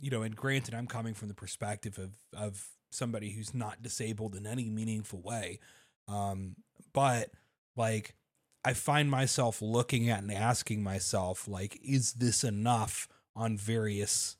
[0.00, 4.34] you know, and granted, I'm coming from the perspective of of somebody who's not disabled
[4.34, 5.60] in any meaningful way,
[6.08, 6.56] um,
[6.92, 7.30] but
[7.76, 8.14] like
[8.64, 14.36] I find myself looking at and asking myself, like, is this enough on various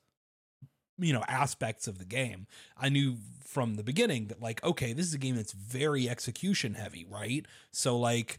[0.98, 2.46] you know aspects of the game.
[2.76, 6.74] I knew from the beginning that like okay this is a game that's very execution
[6.74, 7.46] heavy right?
[7.70, 8.38] So like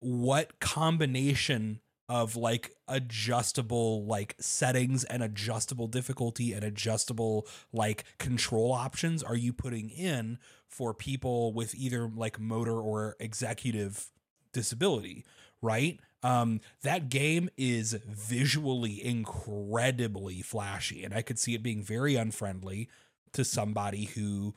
[0.00, 9.22] what combination of like adjustable like settings and adjustable difficulty and adjustable like control options
[9.22, 10.38] are you putting in
[10.68, 14.10] for people with either like motor or executive
[14.52, 15.24] disability
[15.62, 22.16] right um that game is visually incredibly flashy and i could see it being very
[22.16, 22.88] unfriendly
[23.32, 24.54] to somebody who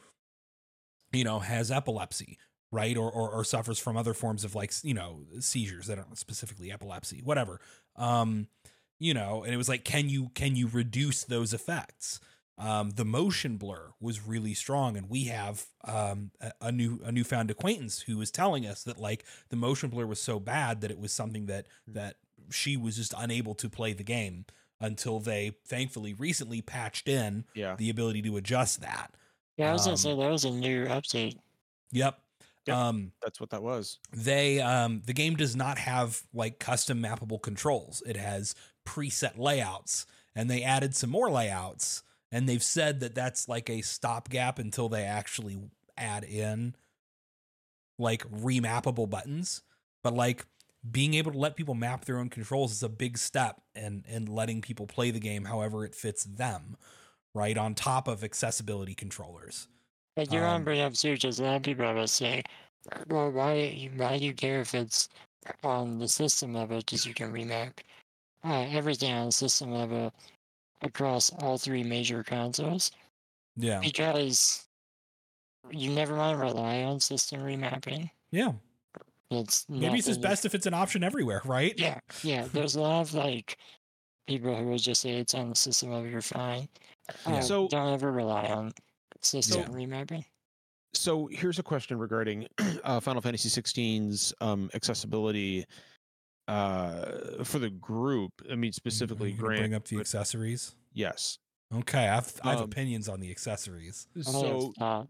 [1.11, 2.37] you know has epilepsy
[2.71, 2.97] right?
[2.97, 6.71] Or, or or suffers from other forms of like you know seizures that aren't specifically
[6.71, 7.59] epilepsy whatever.
[7.95, 8.47] Um
[8.99, 12.19] you know and it was like can you can you reduce those effects
[12.57, 17.11] um the motion blur was really strong and we have um a, a new a
[17.11, 20.91] newfound acquaintance who was telling us that like the motion blur was so bad that
[20.91, 22.15] it was something that that
[22.51, 24.45] she was just unable to play the game
[24.79, 27.77] until they thankfully recently patched in Yeah.
[27.77, 29.15] the ability to adjust that
[29.57, 31.39] Yeah, I was Um, gonna say that was a new update.
[31.91, 32.19] yep
[32.67, 32.79] Yep.
[32.79, 33.99] um That's what that was.
[34.11, 38.55] they um the game does not have like custom mappable controls it has
[38.85, 40.05] preset layouts
[40.35, 44.89] and they added some more layouts and they've said that that's like a stopgap until
[44.89, 45.57] they actually
[45.97, 46.75] add in
[47.97, 49.61] like remappable buttons
[50.03, 50.45] but like
[50.89, 54.29] being able to let people map their own controls is a big step and and
[54.29, 56.77] letting people play the game however it fits them
[57.33, 59.67] right on top of accessibility controllers
[60.17, 62.43] I do want Um, to bring up too, because a lot of people always say,
[63.07, 65.07] "Well, why why do you care if it's
[65.63, 66.77] on the system level?
[66.79, 67.79] Because you can remap
[68.43, 70.13] uh, everything on the system level
[70.81, 72.91] across all three major consoles."
[73.55, 74.65] yeah Because
[75.71, 78.09] you never want to rely on system remapping.
[78.31, 78.53] yeah
[79.31, 82.47] It's maybe it's just best if it's an option everywhere right Yeah, yeah.
[82.53, 83.57] There's a lot of like
[84.27, 86.67] people who would just say it's on the system level, you're fine.
[87.25, 87.35] Yeah.
[87.37, 88.73] Uh, So- don't ever rely on
[89.21, 89.67] system Yeah.
[89.69, 90.23] remapping.
[90.93, 92.47] So here's a question regarding
[92.83, 95.65] uh, Final Fantasy 16's um, accessibility
[96.47, 98.31] uh, for the group.
[98.51, 99.61] I mean, specifically Are you Grant.
[99.61, 101.37] bring up the but- accessories Yes.
[101.75, 104.07] Okay, I've I have Um, opinions on the accessories.
[104.21, 104.73] So.
[104.79, 105.03] Uh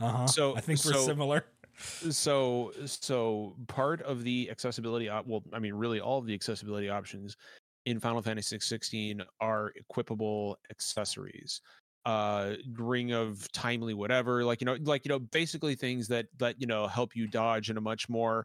[0.00, 0.26] huh.
[0.26, 1.46] so- I think we're so- similar.
[1.78, 6.88] so so part of the accessibility op- well i mean really all of the accessibility
[6.88, 7.36] options
[7.84, 11.60] in final fantasy 16 are equipable accessories
[12.06, 16.58] uh ring of timely whatever like you know like you know basically things that that
[16.58, 18.42] you know help you dodge in a much more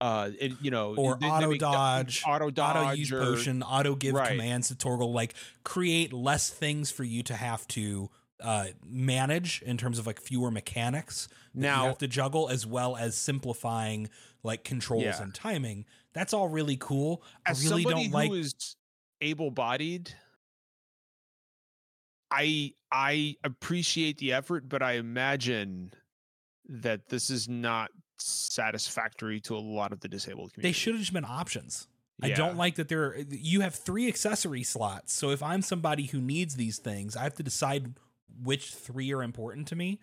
[0.00, 3.94] uh it, you know Or they- auto dodge, auto dodge auto use or- potion, auto
[3.94, 4.28] give Right.
[4.28, 8.10] commands to Torgal, like create less things for you to have to
[8.40, 12.66] uh, manage in terms of like fewer mechanics that you now have to juggle, as
[12.66, 14.08] well as simplifying
[14.42, 15.22] like controls Yeah.
[15.22, 15.84] and timing.
[16.14, 17.22] That's all really cool.
[17.44, 18.32] I really don't like.
[19.20, 20.14] able-bodied
[22.30, 25.92] i i appreciate the effort but i imagine
[26.68, 27.90] that this is not
[28.20, 31.88] satisfactory to a lot of the disabled community they should have just been options.
[32.22, 33.16] I don't like that there.
[33.30, 37.34] You have three accessory slots, so if I'm somebody who needs these things, I have
[37.36, 37.94] to decide
[38.42, 40.00] which three are important to me,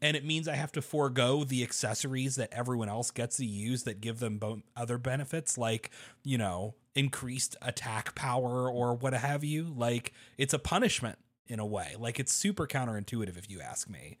[0.00, 3.82] and it means I have to forego the accessories that everyone else gets to use
[3.82, 5.90] that give them bo- other benefits, like
[6.22, 9.74] you know increased attack power or what have you.
[9.76, 11.96] Like it's a punishment in a way.
[11.98, 14.18] Like it's super counterintuitive if you ask me.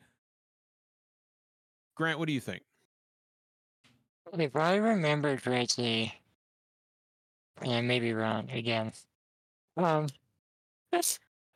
[1.94, 2.62] grant what do you think
[4.32, 6.14] If I remember correctly,
[7.62, 8.92] and I may be wrong again.
[9.76, 10.08] Um,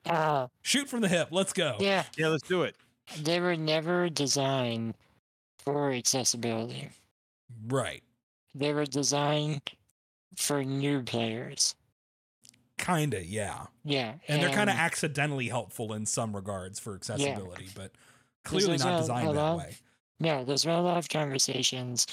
[0.07, 1.29] uh, Shoot from the hip.
[1.31, 1.77] Let's go.
[1.79, 2.77] yeah, yeah let's do it
[3.19, 4.95] they were never designed
[5.59, 6.91] for accessibility.
[7.67, 8.03] Right.
[8.55, 9.63] They were designed
[10.37, 11.75] for new players.
[12.79, 13.25] Kinda.
[13.25, 13.67] Yeah.
[13.85, 17.93] Yeah, and they're kind of accidentally helpful in some regards for accessibility, but
[18.45, 19.77] clearly not designed a that lot- way.
[20.19, 22.07] Yeah, there's been a lot of conversations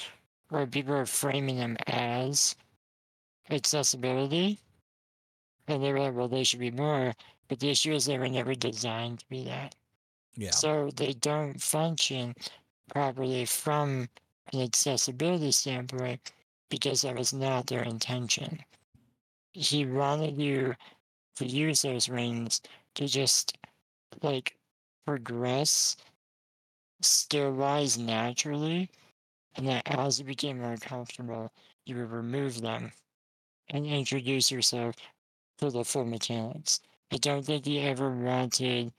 [0.49, 2.56] where people are framing them as
[3.49, 4.60] accessibility,
[5.68, 7.14] and they're like, well, they should be more.
[7.48, 9.76] But the issue is they were never designed to be that.
[10.36, 12.36] Yeah, So they don't function
[12.94, 14.10] properly from
[14.53, 16.32] an accessibility standpoint
[16.69, 18.60] because that was not their intention.
[19.53, 20.76] He wanted you
[21.38, 22.61] to use those rings
[22.95, 23.57] to just
[24.22, 24.57] like
[25.06, 25.95] progress
[27.02, 28.90] skill wise naturally,
[29.58, 31.52] and that as you became more comfortable,
[31.86, 32.94] you would remove them
[33.70, 34.96] and introduce yourself
[35.60, 36.82] to the full mechanics.
[37.12, 38.94] I don't think he ever wanted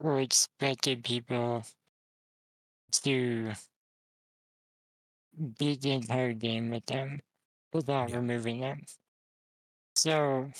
[0.00, 1.64] or expected people
[2.92, 3.52] to
[5.58, 7.20] beat the entire game with them
[7.72, 8.16] without Yeah.
[8.16, 8.86] removing them.
[9.94, 10.50] So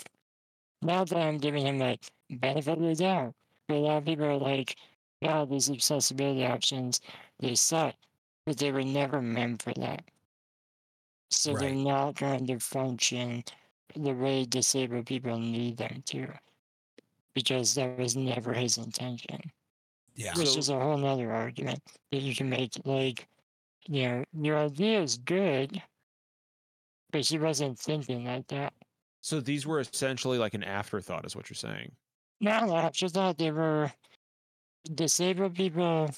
[0.83, 3.35] now that I'm giving him like benefit of the doubt,
[3.69, 4.77] but a lot of people are like,
[5.21, 7.01] "Yeah, these accessibility options
[7.41, 7.97] they suck,"
[8.47, 10.03] but they were never meant for that.
[11.31, 13.45] So they're not going to function
[13.95, 16.29] the way disabled people need them to,
[17.35, 19.41] because that was never his intention
[20.17, 21.81] yeah, which So- is a whole nother argument
[22.11, 22.73] that you can make.
[22.85, 23.27] Like,
[23.87, 25.81] you know, your idea is good,
[27.13, 28.73] but she wasn't thinking like that.
[29.23, 31.93] so these were essentially like an afterthought is what you're saying
[32.41, 33.93] No, after that, they were
[34.95, 36.11] disabled people.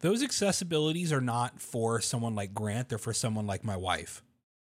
[0.00, 4.22] Those accessibilities are not for someone like Grant; they're for someone like my wife.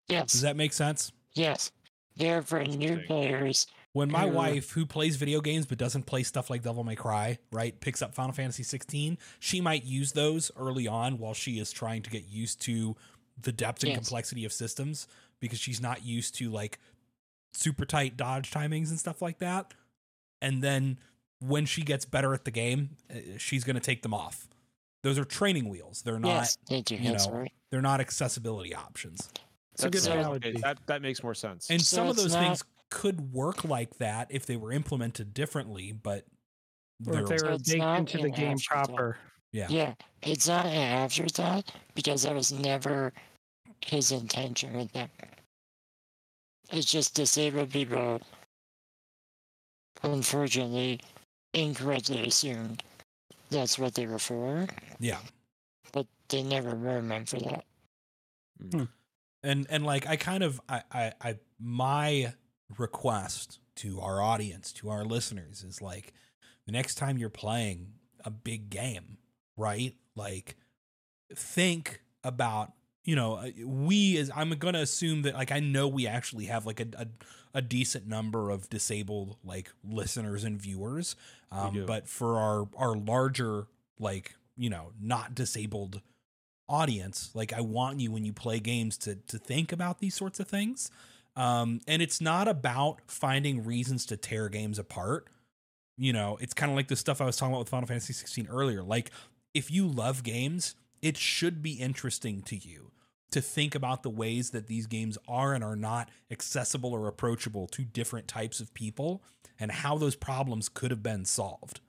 [0.07, 0.31] Yes.
[0.31, 1.11] Does that make sense?
[1.33, 1.71] yes,
[2.15, 3.05] they're for new Interesting.
[3.07, 3.67] players.
[3.93, 6.95] When my Uh, wife, who plays video games but doesn't play stuff like Devil May
[6.95, 11.57] Cry, right, picks up Final Fantasy 16, she might use those early on while she
[11.59, 12.95] is trying to get used to
[13.41, 13.97] the depth and Yes.
[13.99, 15.07] complexity of systems
[15.39, 16.79] because she's not used to like
[17.53, 19.73] super tight dodge timings and stuff like that.
[20.41, 20.99] And then
[21.39, 24.47] when she gets better at the game, uh, she's going to take them off.
[25.07, 26.01] Those are training wheels.
[26.01, 26.97] They're not yes, thank you.
[26.97, 27.51] you know, right.
[27.71, 29.29] they're not accessibility options.
[29.71, 30.49] It's a good So- analogy.
[30.49, 33.63] okay, that that makes more sense And So some of those not- things could work
[33.63, 36.25] like that if they were implemented differently, but
[37.05, 38.87] or if they're- they were it's baked not into the game afterthought.
[38.87, 39.17] proper.
[39.53, 39.67] yeah.
[39.69, 39.93] Yeah,
[40.23, 43.13] it's not an afterthought because that was never
[43.85, 45.09] his intention with them.
[46.69, 48.19] It's just disabled people,
[50.03, 50.99] unfortunately,
[51.53, 52.83] incorrectly assumed
[53.49, 54.67] that's what they were for,
[54.99, 55.19] Yeah.
[55.91, 57.65] but they never were meant for that.
[58.59, 58.77] Hmm.
[58.79, 58.83] Hmm.
[59.43, 62.33] and and like i kind of I, I i my
[62.77, 66.13] request to our audience to our listeners is like
[66.65, 67.93] the next time you're playing
[68.25, 69.17] a big game
[69.55, 70.55] right like
[71.35, 72.71] think about
[73.07, 76.67] you know uh, we as i'm gonna assume that like i know we actually have
[76.67, 77.07] like a, a,
[77.55, 81.15] a decent number of disabled like listeners and viewers
[81.51, 83.65] um, but for our our larger
[83.99, 86.01] like you know not disabled
[86.69, 90.39] audience like i want you when you play games to to think about these sorts
[90.39, 90.91] of things
[91.37, 95.27] Um, and it's not about finding reasons to tear games apart.
[95.95, 98.13] You know, it's kind of like the stuff I was talking about with Final Fantasy
[98.13, 98.81] 16 earlier.
[98.81, 99.11] Like,
[99.53, 102.89] if you love games, it should be interesting to you
[103.31, 107.67] to think about the ways that these games are and are not accessible or approachable
[107.67, 109.21] to different types of people
[109.59, 111.81] and how those problems could have been solved.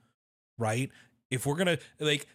[0.57, 0.91] Right?
[1.31, 2.27] If we're going to like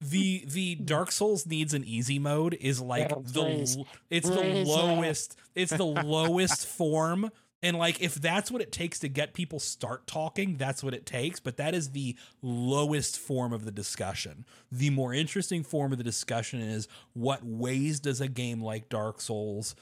[0.00, 5.36] the the Dark Souls needs an easy mode is like Yeah, the it's the lowest
[5.54, 7.30] it's the lowest form
[7.62, 11.06] and like if that's what it takes to get people start talking that's what it
[11.06, 11.40] takes.
[11.40, 14.44] But that is the lowest form of the discussion.
[14.72, 19.20] The more interesting form of the discussion is what ways does a game like Dark
[19.20, 19.74] Souls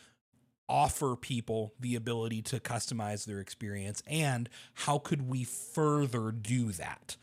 [0.69, 7.17] offer people the ability to customize their experience and how could we further do that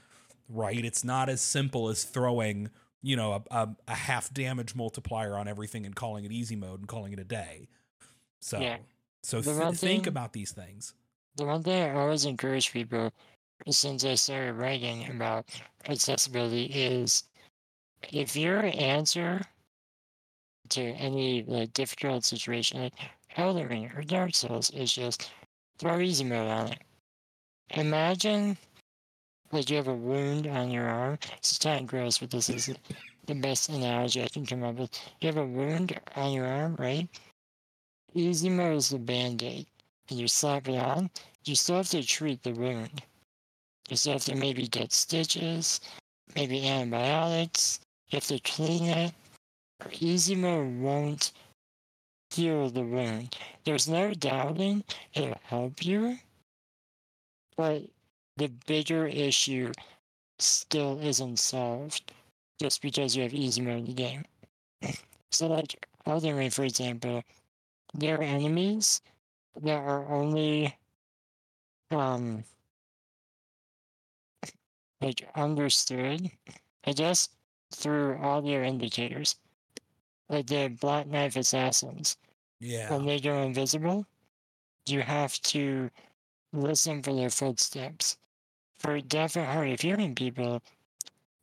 [0.49, 0.83] right?
[0.83, 2.69] It's not as simple as throwing
[3.01, 6.79] you know a, a, a half damage multiplier on everything and calling it easy mode
[6.79, 7.67] and calling it a day.
[8.41, 8.77] So Yeah.
[9.25, 10.93] So th- think about these things
[11.35, 13.11] The one thing I always encourage people
[13.69, 15.45] since I started writing about
[15.87, 17.23] accessibility is
[18.11, 19.41] if your answer
[20.69, 22.93] to any like difficult situation like
[23.37, 25.31] Elden Ring or Dark Souls is just
[25.79, 26.79] throw easy mode on it.
[27.71, 28.57] Imagine
[29.51, 31.17] like you have a wound on your arm.
[31.37, 32.69] It's kind of gross, but this is
[33.25, 34.91] the best analogy I can come up with.
[35.21, 37.07] You have a wound on your arm, right?
[38.15, 39.67] Easy mode is the band-aid.
[40.09, 41.09] And you slap it on,
[41.43, 43.01] you still have to treat the wound.
[43.89, 45.81] You still have to maybe get stitches,
[46.33, 47.81] maybe antibiotics.
[48.09, 49.13] You have to clean it.
[49.99, 51.33] Easy mode won't
[52.33, 53.35] heal the wound.
[53.65, 54.83] There's no doubting
[55.13, 56.17] it'll help you,
[57.57, 57.83] but
[58.37, 59.73] the bigger issue
[60.39, 62.13] still isn't solved
[62.61, 64.25] just because you have easy mode in the game.
[65.31, 67.23] so, like Elden Ring, for example,
[67.99, 69.01] there are enemies
[69.61, 70.77] that are only
[71.91, 72.43] um
[75.01, 76.31] like understood,
[76.85, 77.29] I guess,
[77.73, 79.35] through audio indicators.
[80.29, 82.17] Like the Black Knife Assassins.
[82.59, 84.07] yeah When they go invisible,
[84.85, 85.91] you have to
[86.53, 88.17] listen for their footsteps.
[88.79, 90.61] For deaf and hard of hearing people,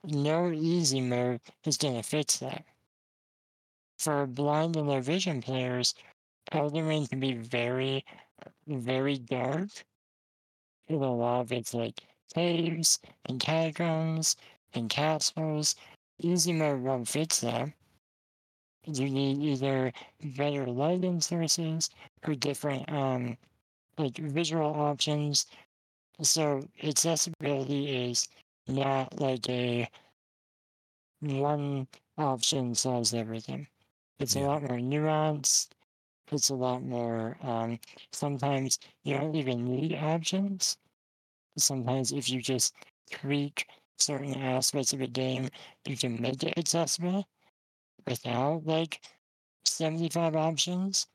[0.05, 2.65] no easy mode is gonna fix that.
[3.99, 5.95] For blind and low vision players,
[6.51, 8.05] Elden can be very,
[8.67, 9.69] very dark.
[10.89, 12.03] In a lot of it's like
[12.35, 14.37] caves and catacombs
[14.73, 15.75] and castles.
[16.19, 17.73] Easy mode won't fix that.
[18.87, 19.93] You need either
[20.23, 21.91] better lighting sources
[22.27, 23.39] or different um
[23.99, 25.47] like visual options.
[26.23, 28.29] So accessibility is
[28.69, 29.89] not like a
[31.21, 31.89] one
[32.19, 33.69] option solves everything.
[34.19, 34.43] It's Yeah.
[34.43, 35.69] a lot more nuanced.
[36.33, 37.79] It's a lot more um
[38.13, 40.77] sometimes you don't even need options.
[41.59, 42.75] Sometimes if you just
[43.11, 43.69] tweak
[43.99, 45.49] certain aspects of a game,
[45.87, 47.29] you can make it accessible
[48.07, 49.01] without like
[49.65, 51.07] 75 options.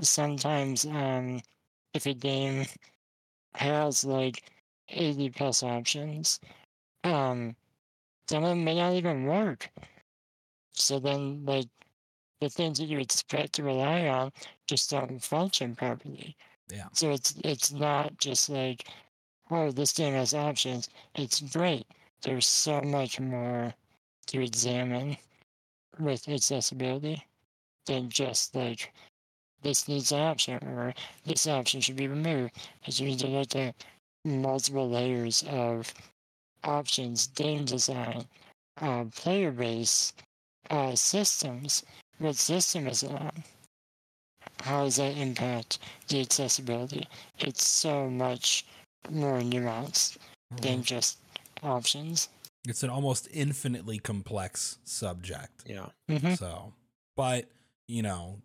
[0.00, 1.40] Sometimes, um,
[1.94, 2.66] if a game
[3.54, 4.50] has like
[4.88, 6.40] 80 plus options,
[7.04, 7.56] um,
[8.28, 9.70] some of them may not even work.
[10.72, 11.68] So then, like,
[12.40, 14.32] the things that you expect to rely on
[14.66, 16.36] just don't function properly.
[16.70, 16.88] Yeah.
[16.92, 18.84] So it's it's not just like,
[19.50, 20.88] oh, this game has options.
[21.14, 21.86] It's great.
[22.22, 23.74] There's so much more
[24.28, 25.16] to examine
[25.98, 27.24] with accessibility
[27.86, 28.92] than just like
[29.62, 30.94] this needs an option or
[31.24, 32.54] this option should be removed.
[32.80, 33.74] Because you need to look at
[34.24, 35.92] multiple layers of
[36.64, 38.26] options, game design,
[38.80, 40.12] uh, player base,
[40.70, 41.84] uh, systems.
[42.18, 43.44] What system is it on?
[44.62, 45.78] How does that impact
[46.08, 47.06] the accessibility?
[47.38, 48.66] It's so much
[49.10, 50.18] more nuanced
[50.60, 51.18] than just
[51.62, 52.28] options.
[52.66, 55.86] it's an almost infinitely complex subject Yeah.
[56.10, 56.34] Mm-hmm.
[56.34, 56.72] So,
[57.16, 57.46] but
[57.86, 58.38] you know,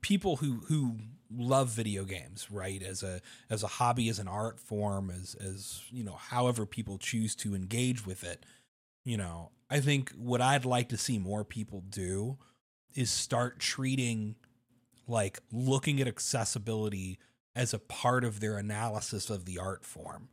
[0.00, 0.96] people who who
[1.30, 3.20] love video games, right, as a
[3.50, 7.54] as a hobby, as an art form, as as you know, however people choose to
[7.54, 8.46] engage with it,
[9.06, 12.38] you know, I think what I'd like to see more people do
[12.94, 14.34] is start treating
[15.06, 17.20] like looking at accessibility
[17.54, 20.28] as a part of their analysis of the art form,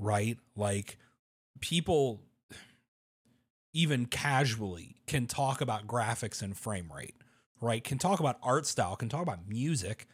[0.00, 0.36] right?
[0.56, 0.98] Like
[1.60, 2.22] people
[3.72, 7.14] even casually can talk about graphics and frame rate,
[7.60, 7.84] right?
[7.84, 10.08] Can talk about art style, can talk about music,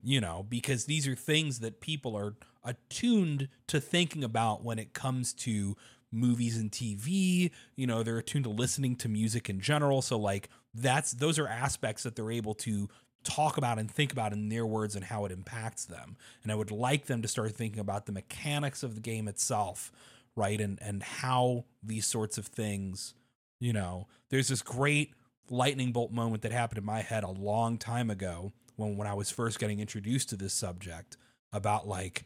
[0.00, 4.94] you know, because these are things that people are attuned to thinking about when it
[4.94, 5.76] comes to
[6.12, 10.02] movies and TV, you know, they're attuned to listening to music in general.
[10.02, 12.88] So like that's those are aspects that they're able to
[13.24, 16.16] talk about and think about in their words and how it impacts them.
[16.42, 19.92] And I would like them to start thinking about the mechanics of the game itself,
[20.36, 20.60] right?
[20.60, 23.14] And and how these sorts of things,
[23.60, 25.14] you know, there's this great
[25.50, 29.14] lightning bolt moment that happened in my head a long time ago when when I
[29.14, 31.16] was first getting introduced to this subject
[31.52, 32.24] about like,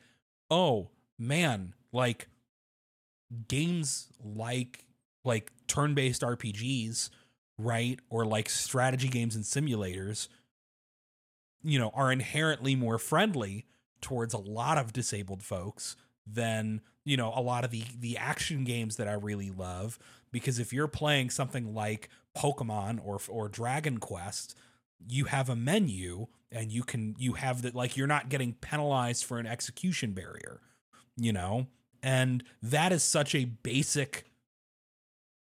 [0.51, 2.29] oh man, like
[3.49, 4.85] games like
[5.25, 7.11] like turn-based RPGs,
[7.59, 7.99] right?
[8.11, 10.29] Or like strategy games and simulators,
[11.63, 13.67] you know, are inherently more friendly
[14.01, 15.97] towards a lot of disabled folks
[16.27, 19.99] than, you know, a lot of the the action games that I really love
[20.31, 24.57] because if you're playing something like Pokemon or or Dragon Quest,
[25.09, 29.25] you have a menu and you can you have that like you're not getting penalized
[29.25, 30.61] for an execution barrier,
[31.17, 31.67] you know?
[32.07, 34.27] And that is such a basic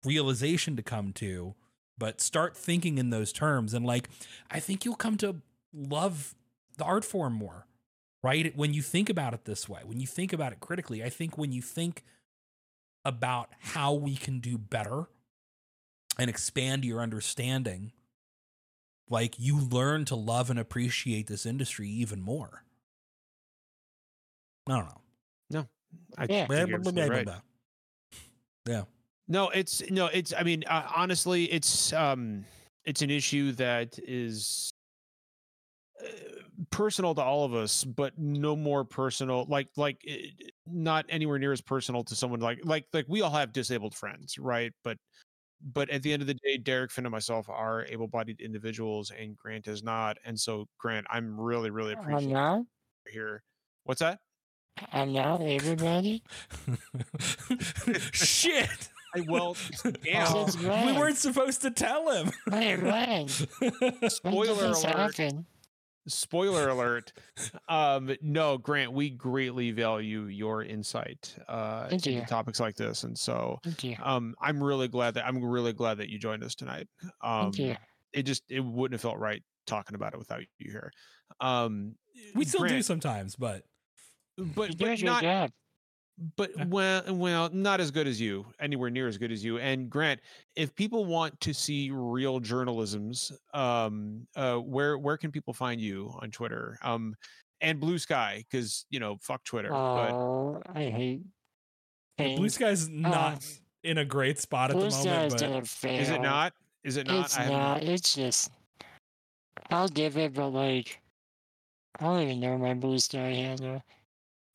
[0.04, 1.56] realization to come to,
[1.98, 3.74] but start thinking in those terms.
[3.74, 4.10] And like,
[4.52, 5.38] I think you'll come to
[5.74, 6.36] love
[6.78, 7.66] the art form more,
[8.22, 8.54] right?
[8.58, 11.38] When you think about it this way, when you think about it critically, I think
[11.38, 12.04] when you think
[13.06, 15.08] about how we can do better
[16.18, 17.94] and expand your understanding,
[19.10, 22.66] like you learn to love and appreciate this industry even more.
[24.68, 25.02] I don't know.
[26.18, 26.48] I Yeah.
[26.48, 27.28] think you're right.
[28.66, 28.84] Yeah.
[29.28, 30.34] No, it's no, it's.
[30.34, 32.46] I mean, uh, honestly, it's um,
[32.86, 34.72] it's an issue that is
[36.04, 36.08] uh,
[36.72, 39.46] personal to all of us, but no more personal.
[39.48, 40.32] Like, like eh,
[40.66, 44.40] not anywhere near as personal to someone like like like we all have disabled friends,
[44.40, 44.74] right?
[44.84, 44.98] But
[45.74, 49.38] but at the end of the day, Derek, Finn, and myself are able-bodied individuals, and
[49.38, 50.18] Grant is not.
[50.26, 52.36] And so, Grant, I'm really, really I'm appreciative
[53.12, 53.44] here.
[53.84, 54.20] What's that?
[54.94, 56.24] I'm not everybody.
[58.12, 58.90] Shit.
[59.16, 59.56] I well,
[60.04, 60.28] damn.
[60.36, 60.96] Oh, It's we right.
[60.96, 62.32] weren't supposed to tell him.
[62.52, 63.28] Wait, when?
[64.10, 65.18] Spoiler When alert.
[65.18, 65.46] happen?
[66.08, 67.14] spoiler alert
[67.68, 73.16] um no grant we greatly value your insight uh Thank into topics like this and
[73.16, 73.96] so Thank you.
[74.02, 76.88] um i'm really glad that i'm really glad that you joined us tonight
[77.22, 77.76] um Thank you.
[78.14, 80.92] it just it wouldn't have felt right talking about it without you here
[81.42, 81.94] um
[82.34, 83.64] we still do Grant, sometimes, but
[84.56, 85.52] but You do a but good not job.
[86.36, 89.90] but well well not as good as you anywhere near as good as you and
[89.90, 90.20] grant
[90.56, 96.12] if people want to see real journalisms um uh where where can people find you
[96.22, 97.16] on twitter um
[97.62, 101.22] and blue sky because you know fuck twitter but Oh, I hate.
[102.18, 102.54] Blue things.
[102.56, 103.40] Sky's not Uh,
[103.84, 104.94] in a great spot at the moment.
[105.32, 106.02] Sky's But fail.
[106.02, 106.54] is it not
[106.84, 107.84] is it not It's I haven't- not.
[107.84, 108.52] It's just.
[109.70, 111.00] I'll give it, but like,
[112.00, 113.84] I don't even know my Blue Sky handle.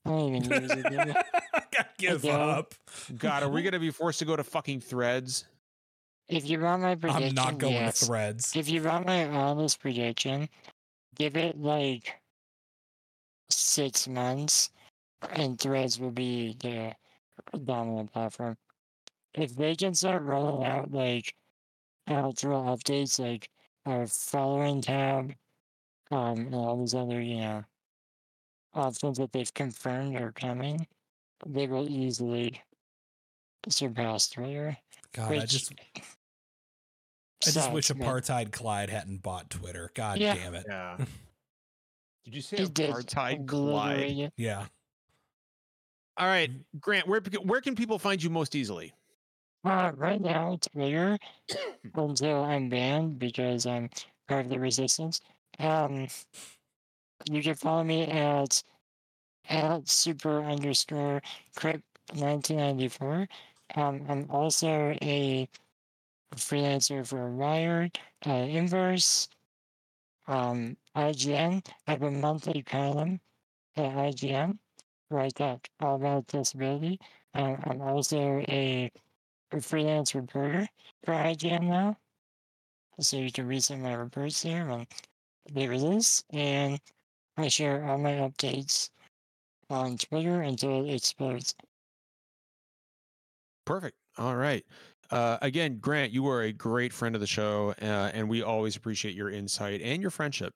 [0.07, 0.91] I don't even use it.
[0.91, 1.17] dude.
[1.99, 2.41] Give don't.
[2.41, 2.75] up.
[3.19, 5.47] god are we gonna be forced to go to fucking threads
[6.29, 8.01] If you want my prediction, I'm not going yes.
[8.01, 8.57] to threads.
[8.57, 10.49] If you want my honest prediction,
[11.17, 12.21] give it like
[13.51, 14.71] six months,
[15.33, 16.95] and Threads will be the
[17.65, 18.57] dominant platform.
[19.35, 21.35] If they can start rolling out like
[22.07, 23.49] actual updates, like
[23.87, 25.35] our following tab,
[26.11, 27.65] um, and all these other, you know,
[28.75, 30.87] options that they've confirmed are coming,
[31.47, 32.61] they will easily
[33.69, 34.77] surpass Twitter.
[35.13, 35.73] God, I just
[37.47, 39.91] I just wish sucks, but apartheid Clyde hadn't bought Twitter.
[39.95, 40.35] God Yeah.
[40.35, 40.65] damn it.
[40.69, 40.97] yeah
[42.25, 44.33] did you say He did apartheid Clyde?
[44.37, 44.67] Yeah.
[46.17, 48.93] all right grant where where can people find you most easily
[49.65, 51.17] Uh, right now, Twitter,
[51.95, 53.89] until I'm banned because I'm
[54.29, 55.21] part of the resistance.
[55.59, 56.09] Um,
[57.31, 58.63] you can follow me at
[59.49, 61.23] at super underscore
[61.57, 61.85] crypt
[62.15, 63.29] 1994.
[63.77, 65.49] Um, I'm also a
[66.37, 69.29] freelancer for Wired, uh, Inverse,
[70.27, 71.67] um, IGN.
[71.87, 73.21] I have a monthly column
[73.77, 74.59] at IGN,
[75.11, 77.01] right that all about disability.
[77.35, 78.91] Um, I'm also a
[79.53, 80.69] a freelance reporter
[81.05, 81.97] for IGN now.
[83.01, 84.87] So you can read some of my reports there when
[85.53, 86.25] they release.
[86.31, 86.81] And
[87.37, 88.91] I share all my updates
[89.71, 91.55] on Twitter until it explodes.
[93.65, 93.97] Perfect.
[94.19, 94.65] All right.
[95.11, 98.77] Uh, again, Grant, you are a great friend of the show, uh, and we always
[98.77, 100.53] appreciate your insight and your friendship.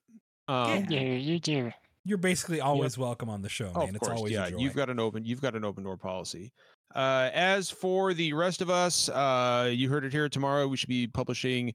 [0.46, 1.72] Um, Thank you, you do.
[2.04, 3.90] You're basically always welcome on the show, Oh, man.
[3.90, 4.46] of it's course, always yeah.
[4.46, 4.58] a joy.
[4.58, 6.52] You've got an open, you've got an open door policy.
[6.94, 10.28] Uh, as for the rest of us, uh, you heard it here.
[10.28, 11.74] Tomorrow we should be publishing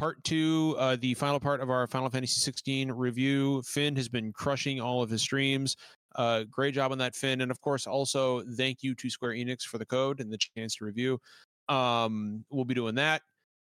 [0.00, 3.60] part two, uh, the final part of our Final Fantasy 16 review.
[3.66, 5.76] Finn has been crushing all of his streams.
[6.16, 7.42] Uh, great job on that, Finn.
[7.42, 10.76] And of course, also thank you to Square Enix for the code and the chance
[10.76, 11.20] to review.
[11.68, 13.20] Um, we'll be doing that.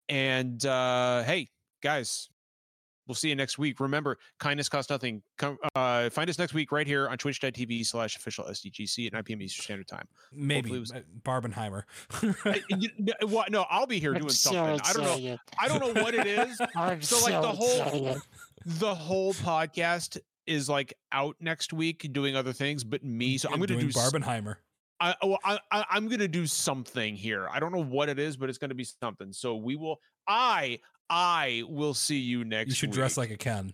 [0.10, 1.50] And uh, hey,
[1.84, 2.30] guys,
[3.08, 3.80] we'll see you next week.
[3.80, 5.22] Remember, kindness costs nothing.
[5.38, 9.24] Come, uh, find us next week right here on twitch.tv slash official SDGC at 9
[9.24, 9.42] p.m.
[9.42, 10.08] Eastern Standard Time.
[10.32, 11.84] Maybe it was- uh, Barbenheimer.
[12.46, 13.52] I- you- no, what?
[13.52, 14.80] No, I'll be here I'm doing so something.
[14.84, 15.38] I don't know.
[15.60, 16.60] I don't know what it is.
[16.76, 18.22] I'm So, like, the whole- excited.
[18.66, 23.38] the whole podcast is like out next week doing other things, but me.
[23.38, 24.56] So I'm going to do Barbenheimer.
[25.00, 27.50] I, well, I, I I'm gonna do something here.
[27.52, 29.34] I don't know what it is, but it's gonna be something.
[29.34, 30.00] So we will.
[30.30, 32.70] I I will see you next.
[32.70, 33.74] You should dress like a Ken.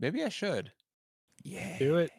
[0.00, 0.72] Maybe I should.
[1.42, 1.78] Yeah.
[1.78, 2.10] Do it.